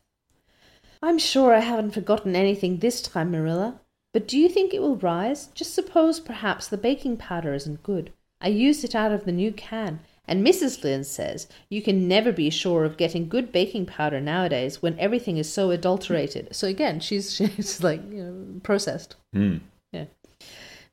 I'm 1.03 1.19
sure 1.19 1.55
I 1.55 1.61
haven't 1.61 1.93
forgotten 1.93 2.37
anything 2.37 2.79
this 2.79 3.03
time, 3.03 3.31
Marilla. 3.31 3.81
But 4.13 4.29
do 4.29 4.39
you 4.39 4.49
think 4.49 4.73
it 4.73 4.81
will 4.81 4.97
rise? 4.97 5.49
Just 5.49 5.75
suppose 5.75 6.21
perhaps 6.21 6.69
the 6.69 6.79
baking 6.79 7.19
powder 7.19 7.53
isn't 7.53 7.83
good. 7.83 8.13
I 8.41 8.49
used 8.49 8.85
it 8.85 8.95
out 8.95 9.13
of 9.13 9.25
the 9.25 9.33
new 9.33 9.53
can, 9.53 10.01
and 10.27 10.47
Mrs. 10.47 10.83
Lynde 10.83 11.07
says 11.07 11.49
you 11.69 11.83
can 11.83 12.09
never 12.09 12.33
be 12.33 12.51
sure 12.51 12.85
of 12.85 12.97
getting 12.97 13.29
good 13.29 13.53
baking 13.53 13.87
powder 13.87 14.21
nowadays 14.21 14.83
when 14.83 14.99
everything 14.99 15.37
is 15.37 15.53
so 15.53 15.71
adulterated. 15.71 16.55
So 16.55 16.67
again, 16.67 17.01
she's 17.01 17.35
she's 17.37 17.83
like 17.83 18.03
you 18.11 18.25
know, 18.25 18.61
processed. 18.63 19.17
Mm. 19.35 19.61
Yeah. 19.93 20.07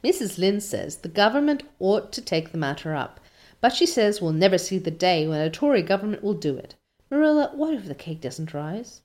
Mrs. 0.03 0.37
Lynde 0.37 0.63
says 0.63 0.97
the 0.97 1.09
government 1.09 1.63
ought 1.79 2.11
to 2.11 2.21
take 2.21 2.51
the 2.51 2.57
matter 2.57 2.93
up, 2.93 3.19
but 3.63 3.73
she 3.73 3.85
says 3.85 4.21
we'll 4.21 4.33
never 4.33 4.57
see 4.57 4.77
the 4.77 4.91
day 4.91 5.25
when 5.25 5.39
a 5.39 5.49
Tory 5.49 5.81
government 5.81 6.21
will 6.21 6.33
do 6.33 6.57
it. 6.57 6.75
Marilla, 7.09 7.49
what 7.55 7.73
if 7.73 7.85
the 7.85 7.95
cake 7.95 8.19
doesn't 8.19 8.53
rise? 8.53 9.03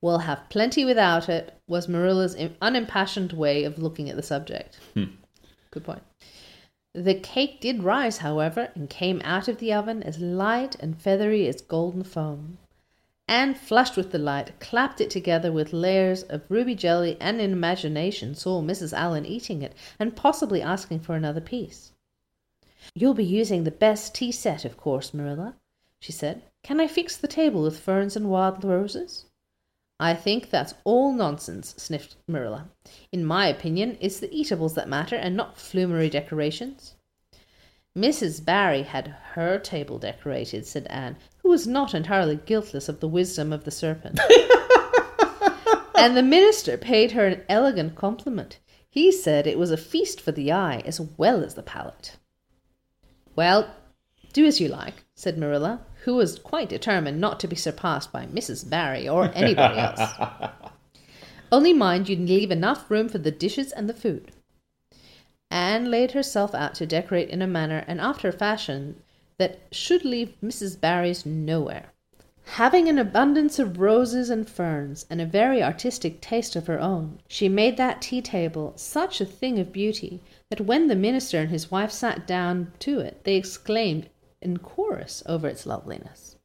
We'll 0.00 0.20
have 0.20 0.48
plenty 0.48 0.86
without 0.86 1.28
it, 1.28 1.60
was 1.68 1.88
Marilla's 1.88 2.34
unimpassioned 2.62 3.34
way 3.34 3.64
of 3.64 3.78
looking 3.78 4.08
at 4.08 4.16
the 4.16 4.22
subject. 4.22 4.78
Hmm. 4.94 5.16
Good 5.70 5.84
point. 5.84 6.02
The 6.94 7.16
cake 7.16 7.60
did 7.60 7.82
rise, 7.82 8.16
however, 8.18 8.72
and 8.74 8.88
came 8.88 9.20
out 9.24 9.46
of 9.46 9.58
the 9.58 9.74
oven 9.74 10.02
as 10.02 10.18
light 10.18 10.74
and 10.80 10.98
feathery 10.98 11.46
as 11.46 11.60
golden 11.60 12.02
foam. 12.02 12.56
Anne, 13.28 13.52
flushed 13.54 13.98
with 13.98 14.10
delight, 14.10 14.58
clapped 14.58 15.02
it 15.02 15.10
together 15.10 15.52
with 15.52 15.74
layers 15.74 16.22
of 16.22 16.50
ruby 16.50 16.74
jelly 16.74 17.18
and 17.20 17.42
in 17.42 17.52
imagination 17.52 18.34
saw 18.34 18.62
Mrs. 18.62 18.94
Allan 18.94 19.26
eating 19.26 19.60
it 19.60 19.74
and 19.98 20.16
possibly 20.16 20.62
asking 20.62 21.00
for 21.00 21.14
another 21.14 21.42
piece. 21.42 21.92
You'll 22.94 23.14
be 23.14 23.24
using 23.24 23.64
the 23.64 23.70
best 23.70 24.14
tea 24.14 24.32
set, 24.32 24.64
of 24.64 24.76
course, 24.76 25.12
Marilla, 25.14 25.56
she 26.00 26.12
said. 26.12 26.42
Can 26.62 26.80
I 26.80 26.86
fix 26.86 27.16
the 27.16 27.28
table 27.28 27.62
with 27.62 27.80
ferns 27.80 28.16
and 28.16 28.28
wild 28.28 28.64
roses? 28.64 29.26
I 30.00 30.14
think 30.14 30.50
that's 30.50 30.74
all 30.84 31.12
nonsense, 31.12 31.74
sniffed 31.76 32.16
Marilla. 32.28 32.68
In 33.10 33.24
my 33.24 33.48
opinion, 33.48 33.98
it's 34.00 34.20
the 34.20 34.32
eatables 34.32 34.74
that 34.74 34.88
matter 34.88 35.16
and 35.16 35.36
not 35.36 35.58
flumery 35.58 36.08
decorations. 36.08 36.94
Mrs. 37.96 38.44
Barry 38.44 38.82
had 38.82 39.08
her 39.32 39.58
table 39.58 39.98
decorated, 39.98 40.64
said 40.66 40.86
Anne, 40.88 41.16
who 41.38 41.48
was 41.48 41.66
not 41.66 41.94
entirely 41.94 42.36
guiltless 42.36 42.88
of 42.88 43.00
the 43.00 43.08
wisdom 43.08 43.52
of 43.52 43.64
the 43.64 43.72
serpent. 43.72 44.20
and 45.96 46.16
the 46.16 46.22
minister 46.22 46.76
paid 46.76 47.10
her 47.12 47.26
an 47.26 47.42
elegant 47.48 47.96
compliment. 47.96 48.60
He 48.88 49.10
said 49.10 49.48
it 49.48 49.58
was 49.58 49.72
a 49.72 49.76
feast 49.76 50.20
for 50.20 50.30
the 50.30 50.52
eye 50.52 50.80
as 50.84 51.00
well 51.00 51.42
as 51.42 51.54
the 51.54 51.62
palate. 51.64 52.17
Well, 53.38 53.70
do 54.32 54.46
as 54.46 54.60
you 54.60 54.66
like, 54.66 55.04
said 55.14 55.38
Marilla, 55.38 55.82
who 56.02 56.16
was 56.16 56.40
quite 56.40 56.68
determined 56.68 57.20
not 57.20 57.38
to 57.38 57.46
be 57.46 57.54
surpassed 57.54 58.10
by 58.10 58.26
Mrs. 58.26 58.68
Barry 58.68 59.08
or 59.08 59.30
anybody 59.32 59.78
else. 59.78 60.00
Only 61.52 61.72
mind 61.72 62.08
you 62.08 62.16
leave 62.16 62.50
enough 62.50 62.90
room 62.90 63.08
for 63.08 63.18
the 63.18 63.30
dishes 63.30 63.70
and 63.70 63.88
the 63.88 63.94
food. 63.94 64.32
Anne 65.52 65.88
laid 65.88 66.10
herself 66.10 66.52
out 66.52 66.74
to 66.74 66.84
decorate 66.84 67.28
in 67.28 67.40
a 67.40 67.46
manner 67.46 67.84
and 67.86 68.00
after 68.00 68.26
a 68.26 68.32
fashion 68.32 69.00
that 69.36 69.60
should 69.70 70.04
leave 70.04 70.34
Mrs. 70.42 70.80
Barry's 70.80 71.24
nowhere. 71.24 71.92
Having 72.52 72.88
an 72.88 72.98
abundance 72.98 73.58
of 73.58 73.78
roses 73.78 74.30
and 74.30 74.48
ferns 74.48 75.06
and 75.08 75.20
a 75.20 75.26
very 75.26 75.62
artistic 75.62 76.20
taste 76.20 76.56
of 76.56 76.66
her 76.66 76.80
own, 76.80 77.20
she 77.28 77.48
made 77.48 77.76
that 77.76 78.02
tea 78.02 78.20
table 78.20 78.72
such 78.74 79.20
a 79.20 79.26
thing 79.26 79.58
of 79.60 79.70
beauty 79.70 80.20
that 80.50 80.62
when 80.62 80.88
the 80.88 80.96
minister 80.96 81.38
and 81.38 81.50
his 81.50 81.70
wife 81.70 81.92
sat 81.92 82.26
down 82.26 82.72
to 82.80 82.98
it, 83.00 83.22
they 83.22 83.36
exclaimed 83.36 84.08
in 84.40 84.56
chorus 84.56 85.22
over 85.26 85.46
its 85.46 85.66
loveliness. 85.66 86.36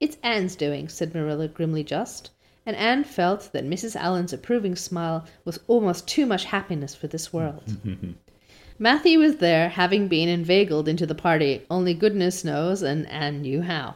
It's 0.00 0.18
Anne's 0.22 0.56
doing, 0.56 0.88
said 0.88 1.14
Marilla 1.14 1.48
grimly 1.48 1.84
just, 1.84 2.30
and 2.66 2.76
Anne 2.76 3.04
felt 3.04 3.52
that 3.52 3.64
Mrs. 3.64 3.96
Allan's 3.96 4.32
approving 4.32 4.76
smile 4.76 5.24
was 5.44 5.60
almost 5.66 6.08
too 6.08 6.26
much 6.26 6.44
happiness 6.46 6.94
for 6.94 7.06
this 7.06 7.32
world. 7.32 7.62
Matthew 8.78 9.20
was 9.20 9.36
there, 9.36 9.68
having 9.68 10.08
been 10.08 10.28
inveigled 10.28 10.88
into 10.88 11.06
the 11.06 11.14
party, 11.14 11.64
only 11.70 11.94
goodness 11.94 12.44
knows 12.44 12.82
and 12.82 13.08
Anne 13.08 13.40
knew 13.40 13.62
how. 13.62 13.94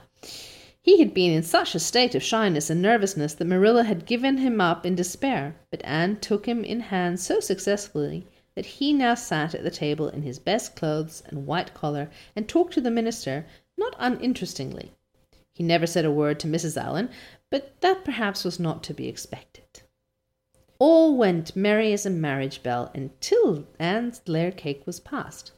He 0.88 1.00
had 1.00 1.12
been 1.12 1.32
in 1.32 1.42
such 1.42 1.74
a 1.74 1.80
state 1.80 2.14
of 2.14 2.22
shyness 2.22 2.70
and 2.70 2.80
nervousness 2.80 3.34
that 3.34 3.44
Marilla 3.44 3.84
had 3.84 4.06
given 4.06 4.38
him 4.38 4.58
up 4.58 4.86
in 4.86 4.94
despair, 4.94 5.54
but 5.70 5.84
Anne 5.84 6.16
took 6.16 6.46
him 6.46 6.64
in 6.64 6.80
hand 6.80 7.20
so 7.20 7.40
successfully 7.40 8.26
that 8.54 8.64
he 8.64 8.94
now 8.94 9.14
sat 9.14 9.54
at 9.54 9.64
the 9.64 9.70
table 9.70 10.08
in 10.08 10.22
his 10.22 10.38
best 10.38 10.76
clothes 10.76 11.22
and 11.26 11.46
white 11.46 11.74
collar 11.74 12.08
and 12.34 12.48
talked 12.48 12.72
to 12.72 12.80
the 12.80 12.90
minister 12.90 13.44
not 13.76 13.96
uninterestingly. 13.98 14.92
He 15.52 15.62
never 15.62 15.86
said 15.86 16.06
a 16.06 16.10
word 16.10 16.40
to 16.40 16.46
Mrs. 16.46 16.82
Allan, 16.82 17.10
but 17.50 17.78
that 17.82 18.02
perhaps 18.02 18.42
was 18.42 18.58
not 18.58 18.82
to 18.84 18.94
be 18.94 19.08
expected. 19.08 19.82
All 20.78 21.18
went 21.18 21.54
merry 21.54 21.92
as 21.92 22.06
a 22.06 22.10
marriage 22.10 22.62
bell 22.62 22.90
until 22.94 23.66
Anne's 23.78 24.22
layer 24.26 24.52
cake 24.52 24.86
was 24.86 25.00
passed. 25.00 25.52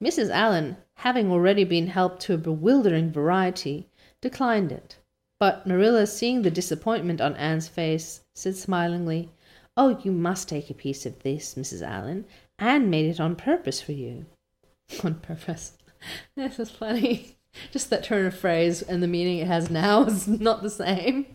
Mrs. 0.00 0.30
Allan, 0.30 0.76
having 0.94 1.28
already 1.28 1.64
been 1.64 1.88
helped 1.88 2.22
to 2.22 2.34
a 2.34 2.38
bewildering 2.38 3.10
variety, 3.10 3.88
declined 4.20 4.72
it. 4.72 4.96
But 5.38 5.66
Marilla, 5.66 6.06
seeing 6.06 6.42
the 6.42 6.50
disappointment 6.50 7.20
on 7.20 7.34
Anne's 7.36 7.68
face, 7.68 8.20
said 8.34 8.56
smilingly, 8.56 9.30
Oh, 9.76 9.98
you 10.02 10.12
must 10.12 10.48
take 10.48 10.68
a 10.68 10.74
piece 10.74 11.06
of 11.06 11.22
this, 11.22 11.54
Mrs. 11.54 11.80
Allan. 11.80 12.26
Anne 12.58 12.90
made 12.90 13.06
it 13.06 13.20
on 13.20 13.36
purpose 13.36 13.80
for 13.80 13.92
you. 13.92 14.26
on 15.04 15.14
purpose. 15.14 15.78
this 16.36 16.58
is 16.58 16.70
funny. 16.70 17.36
Just 17.72 17.90
that 17.90 18.04
turn 18.04 18.26
of 18.26 18.36
phrase 18.36 18.82
and 18.82 19.02
the 19.02 19.08
meaning 19.08 19.38
it 19.38 19.46
has 19.46 19.70
now 19.70 20.04
is 20.04 20.28
not 20.28 20.62
the 20.62 20.70
same. 20.70 21.26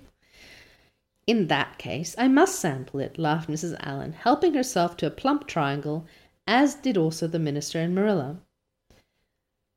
In 1.27 1.47
that 1.47 1.79
case, 1.79 2.13
I 2.17 2.27
must 2.27 2.59
sample 2.59 2.99
it, 2.99 3.17
laughed 3.17 3.49
Mrs. 3.49 3.75
Allan, 3.79 4.13
helping 4.13 4.53
herself 4.53 4.95
to 4.97 5.07
a 5.07 5.11
plump 5.11 5.47
triangle, 5.47 6.05
as 6.47 6.75
did 6.75 6.97
also 6.97 7.27
the 7.27 7.39
minister 7.39 7.79
and 7.79 7.95
Marilla. 7.95 8.37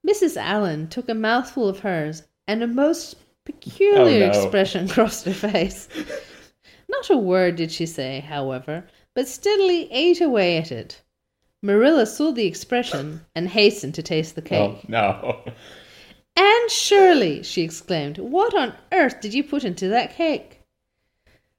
Mrs. 0.07 0.37
Allan 0.37 0.89
took 0.89 1.09
a 1.09 1.15
mouthful 1.15 1.69
of 1.69 1.81
hers, 1.81 2.25
and 2.49 2.63
a 2.63 2.67
most 2.67 3.15
oh, 3.17 3.25
peculiar 3.45 4.25
Oh, 4.25 4.33
no. 4.33 4.43
expression 4.43 4.89
crossed 4.95 5.27
her 5.27 5.33
face. 5.33 5.89
Not 6.89 7.11
a 7.11 7.17
word 7.17 7.55
did 7.57 7.71
she 7.71 7.87
say, 7.87 8.21
however, 8.21 8.85
but 9.15 9.29
steadily 9.29 9.93
ate 9.93 10.21
away 10.21 10.57
at 10.57 10.73
it. 10.73 11.03
Marilla 11.63 12.07
saw 12.07 12.33
the 12.33 12.47
expression 12.47 13.25
and 13.35 13.49
hastened 13.49 13.95
to 13.95 14.03
taste 14.03 14.35
the 14.35 14.41
oh, 14.41 14.45
cake. 14.45 14.71
Oh, 14.71 14.81
no. 14.89 15.53
Anne 16.37 16.69
Shirley, 16.69 17.43
she 17.43 17.63
exclaimed, 17.63 18.19
what 18.19 18.55
on 18.55 18.75
earth 18.93 19.21
did 19.21 19.35
you 19.35 19.45
put 19.45 19.65
into 19.65 19.89
that 19.89 20.15
cake? 20.15 20.63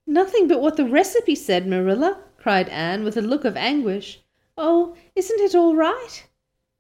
Nothing 0.07 0.47
but 0.47 0.61
what 0.61 0.77
the 0.77 0.85
recipe 0.85 1.35
said, 1.35 1.67
Marilla, 1.67 2.17
cried 2.37 2.69
Anne 2.69 3.03
with 3.03 3.17
a 3.17 3.21
look 3.21 3.45
of 3.45 3.57
anguish. 3.57 4.21
Oh, 4.57 4.95
isn't 5.15 5.39
it 5.41 5.53
all 5.53 5.75
right? 5.75 6.25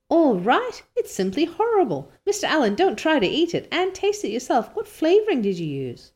All 0.09 0.35
right? 0.39 0.81
It's 0.95 1.13
simply 1.13 1.45
horrible. 1.45 2.11
Mr. 2.27 2.43
Allan, 2.45 2.75
don't 2.75 2.97
try 2.97 3.19
to 3.19 3.27
eat 3.27 3.53
it. 3.53 3.67
Anne, 3.71 3.93
taste 3.93 4.25
it 4.25 4.31
yourself. 4.31 4.75
What 4.75 4.87
flavoring 4.87 5.41
did 5.41 5.57
you 5.59 5.67
use? 5.67 6.11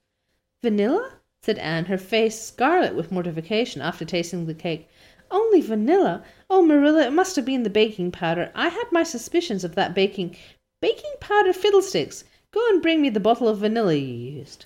Vanilla? 0.63 1.13
said 1.43 1.59
Anne, 1.59 1.85
her 1.85 1.97
face 1.97 2.39
scarlet 2.39 2.95
with 2.95 3.11
mortification 3.11 3.81
after 3.81 4.03
tasting 4.05 4.45
the 4.45 4.53
cake. 4.53 4.89
Only 5.29 5.61
vanilla? 5.61 6.23
Oh, 6.49 6.61
Marilla, 6.61 7.05
it 7.07 7.13
must 7.13 7.35
have 7.35 7.45
been 7.45 7.63
the 7.63 7.69
baking 7.69 8.11
powder. 8.11 8.51
I 8.55 8.69
had 8.69 8.85
my 8.91 9.03
suspicions 9.03 9.63
of 9.63 9.75
that 9.75 9.93
baking. 9.93 10.35
Baking 10.81 11.13
powder 11.19 11.53
fiddlesticks! 11.53 12.23
Go 12.51 12.65
and 12.69 12.81
bring 12.81 13.01
me 13.01 13.09
the 13.09 13.19
bottle 13.19 13.47
of 13.47 13.59
vanilla 13.59 13.93
you 13.95 14.07
used. 14.39 14.65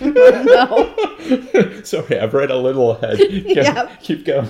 no. 0.00 0.94
Sorry, 1.84 2.18
I've 2.18 2.34
read 2.34 2.50
a 2.50 2.56
little 2.56 2.90
ahead. 2.92 3.18
Yeah. 3.30 3.94
keep 4.02 4.24
going. 4.24 4.48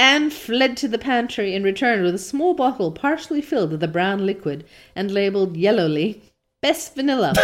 Anne 0.00 0.30
fled 0.30 0.78
to 0.78 0.88
the 0.88 0.96
pantry 0.96 1.54
and 1.54 1.62
returned 1.62 2.02
with 2.02 2.14
a 2.14 2.18
small 2.18 2.54
bottle 2.54 2.90
partially 2.90 3.42
filled 3.42 3.70
with 3.70 3.82
a 3.82 3.86
brown 3.86 4.24
liquid 4.24 4.64
and 4.96 5.10
labeled 5.10 5.58
yellowly, 5.58 6.22
Best 6.62 6.94
Vanilla. 6.94 7.34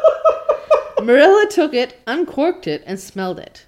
Marilla 1.00 1.46
took 1.48 1.72
it, 1.74 2.00
uncorked 2.04 2.66
it, 2.66 2.82
and 2.86 2.98
smelled 2.98 3.38
it. 3.38 3.66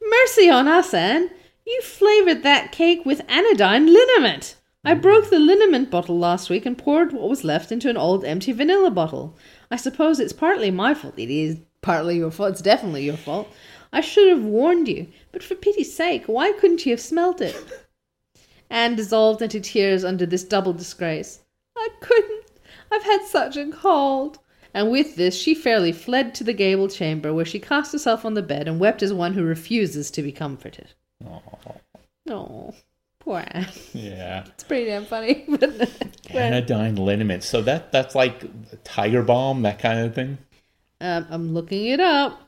Mercy 0.00 0.48
on 0.48 0.68
us, 0.68 0.94
Anne! 0.94 1.32
You 1.66 1.82
flavored 1.82 2.44
that 2.44 2.70
cake 2.70 3.04
with 3.04 3.28
anodyne 3.28 3.92
liniment! 3.92 4.54
I 4.84 4.94
broke 4.94 5.28
the 5.28 5.40
liniment 5.40 5.90
bottle 5.90 6.20
last 6.20 6.48
week 6.48 6.64
and 6.64 6.78
poured 6.78 7.12
what 7.12 7.28
was 7.28 7.42
left 7.42 7.72
into 7.72 7.90
an 7.90 7.96
old 7.96 8.24
empty 8.24 8.52
vanilla 8.52 8.92
bottle. 8.92 9.36
I 9.68 9.74
suppose 9.74 10.20
it's 10.20 10.32
partly 10.32 10.70
my 10.70 10.94
fault. 10.94 11.18
It 11.18 11.28
is 11.28 11.58
partly 11.80 12.18
your 12.18 12.30
fault. 12.30 12.52
It's 12.52 12.62
definitely 12.62 13.04
your 13.04 13.16
fault. 13.16 13.48
I 13.92 14.00
should 14.00 14.28
have 14.28 14.44
warned 14.44 14.88
you, 14.88 15.08
but 15.32 15.42
for 15.42 15.54
pity's 15.54 15.94
sake, 15.94 16.24
why 16.26 16.52
couldn't 16.52 16.86
you 16.86 16.92
have 16.92 17.00
smelt 17.00 17.40
it? 17.40 17.56
Anne 18.70 18.96
dissolved 18.96 19.42
into 19.42 19.60
tears 19.60 20.02
under 20.04 20.24
this 20.24 20.44
double 20.44 20.72
disgrace. 20.72 21.40
I 21.76 21.88
couldn't. 22.00 22.44
I've 22.90 23.02
had 23.02 23.22
such 23.26 23.56
a 23.56 23.70
cold. 23.70 24.38
And 24.74 24.90
with 24.90 25.16
this, 25.16 25.36
she 25.38 25.54
fairly 25.54 25.92
fled 25.92 26.34
to 26.36 26.44
the 26.44 26.54
gable 26.54 26.88
chamber, 26.88 27.34
where 27.34 27.44
she 27.44 27.58
cast 27.58 27.92
herself 27.92 28.24
on 28.24 28.32
the 28.32 28.42
bed 28.42 28.66
and 28.66 28.80
wept 28.80 29.02
as 29.02 29.12
one 29.12 29.34
who 29.34 29.42
refuses 29.42 30.10
to 30.12 30.22
be 30.22 30.32
comforted. 30.32 30.88
Oh, 32.30 32.72
poor 33.18 33.44
Anne. 33.48 33.68
Yeah. 33.92 34.44
It's 34.54 34.64
pretty 34.64 34.86
damn 34.86 35.04
funny. 35.04 35.44
Anodyne 36.30 36.96
liniment. 36.96 37.42
So 37.42 37.60
that 37.62 37.92
that's 37.92 38.14
like 38.14 38.44
tiger 38.84 39.22
balm, 39.22 39.60
that 39.62 39.78
kind 39.78 40.00
of 40.00 40.14
thing. 40.14 40.38
um, 41.02 41.26
I'm 41.28 41.52
looking 41.52 41.86
it 41.86 42.00
up. 42.00 42.40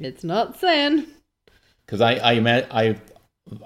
It's 0.00 0.24
not 0.24 0.58
saying. 0.58 1.06
Because 1.86 2.00
I 2.00 2.14
I 2.14 2.32
ima- 2.34 2.66
I 2.70 2.96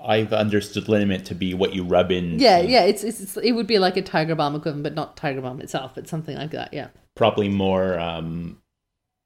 I've 0.02 0.32
understood 0.32 0.88
liniment 0.88 1.26
to 1.26 1.34
be 1.34 1.52
what 1.54 1.74
you 1.74 1.84
rub 1.84 2.10
in. 2.10 2.38
Yeah, 2.38 2.60
yeah. 2.60 2.84
It's, 2.84 3.04
it's, 3.04 3.20
it's 3.20 3.36
it 3.36 3.52
would 3.52 3.66
be 3.66 3.78
like 3.78 3.96
a 3.96 4.02
tiger 4.02 4.34
balm 4.34 4.54
equivalent, 4.54 4.82
but 4.82 4.94
not 4.94 5.16
tiger 5.16 5.40
balm 5.42 5.60
itself, 5.60 5.92
but 5.94 6.08
something 6.08 6.36
like 6.36 6.52
that. 6.52 6.72
Yeah. 6.72 6.88
Probably 7.16 7.48
more 7.48 7.98
um, 7.98 8.58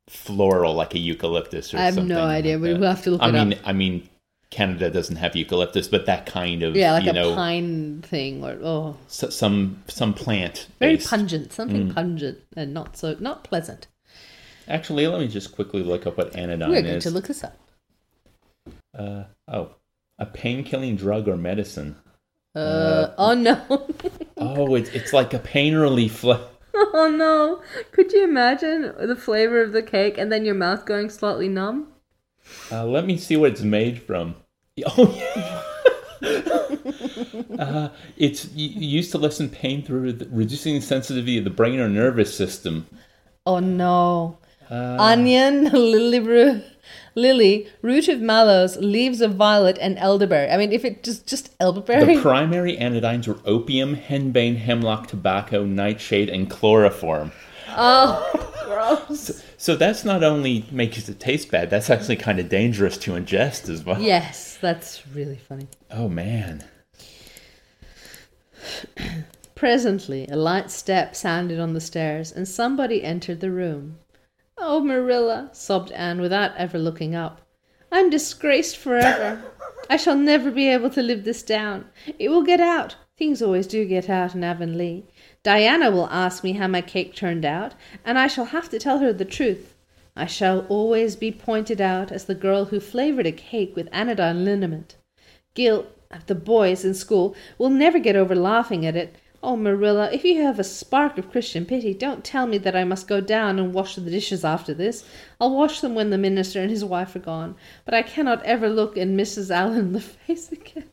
floral, 0.09 0.75
like 0.75 0.95
a 0.95 0.99
eucalyptus. 0.99 1.73
or 1.73 1.79
I 1.79 1.83
have 1.83 1.95
something 1.95 2.09
no 2.09 2.25
idea. 2.25 2.59
like 2.59 2.79
we'll 2.79 2.89
have 2.91 3.03
to 3.05 3.11
look 3.13 3.23
I 3.23 3.31
mean, 3.31 3.53
up. 3.55 3.59
I 3.65 3.73
mean, 3.73 4.09
Canada 4.51 4.91
doesn't 4.91 5.17
have 5.17 5.37
eucalyptus, 5.37 5.87
but 5.89 6.07
that 6.07 6.27
kind 6.27 6.63
of 6.63 6.75
Yeah, 6.75 6.93
like 6.93 7.05
you 7.05 7.11
a 7.11 7.13
know 7.13 7.35
pine 7.35 8.03
thing, 8.03 8.43
or 8.45 8.59
oh, 8.63 8.97
some 9.07 9.83
some 9.87 10.15
plant. 10.15 10.67
very 10.81 10.97
based. 10.97 11.09
pungent, 11.11 11.53
something 11.53 11.91
Mm. 11.91 11.95
pungent 11.95 12.39
and 12.57 12.75
not 12.75 12.97
so 12.97 13.17
not 13.21 13.45
pleasant. 13.45 13.87
Actually, 14.69 15.07
let 15.07 15.21
me 15.21 15.29
just 15.29 15.53
quickly 15.55 15.83
look 15.83 16.07
up 16.07 16.19
what 16.19 16.37
anodyne 16.37 16.71
We're 16.71 16.83
going 16.83 16.95
is. 16.97 17.05
to 17.05 17.11
look 17.11 17.27
this 17.27 17.43
up. 17.43 17.57
Uh, 18.97 19.25
oh, 19.49 19.71
a 20.19 20.27
pain-killing 20.27 20.97
drug 20.97 21.27
or 21.29 21.37
medicine. 21.37 21.97
Uh, 22.55 23.13
oh 23.19 23.35
no, 23.35 23.61
Oh, 24.37 24.75
it's 24.75 24.91
it's 24.91 25.13
like 25.13 25.33
a 25.35 25.39
pain 25.39 25.75
relief. 25.75 26.25
oh 26.25 27.15
no! 27.17 27.63
Could 27.93 28.13
you 28.13 28.25
imagine 28.25 28.93
the 28.99 29.15
flavor 29.17 29.63
of 29.63 29.73
the 29.73 29.83
cake 29.83 30.19
and 30.19 30.33
then 30.33 30.45
your 30.45 30.55
mouth 30.55 30.85
going 30.85 31.09
slightly 31.11 31.49
numb? 31.49 31.89
Uh, 32.73 32.85
let 32.87 33.07
me 33.07 33.17
see 33.17 33.37
what 33.37 33.53
it's 33.53 33.63
made 33.63 34.03
from. 34.03 34.35
Oh, 34.87 35.13
yeah. 36.23 36.39
uh, 37.59 37.89
it's 38.17 38.49
used 38.55 39.11
to 39.13 39.19
lessen 39.19 39.49
pain 39.49 39.83
through 39.83 40.13
the, 40.15 40.29
reducing 40.31 40.75
the 40.75 40.81
sensitivity 40.81 41.39
of 41.39 41.45
the 41.45 41.51
brain 41.51 41.81
or 41.81 41.89
nervous 41.89 42.35
system. 42.35 42.87
Oh 43.47 43.59
no! 43.61 44.39
Uh, 44.71 44.97
Onion, 44.99 45.65
lily, 45.73 46.63
lily, 47.15 47.69
root 47.83 48.09
of 48.09 48.21
mallows, 48.21 48.77
leaves 48.77 49.21
of 49.21 49.35
violet, 49.35 49.79
and 49.81 49.99
elderberry. 49.99 50.51
I 50.51 50.57
mean, 50.57 50.73
if 50.73 50.85
it 50.85 51.03
just 51.03 51.27
just 51.27 51.55
elderberry. 51.61 52.17
the 52.17 52.23
primary 52.23 52.77
anodynes 52.77 53.27
were 53.27 53.39
opium, 53.45 53.97
henbane, 53.97 54.57
hemlock, 54.57 55.09
tobacco, 55.09 55.65
nightshade, 55.65 56.29
and 56.29 56.51
chloroform. 56.51 57.33
oh, 57.71 58.55
gross. 58.65 59.43
So 59.57 59.75
that's 59.75 60.05
not 60.05 60.23
only 60.23 60.65
makes 60.71 61.09
it 61.09 61.19
taste 61.19 61.51
bad, 61.51 61.71
that's 61.71 61.91
actually 61.91 62.17
kind 62.17 62.39
of 62.39 62.49
dangerous 62.49 62.97
to 62.99 63.13
ingest 63.13 63.69
as 63.69 63.85
well. 63.85 64.01
Yes, 64.01 64.59
that's 64.61 65.07
really 65.09 65.37
funny. 65.37 65.67
Oh 65.91 66.09
man. 66.09 66.65
Presently, 69.55 70.27
a 70.29 70.37
light 70.37 70.71
step 70.71 71.17
sounded 71.17 71.59
on 71.59 71.73
the 71.75 71.81
stairs, 71.81 72.31
and 72.31 72.47
somebody 72.47 73.03
entered 73.03 73.41
the 73.41 73.51
room. 73.51 73.99
Oh, 74.61 74.81
Marilla, 74.81 75.51
sobbed 75.53 75.93
Anne 75.93 76.21
without 76.21 76.57
ever 76.57 76.79
looking 76.79 77.15
up. 77.15 77.41
I'm 77.93 78.11
disgraced 78.11 78.77
forever. 78.77 79.43
I 79.89 79.97
shall 79.97 80.17
never 80.17 80.51
be 80.51 80.69
able 80.69 80.91
to 80.91 81.03
live 81.03 81.25
this 81.25 81.43
down. 81.43 81.87
It 82.19 82.29
will 82.29 82.43
get 82.43 82.61
out. 82.61 82.97
Things 83.17 83.41
always 83.41 83.67
do 83.67 83.85
get 83.85 84.11
out 84.11 84.35
in 84.35 84.45
Avonlea. 84.45 85.05
Diana 85.43 85.91
will 85.91 86.09
ask 86.11 86.45
me 86.45 86.53
how 86.53 86.67
my 86.67 86.83
cake 86.83 87.15
turned 87.15 87.45
out, 87.45 87.75
and 88.05 88.19
I 88.19 88.27
shall 88.27 88.47
have 88.47 88.69
to 88.71 88.79
tell 88.79 88.99
her 88.99 89.13
the 89.13 89.25
truth. 89.25 89.75
I 90.17 90.27
shall 90.27 90.67
always 90.69 91.15
be 91.15 91.31
pointed 91.31 91.81
out 91.81 92.11
as 92.11 92.25
the 92.25 92.35
girl 92.35 92.67
who 92.67 92.81
flavored 92.81 93.27
a 93.27 93.33
cake 93.33 93.77
with 93.77 93.89
anodyne 93.93 94.45
liniment. 94.45 94.97
Gil, 95.55 95.87
the 96.27 96.35
boys 96.35 96.85
in 96.85 96.95
school, 96.95 97.35
will 97.57 97.71
never 97.71 97.99
get 97.99 98.17
over 98.17 98.35
laughing 98.35 98.85
at 98.85 98.97
it. 98.97 99.15
Oh, 99.41 99.57
Marilla, 99.57 100.11
if 100.13 100.25
you 100.25 100.43
have 100.43 100.59
a 100.59 100.65
spark 100.65 101.17
of 101.17 101.31
Christian 101.31 101.65
pity, 101.65 101.95
don't 101.95 102.25
tell 102.25 102.49
me 102.49 102.59
that 102.59 102.75
I 102.75 102.83
must 102.83 103.07
go 103.07 103.21
down 103.21 103.61
and 103.61 103.73
wash 103.73 103.95
the 103.95 104.01
dishes 104.01 104.45
after 104.45 104.75
this. 104.75 105.05
I'll 105.41 105.55
wash 105.55 105.81
them 105.81 105.95
when 105.95 106.11
the 106.11 106.19
minister 106.19 106.61
and 106.61 106.71
his 106.71 106.85
wife 106.85 107.15
are 107.15 107.21
gone, 107.21 107.55
but 107.85 107.95
I 107.95 108.03
cannot 108.03 108.43
ever 108.45 108.69
look 108.69 108.97
in 108.97 109.17
Mrs. 109.17 109.51
Allan 109.51 109.79
in 109.79 109.93
the 109.93 110.01
face 110.27 110.51
again. 110.51 110.91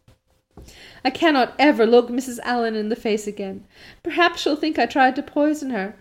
I 1.05 1.11
cannot 1.11 1.53
ever 1.59 1.85
look 1.85 2.09
Mrs. 2.09 2.39
Allan 2.39 2.75
in 2.75 2.89
the 2.89 2.95
face 2.95 3.27
again. 3.27 3.63
Perhaps 4.01 4.41
she'll 4.41 4.55
think 4.55 4.79
I 4.79 4.87
tried 4.87 5.15
to 5.17 5.21
poison 5.21 5.69
her. 5.69 5.95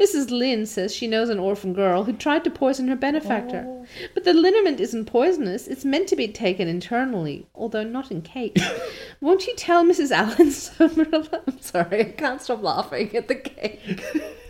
Mrs. 0.00 0.32
Lynde 0.32 0.68
says 0.68 0.92
she 0.92 1.06
knows 1.06 1.28
an 1.28 1.38
orphan 1.38 1.72
girl 1.72 2.02
who 2.02 2.12
tried 2.12 2.42
to 2.42 2.50
poison 2.50 2.88
her 2.88 2.96
benefactor. 2.96 3.64
Oh. 3.68 3.86
But 4.14 4.24
the 4.24 4.34
liniment 4.34 4.80
isn't 4.80 5.04
poisonous. 5.04 5.68
It's 5.68 5.84
meant 5.84 6.08
to 6.08 6.16
be 6.16 6.26
taken 6.26 6.66
internally, 6.66 7.46
although 7.54 7.84
not 7.84 8.10
in 8.10 8.20
cake. 8.20 8.58
Won't 9.20 9.46
you 9.46 9.54
tell 9.54 9.84
Mrs. 9.84 10.10
Allan 10.10 10.50
so, 10.52 10.88
Marilla? 10.88 11.40
I'm 11.46 11.60
sorry, 11.60 12.00
I 12.00 12.10
can't 12.10 12.42
stop 12.42 12.60
laughing 12.60 13.14
at 13.14 13.28
the 13.28 13.36
cake. 13.36 14.02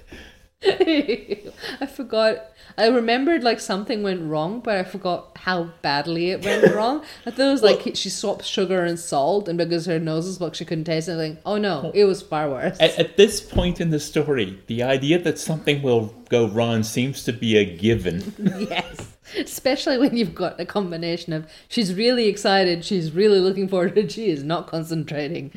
I 0.62 1.86
forgot. 1.86 2.50
I 2.76 2.88
remembered 2.88 3.44
like 3.44 3.60
something 3.60 4.02
went 4.02 4.22
wrong, 4.22 4.58
but 4.58 4.76
I 4.76 4.82
forgot 4.82 5.36
how 5.36 5.70
badly 5.82 6.30
it 6.30 6.44
went 6.44 6.74
wrong. 6.74 7.04
I 7.24 7.30
thought 7.30 7.48
it 7.48 7.52
was 7.52 7.62
like 7.62 7.94
she 7.94 8.10
swapped 8.10 8.44
sugar 8.44 8.84
and 8.84 8.98
salt, 8.98 9.48
and 9.48 9.56
because 9.56 9.86
her 9.86 10.00
nose 10.00 10.26
was 10.26 10.38
blocked, 10.38 10.56
she 10.56 10.64
couldn't 10.64 10.84
taste 10.84 11.08
anything. 11.08 11.38
Oh 11.46 11.58
no, 11.58 11.92
it 11.94 12.04
was 12.04 12.22
far 12.22 12.50
worse. 12.50 12.76
At, 12.80 12.98
at 12.98 13.16
this 13.16 13.40
point 13.40 13.80
in 13.80 13.90
the 13.90 14.00
story, 14.00 14.60
the 14.66 14.82
idea 14.82 15.20
that 15.20 15.38
something 15.38 15.80
will 15.80 16.12
go 16.28 16.48
wrong 16.48 16.82
seems 16.82 17.22
to 17.24 17.32
be 17.32 17.56
a 17.56 17.64
given. 17.64 18.34
yes, 18.68 19.16
especially 19.36 19.96
when 19.96 20.16
you've 20.16 20.34
got 20.34 20.60
a 20.60 20.66
combination 20.66 21.32
of 21.32 21.46
she's 21.68 21.94
really 21.94 22.26
excited, 22.26 22.84
she's 22.84 23.12
really 23.12 23.38
looking 23.38 23.68
forward, 23.68 23.96
and 23.96 24.10
she 24.10 24.28
is 24.28 24.42
not 24.42 24.66
concentrating. 24.66 25.52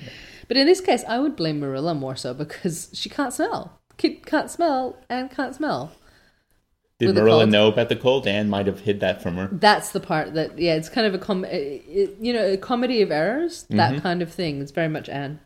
But 0.47 0.57
in 0.57 0.67
this 0.67 0.81
case, 0.81 1.03
I 1.07 1.17
would 1.17 1.35
blame 1.35 1.59
Marilla 1.59 1.95
more 1.95 2.15
so 2.15 2.35
because 2.35 2.89
she 2.93 3.09
can't 3.09 3.33
smell. 3.33 3.80
Kid 4.01 4.25
can't 4.25 4.49
smell 4.49 4.97
and 5.09 5.29
can't 5.29 5.53
smell. 5.53 5.91
Did 6.97 7.13
Marilla 7.13 7.45
know 7.45 7.67
about 7.67 7.87
the 7.87 7.95
cold? 7.95 8.25
Anne 8.25 8.49
might 8.49 8.65
have 8.65 8.79
hid 8.79 8.99
that 9.01 9.21
from 9.21 9.35
her. 9.35 9.47
That's 9.51 9.91
the 9.91 9.99
part 9.99 10.33
that 10.33 10.57
yeah, 10.57 10.73
it's 10.73 10.89
kind 10.89 11.05
of 11.05 11.13
a 11.13 11.19
com, 11.19 11.45
it, 11.45 12.17
you 12.19 12.33
know, 12.33 12.43
a 12.43 12.57
comedy 12.57 13.03
of 13.03 13.11
errors, 13.11 13.67
that 13.69 13.91
mm-hmm. 13.91 14.01
kind 14.01 14.23
of 14.23 14.33
thing. 14.33 14.59
It's 14.59 14.71
very 14.71 14.87
much 14.87 15.07
Anne. 15.07 15.39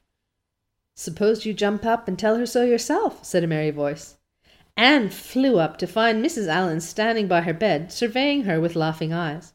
Suppose 0.95 1.45
you 1.45 1.53
jump 1.53 1.85
up 1.85 2.07
and 2.07 2.17
tell 2.17 2.37
her 2.37 2.45
so 2.45 2.63
yourself," 2.63 3.25
said 3.25 3.43
a 3.43 3.47
merry 3.47 3.71
voice. 3.71 4.15
Anne 4.77 5.09
flew 5.09 5.59
up 5.59 5.77
to 5.79 5.85
find 5.85 6.23
Mrs. 6.23 6.47
Allan 6.47 6.79
standing 6.79 7.27
by 7.27 7.41
her 7.41 7.53
bed, 7.53 7.91
surveying 7.91 8.43
her 8.43 8.61
with 8.61 8.77
laughing 8.77 9.11
eyes. 9.11 9.53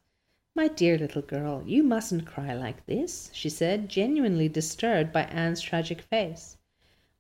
My 0.55 0.69
dear 0.69 0.99
little 0.99 1.23
girl, 1.23 1.63
you 1.65 1.83
mustn't 1.83 2.27
cry 2.27 2.53
like 2.53 2.85
this, 2.85 3.31
she 3.33 3.49
said, 3.49 3.89
genuinely 3.89 4.51
disturbed 4.51 5.11
by 5.11 5.23
Anne's 5.23 5.63
tragic 5.63 6.03
face. 6.03 6.59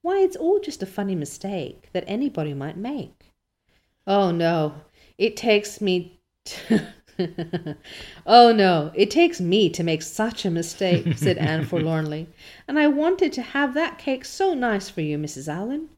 Why, 0.02 0.20
it's 0.20 0.36
all 0.36 0.60
just 0.60 0.82
a 0.82 0.86
funny 0.86 1.14
mistake 1.14 1.90
that 1.92 2.04
anybody 2.06 2.54
might 2.54 2.76
make. 2.76 3.32
Oh 4.06 4.30
no, 4.30 4.74
it 5.18 5.36
takes 5.36 5.80
me. 5.80 6.20
T- 6.44 6.80
oh 8.26 8.52
no, 8.52 8.90
it 8.94 9.10
takes 9.10 9.40
me 9.40 9.68
to 9.70 9.82
make 9.82 10.02
such 10.02 10.44
a 10.44 10.50
mistake, 10.50 11.18
said 11.18 11.36
Anne 11.38 11.64
forlornly. 11.66 12.28
And 12.66 12.78
I 12.78 12.86
wanted 12.86 13.32
to 13.34 13.42
have 13.42 13.74
that 13.74 13.98
cake 13.98 14.24
so 14.24 14.54
nice 14.54 14.88
for 14.88 15.02
you, 15.02 15.18
Mrs. 15.18 15.48
Allan. 15.48 15.90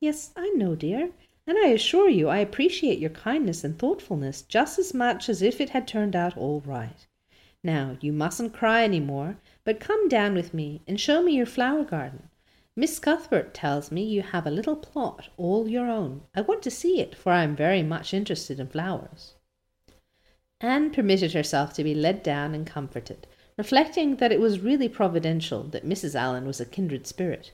Yes, 0.00 0.32
I 0.36 0.48
know, 0.50 0.74
dear, 0.74 1.10
and 1.46 1.58
I 1.58 1.68
assure 1.68 2.08
you 2.08 2.28
I 2.28 2.38
appreciate 2.38 2.98
your 2.98 3.10
kindness 3.10 3.64
and 3.64 3.78
thoughtfulness 3.78 4.42
just 4.42 4.78
as 4.78 4.94
much 4.94 5.28
as 5.28 5.42
if 5.42 5.60
it 5.60 5.70
had 5.70 5.88
turned 5.88 6.14
out 6.14 6.36
all 6.36 6.62
right. 6.64 7.06
Now, 7.62 7.96
you 8.00 8.12
mustn't 8.12 8.54
cry 8.54 8.82
any 8.82 9.00
more, 9.00 9.36
but 9.64 9.80
come 9.80 10.08
down 10.08 10.34
with 10.34 10.54
me 10.54 10.80
and 10.86 10.98
show 10.98 11.22
me 11.22 11.36
your 11.36 11.46
flower 11.46 11.84
garden. 11.84 12.29
Miss 12.76 12.98
Cuthbert 12.98 13.52
tells 13.52 13.90
me 13.90 14.02
you 14.04 14.22
have 14.22 14.46
a 14.46 14.50
little 14.50 14.76
plot 14.76 15.28
all 15.36 15.68
your 15.68 15.86
own. 15.86 16.22
I 16.34 16.42
want 16.42 16.62
to 16.62 16.70
see 16.70 17.00
it, 17.00 17.16
for 17.16 17.32
I 17.32 17.42
am 17.42 17.56
very 17.56 17.82
much 17.82 18.14
interested 18.14 18.60
in 18.60 18.68
flowers. 18.68 19.34
Anne 20.60 20.90
permitted 20.90 21.32
herself 21.32 21.72
to 21.74 21.84
be 21.84 21.94
led 21.94 22.22
down 22.22 22.54
and 22.54 22.66
comforted, 22.66 23.26
reflecting 23.56 24.16
that 24.16 24.30
it 24.30 24.40
was 24.40 24.60
really 24.60 24.88
providential 24.88 25.64
that 25.64 25.88
Mrs. 25.88 26.14
Allan 26.14 26.46
was 26.46 26.60
a 26.60 26.66
kindred 26.66 27.06
spirit. 27.06 27.52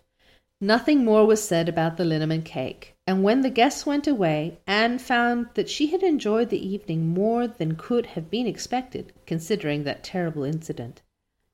Nothing 0.60 1.04
more 1.04 1.26
was 1.26 1.42
said 1.42 1.68
about 1.68 1.96
the 1.96 2.04
liniment 2.04 2.44
cake, 2.44 2.94
and 3.06 3.22
when 3.22 3.42
the 3.42 3.50
guests 3.50 3.86
went 3.86 4.06
away, 4.06 4.58
Anne 4.66 4.98
found 4.98 5.48
that 5.54 5.68
she 5.68 5.88
had 5.88 6.02
enjoyed 6.02 6.50
the 6.50 6.66
evening 6.66 7.08
more 7.08 7.46
than 7.46 7.76
could 7.76 8.06
have 8.06 8.30
been 8.30 8.46
expected, 8.46 9.12
considering 9.26 9.84
that 9.84 10.02
terrible 10.02 10.44
incident. 10.44 11.02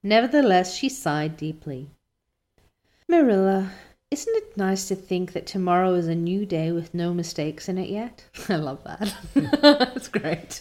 Nevertheless, 0.03 0.75
she 0.75 0.89
sighed 0.89 1.37
deeply. 1.37 1.91
Marilla, 3.13 3.71
isn't 4.11 4.37
it 4.37 4.57
nice 4.57 4.89
to 4.89 4.95
think 4.95 5.35
that 5.35 5.47
tomorrow 5.47 5.93
is 5.93 6.09
a 6.09 6.15
new 6.15 6.47
day 6.47 6.73
with 6.73 6.95
no 6.95 7.13
mistakes 7.13 7.69
in 7.69 7.77
it 7.77 7.91
yet? 7.91 8.25
I 8.49 8.57
love 8.57 8.83
that. 8.85 9.15
That's 9.61 10.09
great. 10.09 10.59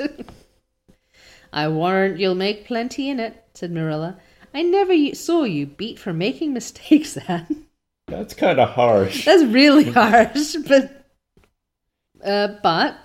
I 1.53 1.69
warrant 1.69 2.19
you'll 2.19 2.35
make 2.35 2.65
plenty 2.65 3.09
in 3.09 3.21
it, 3.21 3.41
said 3.53 3.71
Marilla. 3.71 4.19
I 4.53 4.63
never 4.63 4.93
saw 5.15 5.43
you 5.43 5.65
beat 5.65 5.97
for 5.97 6.11
making 6.11 6.51
mistakes, 6.51 7.15
Anne. 7.29 7.67
That's 8.07 8.33
kind 8.33 8.59
of 8.59 8.71
harsh. 8.71 9.23
That's 9.23 9.45
really 9.45 9.89
harsh, 9.89 10.57
but 10.67 11.05
uh, 12.21 12.49
but 12.61 12.97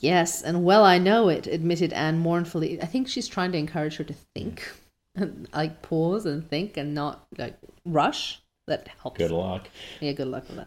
yes, 0.00 0.42
and 0.42 0.64
well 0.64 0.84
I 0.84 0.98
know 0.98 1.28
it, 1.28 1.46
admitted 1.46 1.92
Anne 1.92 2.18
mournfully. 2.18 2.82
I 2.82 2.86
think 2.86 3.06
she's 3.06 3.28
trying 3.28 3.52
to 3.52 3.58
encourage 3.58 3.98
her 3.98 4.04
to 4.04 4.14
think, 4.34 4.68
and 5.14 5.46
like 5.54 5.82
pause 5.82 6.26
and 6.26 6.44
think, 6.50 6.76
and 6.76 6.96
not 6.96 7.28
like 7.38 7.56
rush. 7.84 8.41
That 8.66 8.88
helps. 9.02 9.18
Good 9.18 9.30
luck. 9.30 9.68
Yeah, 10.00 10.12
good 10.12 10.28
luck 10.28 10.44
with 10.48 10.64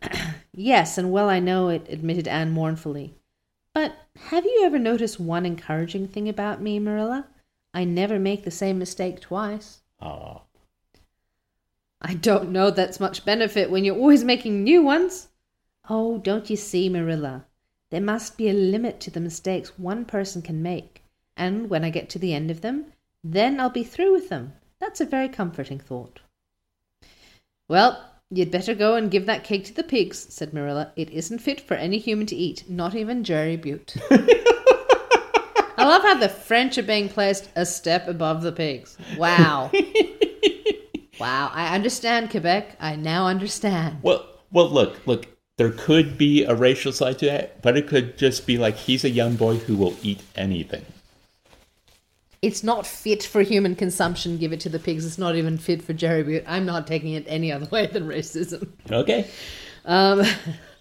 that. 0.00 0.34
yes, 0.54 0.98
and 0.98 1.10
well 1.10 1.28
I 1.28 1.40
know 1.40 1.68
it, 1.68 1.86
admitted 1.88 2.28
Anne 2.28 2.52
mournfully. 2.52 3.14
But 3.74 3.96
have 4.16 4.44
you 4.44 4.62
ever 4.64 4.78
noticed 4.78 5.20
one 5.20 5.44
encouraging 5.44 6.08
thing 6.08 6.28
about 6.28 6.62
me, 6.62 6.78
Marilla? 6.78 7.26
I 7.74 7.84
never 7.84 8.18
make 8.18 8.44
the 8.44 8.50
same 8.50 8.78
mistake 8.78 9.20
twice. 9.20 9.82
Aw. 10.00 10.40
I 12.00 12.14
don't 12.14 12.50
know 12.50 12.70
that's 12.70 13.00
much 13.00 13.24
benefit 13.24 13.70
when 13.70 13.84
you're 13.84 13.96
always 13.96 14.22
making 14.22 14.62
new 14.62 14.82
ones. 14.82 15.28
Oh, 15.90 16.18
don't 16.18 16.48
you 16.48 16.56
see, 16.56 16.88
Marilla? 16.88 17.46
There 17.90 18.00
must 18.00 18.36
be 18.36 18.48
a 18.48 18.52
limit 18.52 19.00
to 19.00 19.10
the 19.10 19.20
mistakes 19.20 19.78
one 19.78 20.04
person 20.04 20.42
can 20.42 20.62
make, 20.62 21.02
and 21.36 21.68
when 21.68 21.84
I 21.84 21.90
get 21.90 22.08
to 22.10 22.18
the 22.18 22.34
end 22.34 22.50
of 22.50 22.60
them, 22.60 22.92
then 23.24 23.58
I'll 23.58 23.70
be 23.70 23.84
through 23.84 24.12
with 24.12 24.28
them. 24.28 24.52
That's 24.78 25.00
a 25.00 25.06
very 25.06 25.28
comforting 25.28 25.80
thought. 25.80 26.20
Well, 27.68 28.02
you'd 28.30 28.50
better 28.50 28.74
go 28.74 28.94
and 28.94 29.10
give 29.10 29.26
that 29.26 29.44
cake 29.44 29.66
to 29.66 29.74
the 29.74 29.82
pigs, 29.82 30.26
said 30.30 30.54
Marilla. 30.54 30.92
It 30.96 31.10
isn't 31.10 31.40
fit 31.40 31.60
for 31.60 31.74
any 31.74 31.98
human 31.98 32.26
to 32.26 32.36
eat, 32.36 32.64
not 32.68 32.94
even 32.94 33.24
Jerry 33.24 33.56
Buote. 33.56 33.96
I 34.10 35.84
love 35.84 36.02
how 36.02 36.14
the 36.14 36.30
French 36.30 36.78
are 36.78 36.82
being 36.82 37.10
placed 37.10 37.50
a 37.54 37.66
step 37.66 38.08
above 38.08 38.42
the 38.42 38.52
pigs. 38.52 38.96
Wow. 39.18 39.70
wow. 41.20 41.50
I 41.52 41.74
understand, 41.74 42.30
Quebec. 42.30 42.76
I 42.80 42.96
now 42.96 43.26
understand. 43.26 43.98
Well, 44.02 44.26
well, 44.50 44.70
look, 44.70 45.06
look. 45.06 45.26
There 45.58 45.72
could 45.72 46.16
be 46.16 46.44
a 46.44 46.54
racial 46.54 46.92
side 46.92 47.18
to 47.18 47.26
that, 47.26 47.62
but 47.62 47.76
it 47.76 47.88
could 47.88 48.16
just 48.16 48.46
be 48.46 48.58
like 48.58 48.76
he's 48.76 49.04
a 49.04 49.10
young 49.10 49.34
boy 49.34 49.56
who 49.56 49.76
will 49.76 49.96
eat 50.02 50.22
anything. 50.36 50.86
It's 52.40 52.62
not 52.62 52.86
fit 52.86 53.22
for 53.22 53.42
human 53.42 53.74
consumption. 53.74 54.38
Give 54.38 54.52
it 54.52 54.60
to 54.60 54.68
the 54.68 54.78
pigs. 54.78 55.04
It's 55.04 55.18
not 55.18 55.34
even 55.34 55.58
fit 55.58 55.82
for 55.82 55.92
Jerry 55.92 56.22
Buote. 56.22 56.44
I'm 56.46 56.64
not 56.64 56.86
taking 56.86 57.14
it 57.14 57.24
any 57.26 57.50
other 57.50 57.66
way 57.70 57.86
than 57.86 58.06
racism. 58.06 58.68
Okay. 58.90 59.28
Um, 59.84 60.22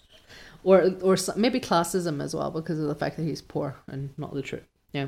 or 0.63 0.91
or 1.01 1.17
some, 1.17 1.39
maybe 1.39 1.59
classism 1.59 2.21
as 2.21 2.35
well 2.35 2.51
because 2.51 2.79
of 2.79 2.87
the 2.87 2.95
fact 2.95 3.17
that 3.17 3.23
he's 3.23 3.41
poor 3.41 3.75
and 3.87 4.09
not 4.17 4.33
literate. 4.33 4.65
Yeah. 4.93 5.07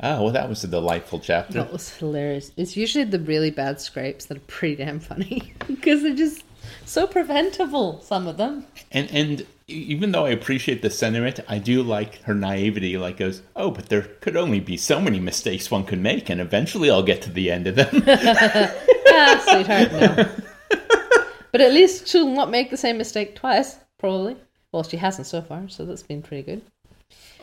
Ah, 0.00 0.22
well, 0.22 0.30
that 0.30 0.48
was 0.48 0.62
a 0.62 0.68
delightful 0.68 1.18
chapter. 1.18 1.54
That 1.54 1.72
was 1.72 1.96
hilarious. 1.96 2.52
It's 2.56 2.76
usually 2.76 3.04
the 3.04 3.18
really 3.18 3.50
bad 3.50 3.80
scrapes 3.80 4.26
that 4.26 4.36
are 4.36 4.46
pretty 4.46 4.76
damn 4.76 5.00
funny 5.00 5.54
because 5.66 6.02
they're 6.02 6.14
just 6.14 6.44
so 6.84 7.06
preventable. 7.06 8.00
Some 8.02 8.28
of 8.28 8.36
them. 8.36 8.66
And 8.92 9.10
and 9.10 9.46
even 9.68 10.12
though 10.12 10.24
I 10.24 10.30
appreciate 10.30 10.80
the 10.80 10.90
sentiment, 10.90 11.40
I 11.46 11.58
do 11.58 11.82
like 11.82 12.22
her 12.22 12.34
naivety. 12.34 12.96
Like 12.96 13.18
goes, 13.18 13.42
oh, 13.54 13.70
but 13.70 13.88
there 13.90 14.02
could 14.02 14.36
only 14.36 14.60
be 14.60 14.76
so 14.78 15.00
many 15.00 15.20
mistakes 15.20 15.70
one 15.70 15.84
could 15.84 16.00
make, 16.00 16.30
and 16.30 16.40
eventually 16.40 16.90
I'll 16.90 17.02
get 17.02 17.22
to 17.22 17.30
the 17.30 17.50
end 17.50 17.66
of 17.66 17.76
them. 17.76 18.02
Ah, 19.10 19.42
sweetheart, 19.48 19.90
no. 19.92 20.28
but 21.50 21.60
at 21.60 21.72
least 21.72 22.06
she'll 22.06 22.28
not 22.28 22.50
make 22.50 22.70
the 22.70 22.76
same 22.76 22.98
mistake 22.98 23.34
twice, 23.34 23.76
probably. 23.98 24.36
Well, 24.70 24.84
she 24.84 24.96
hasn't 24.98 25.26
so 25.26 25.40
far, 25.40 25.68
so 25.68 25.84
that's 25.84 26.02
been 26.02 26.22
pretty 26.22 26.42
good. 26.44 26.62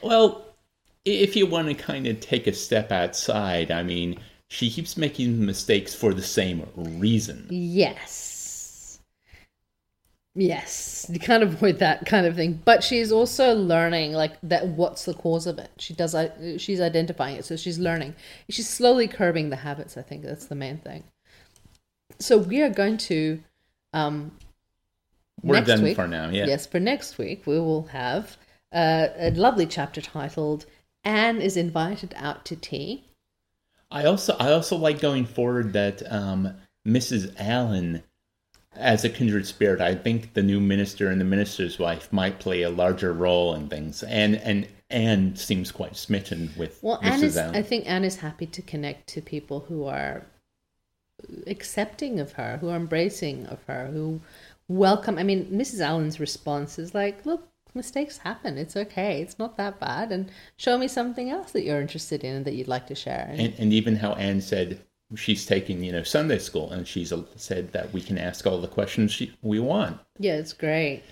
well, 0.01 0.45
if 1.03 1.35
you 1.35 1.47
want 1.47 1.67
to 1.67 1.73
kind 1.73 2.07
of 2.07 2.19
take 2.19 2.47
a 2.47 2.53
step 2.53 2.91
outside, 2.91 3.71
I 3.71 3.83
mean, 3.83 4.19
she 4.47 4.69
keeps 4.69 4.95
making 4.95 5.43
mistakes 5.45 5.93
for 5.93 6.13
the 6.13 6.21
same 6.21 6.65
reason. 6.75 7.47
Yes. 7.49 8.34
Yes, 10.37 11.05
you 11.09 11.17
can't 11.19 11.43
avoid 11.43 11.79
that 11.79 12.05
kind 12.05 12.25
of 12.25 12.35
thing. 12.35 12.61
But 12.65 12.83
she's 12.83 13.09
also 13.11 13.53
learning, 13.55 14.11
like 14.11 14.33
that. 14.43 14.67
What's 14.67 15.05
the 15.05 15.13
cause 15.13 15.47
of 15.47 15.57
it? 15.59 15.71
She 15.77 15.93
does. 15.93 16.13
i- 16.13 16.57
She's 16.57 16.81
identifying 16.81 17.37
it, 17.37 17.45
so 17.45 17.55
she's 17.55 17.79
learning. 17.79 18.15
She's 18.49 18.67
slowly 18.67 19.07
curbing 19.07 19.49
the 19.49 19.55
habits. 19.55 19.95
I 19.97 20.01
think 20.01 20.23
that's 20.23 20.47
the 20.47 20.55
main 20.55 20.79
thing. 20.79 21.05
So 22.19 22.37
we 22.37 22.61
are 22.61 22.69
going 22.69 22.97
to 22.97 23.41
Um, 23.93 24.31
We're 25.41 25.61
done 25.61 25.81
week- 25.83 25.95
for 25.95 26.05
now. 26.07 26.29
Yeah. 26.29 26.47
Yes, 26.47 26.65
for 26.67 26.81
next 26.81 27.17
week 27.17 27.47
we 27.47 27.57
will 27.59 27.83
have 27.87 28.35
uh, 28.73 29.07
a 29.17 29.31
lovely 29.31 29.65
chapter 29.65 30.01
titled 30.01 30.65
"Anne 31.05 31.39
is 31.39 31.55
invited 31.55 32.13
out 32.17 32.43
to 32.47 32.57
tea." 32.57 33.05
I 33.89 34.03
also 34.03 34.35
I 34.37 34.51
also 34.51 34.75
like 34.75 34.99
going 34.99 35.25
forward 35.25 35.71
that 35.73 36.01
um, 36.11 36.55
Mrs. 36.85 37.33
Allan, 37.39 38.03
as 38.77 39.03
a 39.03 39.09
kindred 39.09 39.45
spirit, 39.45 39.81
I 39.81 39.95
think 39.95 40.33
the 40.33 40.43
new 40.43 40.59
minister 40.59 41.09
and 41.09 41.19
the 41.19 41.25
minister's 41.25 41.79
wife 41.79 42.11
might 42.11 42.39
play 42.39 42.61
a 42.61 42.69
larger 42.69 43.13
role 43.13 43.53
in 43.55 43.67
things, 43.67 44.03
and 44.03 44.35
and 44.37 44.67
Anne 44.89 45.35
seems 45.35 45.71
quite 45.71 45.95
smitten 45.95 46.51
with 46.57 46.81
Well, 46.81 46.99
Mrs. 46.99 47.11
Anne 47.11 47.23
is. 47.23 47.37
Allan. 47.37 47.55
I 47.55 47.61
think 47.61 47.89
Anne 47.89 48.03
is 48.03 48.17
happy 48.17 48.45
to 48.47 48.61
connect 48.61 49.07
to 49.09 49.21
people 49.21 49.61
who 49.61 49.85
are 49.85 50.25
accepting 51.47 52.19
of 52.19 52.33
her, 52.33 52.57
who 52.57 52.69
are 52.69 52.75
embracing 52.75 53.45
of 53.47 53.63
her, 53.63 53.87
who 53.87 54.21
welcome. 54.67 55.17
I 55.17 55.23
mean, 55.23 55.45
Mrs. 55.47 55.79
Allan's 55.79 56.19
response 56.19 56.77
is 56.77 56.93
like, 56.93 57.25
"Look, 57.25 57.47
mistakes 57.73 58.19
happen. 58.19 58.57
It's 58.57 58.75
okay. 58.75 59.21
It's 59.21 59.39
not 59.39 59.57
that 59.57 59.79
bad. 59.79 60.11
And 60.11 60.29
show 60.57 60.77
me 60.77 60.87
something 60.87 61.29
else 61.29 61.51
that 61.51 61.63
you're 61.63 61.81
interested 61.81 62.23
in 62.23 62.35
and 62.35 62.45
that 62.45 62.53
you'd 62.53 62.67
like 62.67 62.87
to 62.87 62.95
share." 62.95 63.27
And, 63.29 63.39
and, 63.41 63.53
and 63.57 63.73
even 63.73 63.95
how 63.97 64.13
Anne 64.13 64.41
said 64.41 64.79
she's 65.15 65.45
taking 65.45 65.83
you 65.83 65.91
know 65.91 66.03
Sunday 66.03 66.39
school, 66.39 66.71
and 66.71 66.87
she's 66.87 67.11
uh, 67.13 67.23
said 67.35 67.71
that 67.73 67.93
we 67.93 68.01
can 68.01 68.17
ask 68.17 68.45
all 68.47 68.59
the 68.59 68.67
questions 68.67 69.11
she, 69.11 69.33
we 69.41 69.59
want, 69.59 69.99
yeah, 70.19 70.35
it's 70.35 70.53
great. 70.53 71.03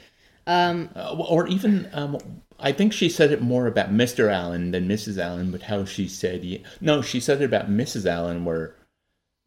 Um, 0.48 0.90
uh, 0.96 1.16
or 1.16 1.48
even 1.48 1.90
um, 1.94 2.18
I 2.60 2.72
think 2.74 2.92
she 2.92 3.08
said 3.10 3.32
it 3.32 3.42
more 3.42 3.66
about 3.68 3.92
Mr. 3.94 4.30
Allan 4.32 4.72
than 4.72 4.88
Mrs. 4.90 5.18
Allan, 5.18 5.52
but 5.52 5.62
how 5.64 5.86
she 5.86 6.08
said 6.08 6.44
no, 6.82 7.02
she 7.02 7.20
said 7.20 7.42
it 7.42 7.46
about 7.46 7.70
Mrs. 7.70 8.06
Allan 8.06 8.44
where 8.44 8.76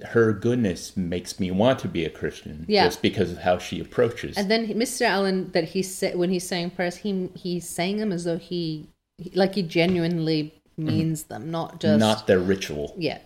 her 0.08 0.32
goodness 0.32 0.94
makes 0.96 1.40
me 1.40 1.50
want 1.50 1.78
to 1.80 1.88
be 1.88 2.04
a 2.04 2.10
Christian 2.10 2.66
Yeah. 2.68 2.84
just 2.84 3.00
because 3.02 3.30
of 3.32 3.38
how 3.38 3.56
she 3.58 3.80
approaches. 3.80 4.36
And 4.36 4.50
then 4.50 4.66
Mr. 4.68 5.02
Allan, 5.06 5.50
that 5.52 5.64
he 5.64 5.82
said 5.82 6.16
when 6.16 6.30
he's 6.30 6.46
saying 6.46 6.70
prayers, 6.70 6.96
he 6.96 7.30
he's 7.34 7.66
saying 7.68 7.96
them 7.98 8.12
as 8.12 8.24
though 8.24 8.36
he, 8.38 8.88
he- 9.18 9.30
like 9.30 9.54
he 9.54 9.62
genuinely 9.62 10.54
means 10.78 11.24
them, 11.24 11.50
not 11.50 11.80
just 11.80 11.98
not 11.98 12.26
their 12.26 12.38
ritual. 12.38 12.94
yeah. 12.98 13.18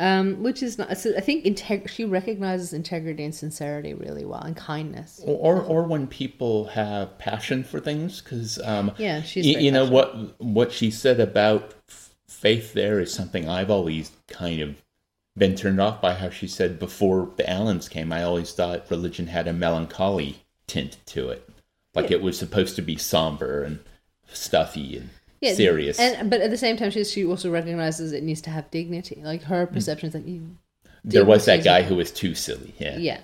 Um, 0.00 0.44
which 0.44 0.62
is 0.62 0.78
not. 0.78 0.96
So 0.96 1.12
I 1.16 1.20
think 1.20 1.44
integ- 1.44 1.88
she 1.88 2.04
recognizes 2.04 2.72
integrity 2.72 3.24
and 3.24 3.34
sincerity 3.34 3.94
really 3.94 4.24
well, 4.24 4.40
and 4.42 4.56
kindness. 4.56 5.20
Or, 5.24 5.56
or, 5.56 5.62
or 5.62 5.82
when 5.82 6.06
people 6.06 6.66
have 6.68 7.18
passion 7.18 7.64
for 7.64 7.80
things, 7.80 8.20
because 8.20 8.60
um, 8.60 8.92
Yeah, 8.96 9.22
she's 9.22 9.44
y- 9.44 9.60
you 9.60 9.72
know 9.72 9.86
what 9.86 10.40
what 10.40 10.70
she 10.70 10.92
said 10.92 11.18
about 11.18 11.74
f- 11.88 12.14
faith 12.28 12.74
there 12.74 13.00
is 13.00 13.12
something 13.12 13.48
I've 13.48 13.70
always 13.72 14.12
kind 14.28 14.60
of 14.60 14.76
been 15.36 15.56
turned 15.56 15.80
off 15.80 16.00
by. 16.00 16.14
How 16.14 16.30
she 16.30 16.46
said 16.46 16.78
before 16.78 17.32
the 17.36 17.42
Allans 17.42 17.90
came, 17.90 18.12
I 18.12 18.22
always 18.22 18.52
thought 18.52 18.88
religion 18.90 19.26
had 19.26 19.48
a 19.48 19.52
melancholy 19.52 20.44
tint 20.68 20.98
to 21.06 21.28
it, 21.30 21.48
like 21.94 22.12
it 22.12 22.22
was 22.22 22.38
supposed 22.38 22.76
to 22.76 22.82
be 22.82 22.96
somber 22.96 23.64
and 23.64 23.80
stuffy 24.32 24.96
and 24.96 25.10
Yeah, 25.40 25.54
serious. 25.54 25.98
And 25.98 26.30
but 26.30 26.40
at 26.40 26.50
the 26.50 26.56
same 26.56 26.76
time, 26.76 26.90
she 26.90 27.04
she 27.04 27.24
also 27.24 27.50
recognizes 27.50 28.12
it 28.12 28.22
needs 28.22 28.40
to 28.42 28.50
have 28.50 28.70
dignity. 28.70 29.20
Like 29.24 29.42
her 29.42 29.66
perceptions 29.66 30.12
that 30.12 30.26
you 30.26 30.56
there 31.04 31.24
was 31.24 31.44
that 31.46 31.64
guy 31.64 31.82
who 31.82 31.96
was 31.96 32.10
too 32.10 32.34
silly. 32.34 32.74
Yeah. 32.78 32.98
Yeah. 32.98 33.20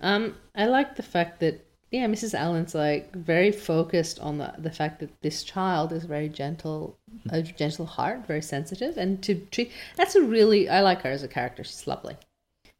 Um, 0.00 0.34
I 0.54 0.66
like 0.66 0.96
the 0.96 1.02
fact 1.02 1.40
that 1.40 1.64
yeah, 1.90 2.06
Mrs. 2.06 2.34
Allan's 2.34 2.74
like 2.74 3.14
very 3.14 3.52
focused 3.52 4.18
on 4.20 4.38
the 4.38 4.54
the 4.58 4.70
fact 4.70 5.00
that 5.00 5.20
this 5.20 5.42
child 5.42 5.92
is 5.92 6.04
very 6.04 6.28
gentle, 6.28 6.96
a 7.30 7.42
gentle 7.42 7.86
heart, 7.86 8.26
very 8.26 8.42
sensitive, 8.42 8.96
and 8.96 9.22
to 9.22 9.34
treat 9.50 9.70
that's 9.96 10.14
a 10.14 10.22
really 10.22 10.68
I 10.68 10.80
like 10.80 11.02
her 11.02 11.10
as 11.10 11.22
a 11.22 11.28
character. 11.28 11.62
She's 11.62 11.86
lovely. 11.86 12.16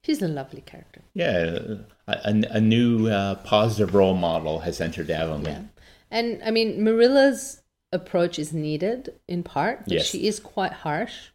She's 0.04 0.20
a 0.20 0.28
lovely 0.28 0.62
character. 0.62 1.02
Yeah, 1.14 1.58
a, 2.08 2.42
a, 2.50 2.60
new 2.60 3.06
uh, 3.06 3.36
positive 3.36 3.94
role 3.94 4.16
model 4.16 4.58
has 4.58 4.80
entered 4.80 5.08
Avonlea. 5.08 5.68
And 6.10 6.42
I 6.44 6.50
mean, 6.50 6.82
Marilla's 6.82 7.61
approach 7.92 8.38
is 8.38 8.52
needed 8.52 9.12
in 9.28 9.42
part, 9.42 9.84
but 9.84 9.92
Yes. 9.94 10.06
she 10.06 10.26
is 10.26 10.40
quite 10.40 10.72
harsh. 10.72 11.28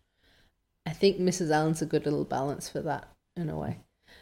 I 0.86 0.91
think 0.91 1.20
Mrs. 1.20 1.51
Allan's 1.51 1.82
a 1.82 1.86
good 1.86 2.05
little 2.05 2.24
balance 2.26 2.70
for 2.70 2.82
that 2.82 3.08
in 3.36 3.49
a 3.49 3.58
way. 3.58 3.78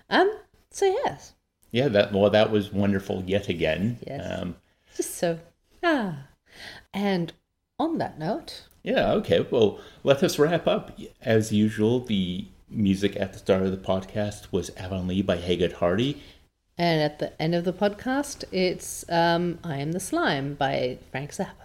Um. 0.10 0.32
So 0.72 0.86
yes, 0.86 1.34
Yeah, 1.72 1.88
that 1.90 2.12
well, 2.12 2.30
that 2.30 2.52
was 2.52 2.74
wonderful 2.74 3.24
yet 3.26 3.48
again. 3.48 4.00
Yes. 4.06 4.42
Um, 4.42 4.56
just 4.96 5.16
so 5.16 5.40
ah. 5.84 6.28
And 6.94 7.34
on 7.80 7.98
that 8.00 8.18
note, 8.20 8.64
yeah. 8.84 9.12
Okay. 9.14 9.46
Well, 9.50 9.80
let 10.04 10.22
us 10.24 10.38
wrap 10.40 10.68
up. 10.68 10.98
As 11.22 11.52
usual, 11.52 12.00
the 12.02 12.46
music 12.70 13.16
at 13.18 13.34
the 13.34 13.40
start 13.40 13.62
of 13.64 13.72
the 13.72 13.78
podcast 13.78 14.52
was 14.52 14.70
Avonlea 14.78 15.22
by 15.24 15.38
Haggard 15.38 15.74
Hardy. 15.74 16.22
And 16.78 17.02
at 17.02 17.20
the 17.20 17.40
end 17.42 17.56
of 17.56 17.64
the 17.64 17.72
podcast, 17.74 18.44
it's 18.52 19.06
um, 19.10 19.60
I 19.64 19.78
Am 19.78 19.92
the 19.94 20.00
Slime 20.00 20.56
by 20.56 20.98
Frank 21.12 21.32
Zappa. 21.32 21.65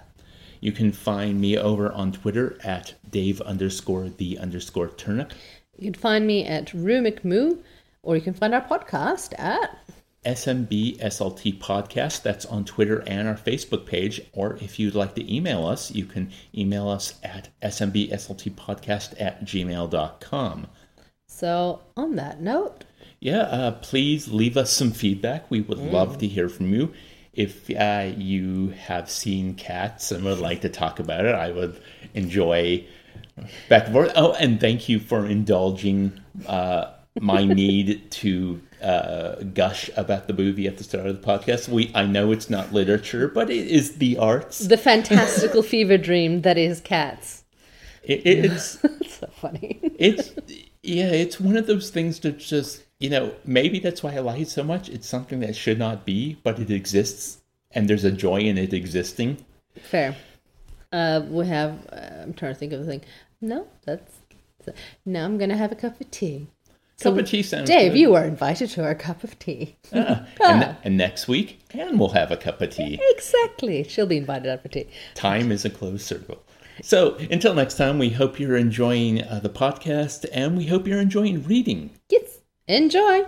You 0.61 0.73
can 0.73 0.93
find 0.93 1.41
me 1.41 1.57
over 1.57 1.91
on 1.91 2.13
Twitter 2.13 2.59
at 2.63 2.95
Dave 3.11 3.41
underscore 3.41 4.09
the 4.11 4.39
underscore 4.39 4.89
turnip. 4.89 5.33
You 5.79 5.91
can 5.91 6.01
find 6.01 6.27
me 6.27 6.45
at 6.45 6.73
Rue 6.75 7.01
McMoo, 7.01 7.59
or 8.03 8.15
you 8.15 8.23
can 8.23 8.35
find 8.35 8.55
our 8.55 8.61
podcast 8.61 9.39
at 9.39 9.79
SMB 10.27 10.99
SLT 10.99 11.59
podcast. 11.59 12.23
That's 12.23 12.45
on 12.45 12.67
Twitter 12.67 13.03
and 13.07 13.27
our 13.27 13.37
Facebook 13.37 13.87
page. 13.87 14.21
Or 14.33 14.57
if 14.61 14.79
you'd 14.79 14.95
like 14.95 15.15
to 15.15 15.35
email 15.35 15.67
us, 15.67 15.91
you 15.91 16.05
can 16.05 16.31
email 16.55 16.89
us 16.89 17.15
at 17.23 17.49
SMB 17.63 18.13
SLT 18.13 18.55
SMBSLTpodcast 18.55 19.21
at 19.21 19.45
gmail.com. 19.45 20.67
So, 21.27 21.81
on 21.97 22.17
that 22.17 22.41
note, 22.43 22.85
Yeah, 23.19 23.43
uh, 23.43 23.71
please 23.73 24.29
leave 24.29 24.57
us 24.57 24.71
some 24.71 24.91
feedback. 24.93 25.51
We 25.51 25.61
would 25.61 25.79
love 25.79 26.19
to 26.19 26.27
hear 26.27 26.49
from 26.49 26.75
you. 26.75 26.93
If 27.33 27.71
uh, 27.71 28.13
you 28.17 28.69
have 28.69 29.11
seen 29.11 29.55
cats 29.55 30.11
and 30.11 30.25
would 30.25 30.41
like 30.41 30.63
to 30.63 30.69
talk 30.69 30.99
about 30.99 31.25
it, 31.25 31.35
I 31.35 31.53
would 31.53 31.81
enjoy 32.15 32.87
back 33.69 33.85
and 33.85 33.93
forth. 33.93 34.13
Oh, 34.17 34.33
and 34.33 34.61
thank 34.61 34.89
you 34.89 34.99
for 34.99 35.27
indulging 35.27 36.21
uh, 36.47 36.93
my 37.21 37.45
need 37.45 38.11
to 38.11 38.61
uh, 38.83 39.37
gush 39.55 39.91
about 39.97 40.27
the 40.27 40.33
movie 40.33 40.67
at 40.67 40.79
the 40.79 40.85
start 40.85 41.07
of 41.07 41.21
the 41.21 41.27
podcast. 41.27 41.69
We 41.69 41.91
I 41.95 42.07
know 42.07 42.33
it's 42.33 42.51
not 42.51 42.73
literature, 42.73 43.29
but 43.29 43.51
it 43.51 43.67
is 43.67 43.97
the 43.97 44.19
arts. 44.19 44.61
the 44.61 44.77
fantastical 44.77 45.63
fever 45.73 45.99
dream 45.99 46.43
that 46.43 46.59
is 46.59 46.81
cats. 46.81 47.45
It, 48.03 48.27
it's 48.27 48.81
so 49.09 49.29
funny. 49.33 49.81
it's 49.99 50.33
yeah, 50.83 51.11
it's 51.11 51.39
one 51.39 51.57
of 51.57 51.67
those 51.67 51.91
things 51.91 52.21
that 52.21 52.39
just 52.39 52.83
you 53.01 53.11
know 53.11 53.35
maybe 53.45 53.81
that's 53.81 54.03
why 54.03 54.15
I 54.15 54.21
like 54.21 54.41
it 54.43 54.49
so 54.49 54.63
much. 54.63 54.89
It's 54.89 55.09
something 55.09 55.41
that 55.41 55.57
should 55.57 55.79
not 55.79 56.05
be, 56.05 56.39
but 56.45 56.59
it 56.59 56.71
exists, 56.71 57.41
and 57.73 57.89
there's 57.89 58.05
a 58.05 58.13
joy 58.13 58.41
in 58.41 58.57
it 58.59 58.73
existing. 58.73 59.45
Fair. 59.83 60.15
Uh, 60.93 61.23
we 61.29 61.47
have. 61.47 61.87
Uh, 61.93 62.23
I'm 62.23 62.35
trying 62.35 62.53
to 62.53 62.59
think 62.59 62.73
of 62.73 62.81
a 62.81 62.85
thing. 62.85 63.03
No, 63.41 63.67
that's. 63.85 64.19
Now 65.07 65.25
I'm 65.25 65.39
gonna 65.39 65.57
have 65.57 65.73
a 65.73 65.77
cup 65.77 66.01
of 66.01 66.11
tea. 66.11 66.47
Cup 67.01 67.17
of 67.17 67.27
tea 67.27 67.43
sounds 67.43 67.71
Dave, 67.71 67.93
good. 67.93 67.99
you 67.99 68.15
are 68.15 68.25
invited 68.27 68.69
to 68.71 68.85
our 68.85 68.95
cup 68.95 69.25
of 69.25 69.39
tea. 69.39 69.75
Ah, 69.95 70.27
and, 70.45 70.77
and 70.85 70.97
next 70.99 71.29
week, 71.29 71.59
Anne 71.71 71.97
will 71.97 72.11
have 72.11 72.31
a 72.31 72.37
cup 72.37 72.61
of 72.61 72.71
tea. 72.71 73.01
exactly. 73.17 73.85
She'll 73.85 74.07
be 74.07 74.19
invited 74.19 74.51
out 74.51 74.61
for 74.61 74.69
tea. 74.69 74.87
Time 75.15 75.51
is 75.51 75.65
a 75.65 75.71
closed 75.71 76.03
circle. 76.07 76.43
So 76.83 77.15
until 77.31 77.55
next 77.55 77.77
time, 77.79 77.99
we 77.99 78.11
hope 78.11 78.39
you're 78.39 78.57
enjoying 78.57 79.23
uh, 79.23 79.41
the 79.43 79.49
podcast, 79.49 80.27
and 80.33 80.59
we 80.59 80.67
hope 80.67 80.87
you're 80.87 81.01
enjoying 81.01 81.43
reading. 81.45 81.91
Yes. 82.11 82.40
Enjoy! 82.71 83.25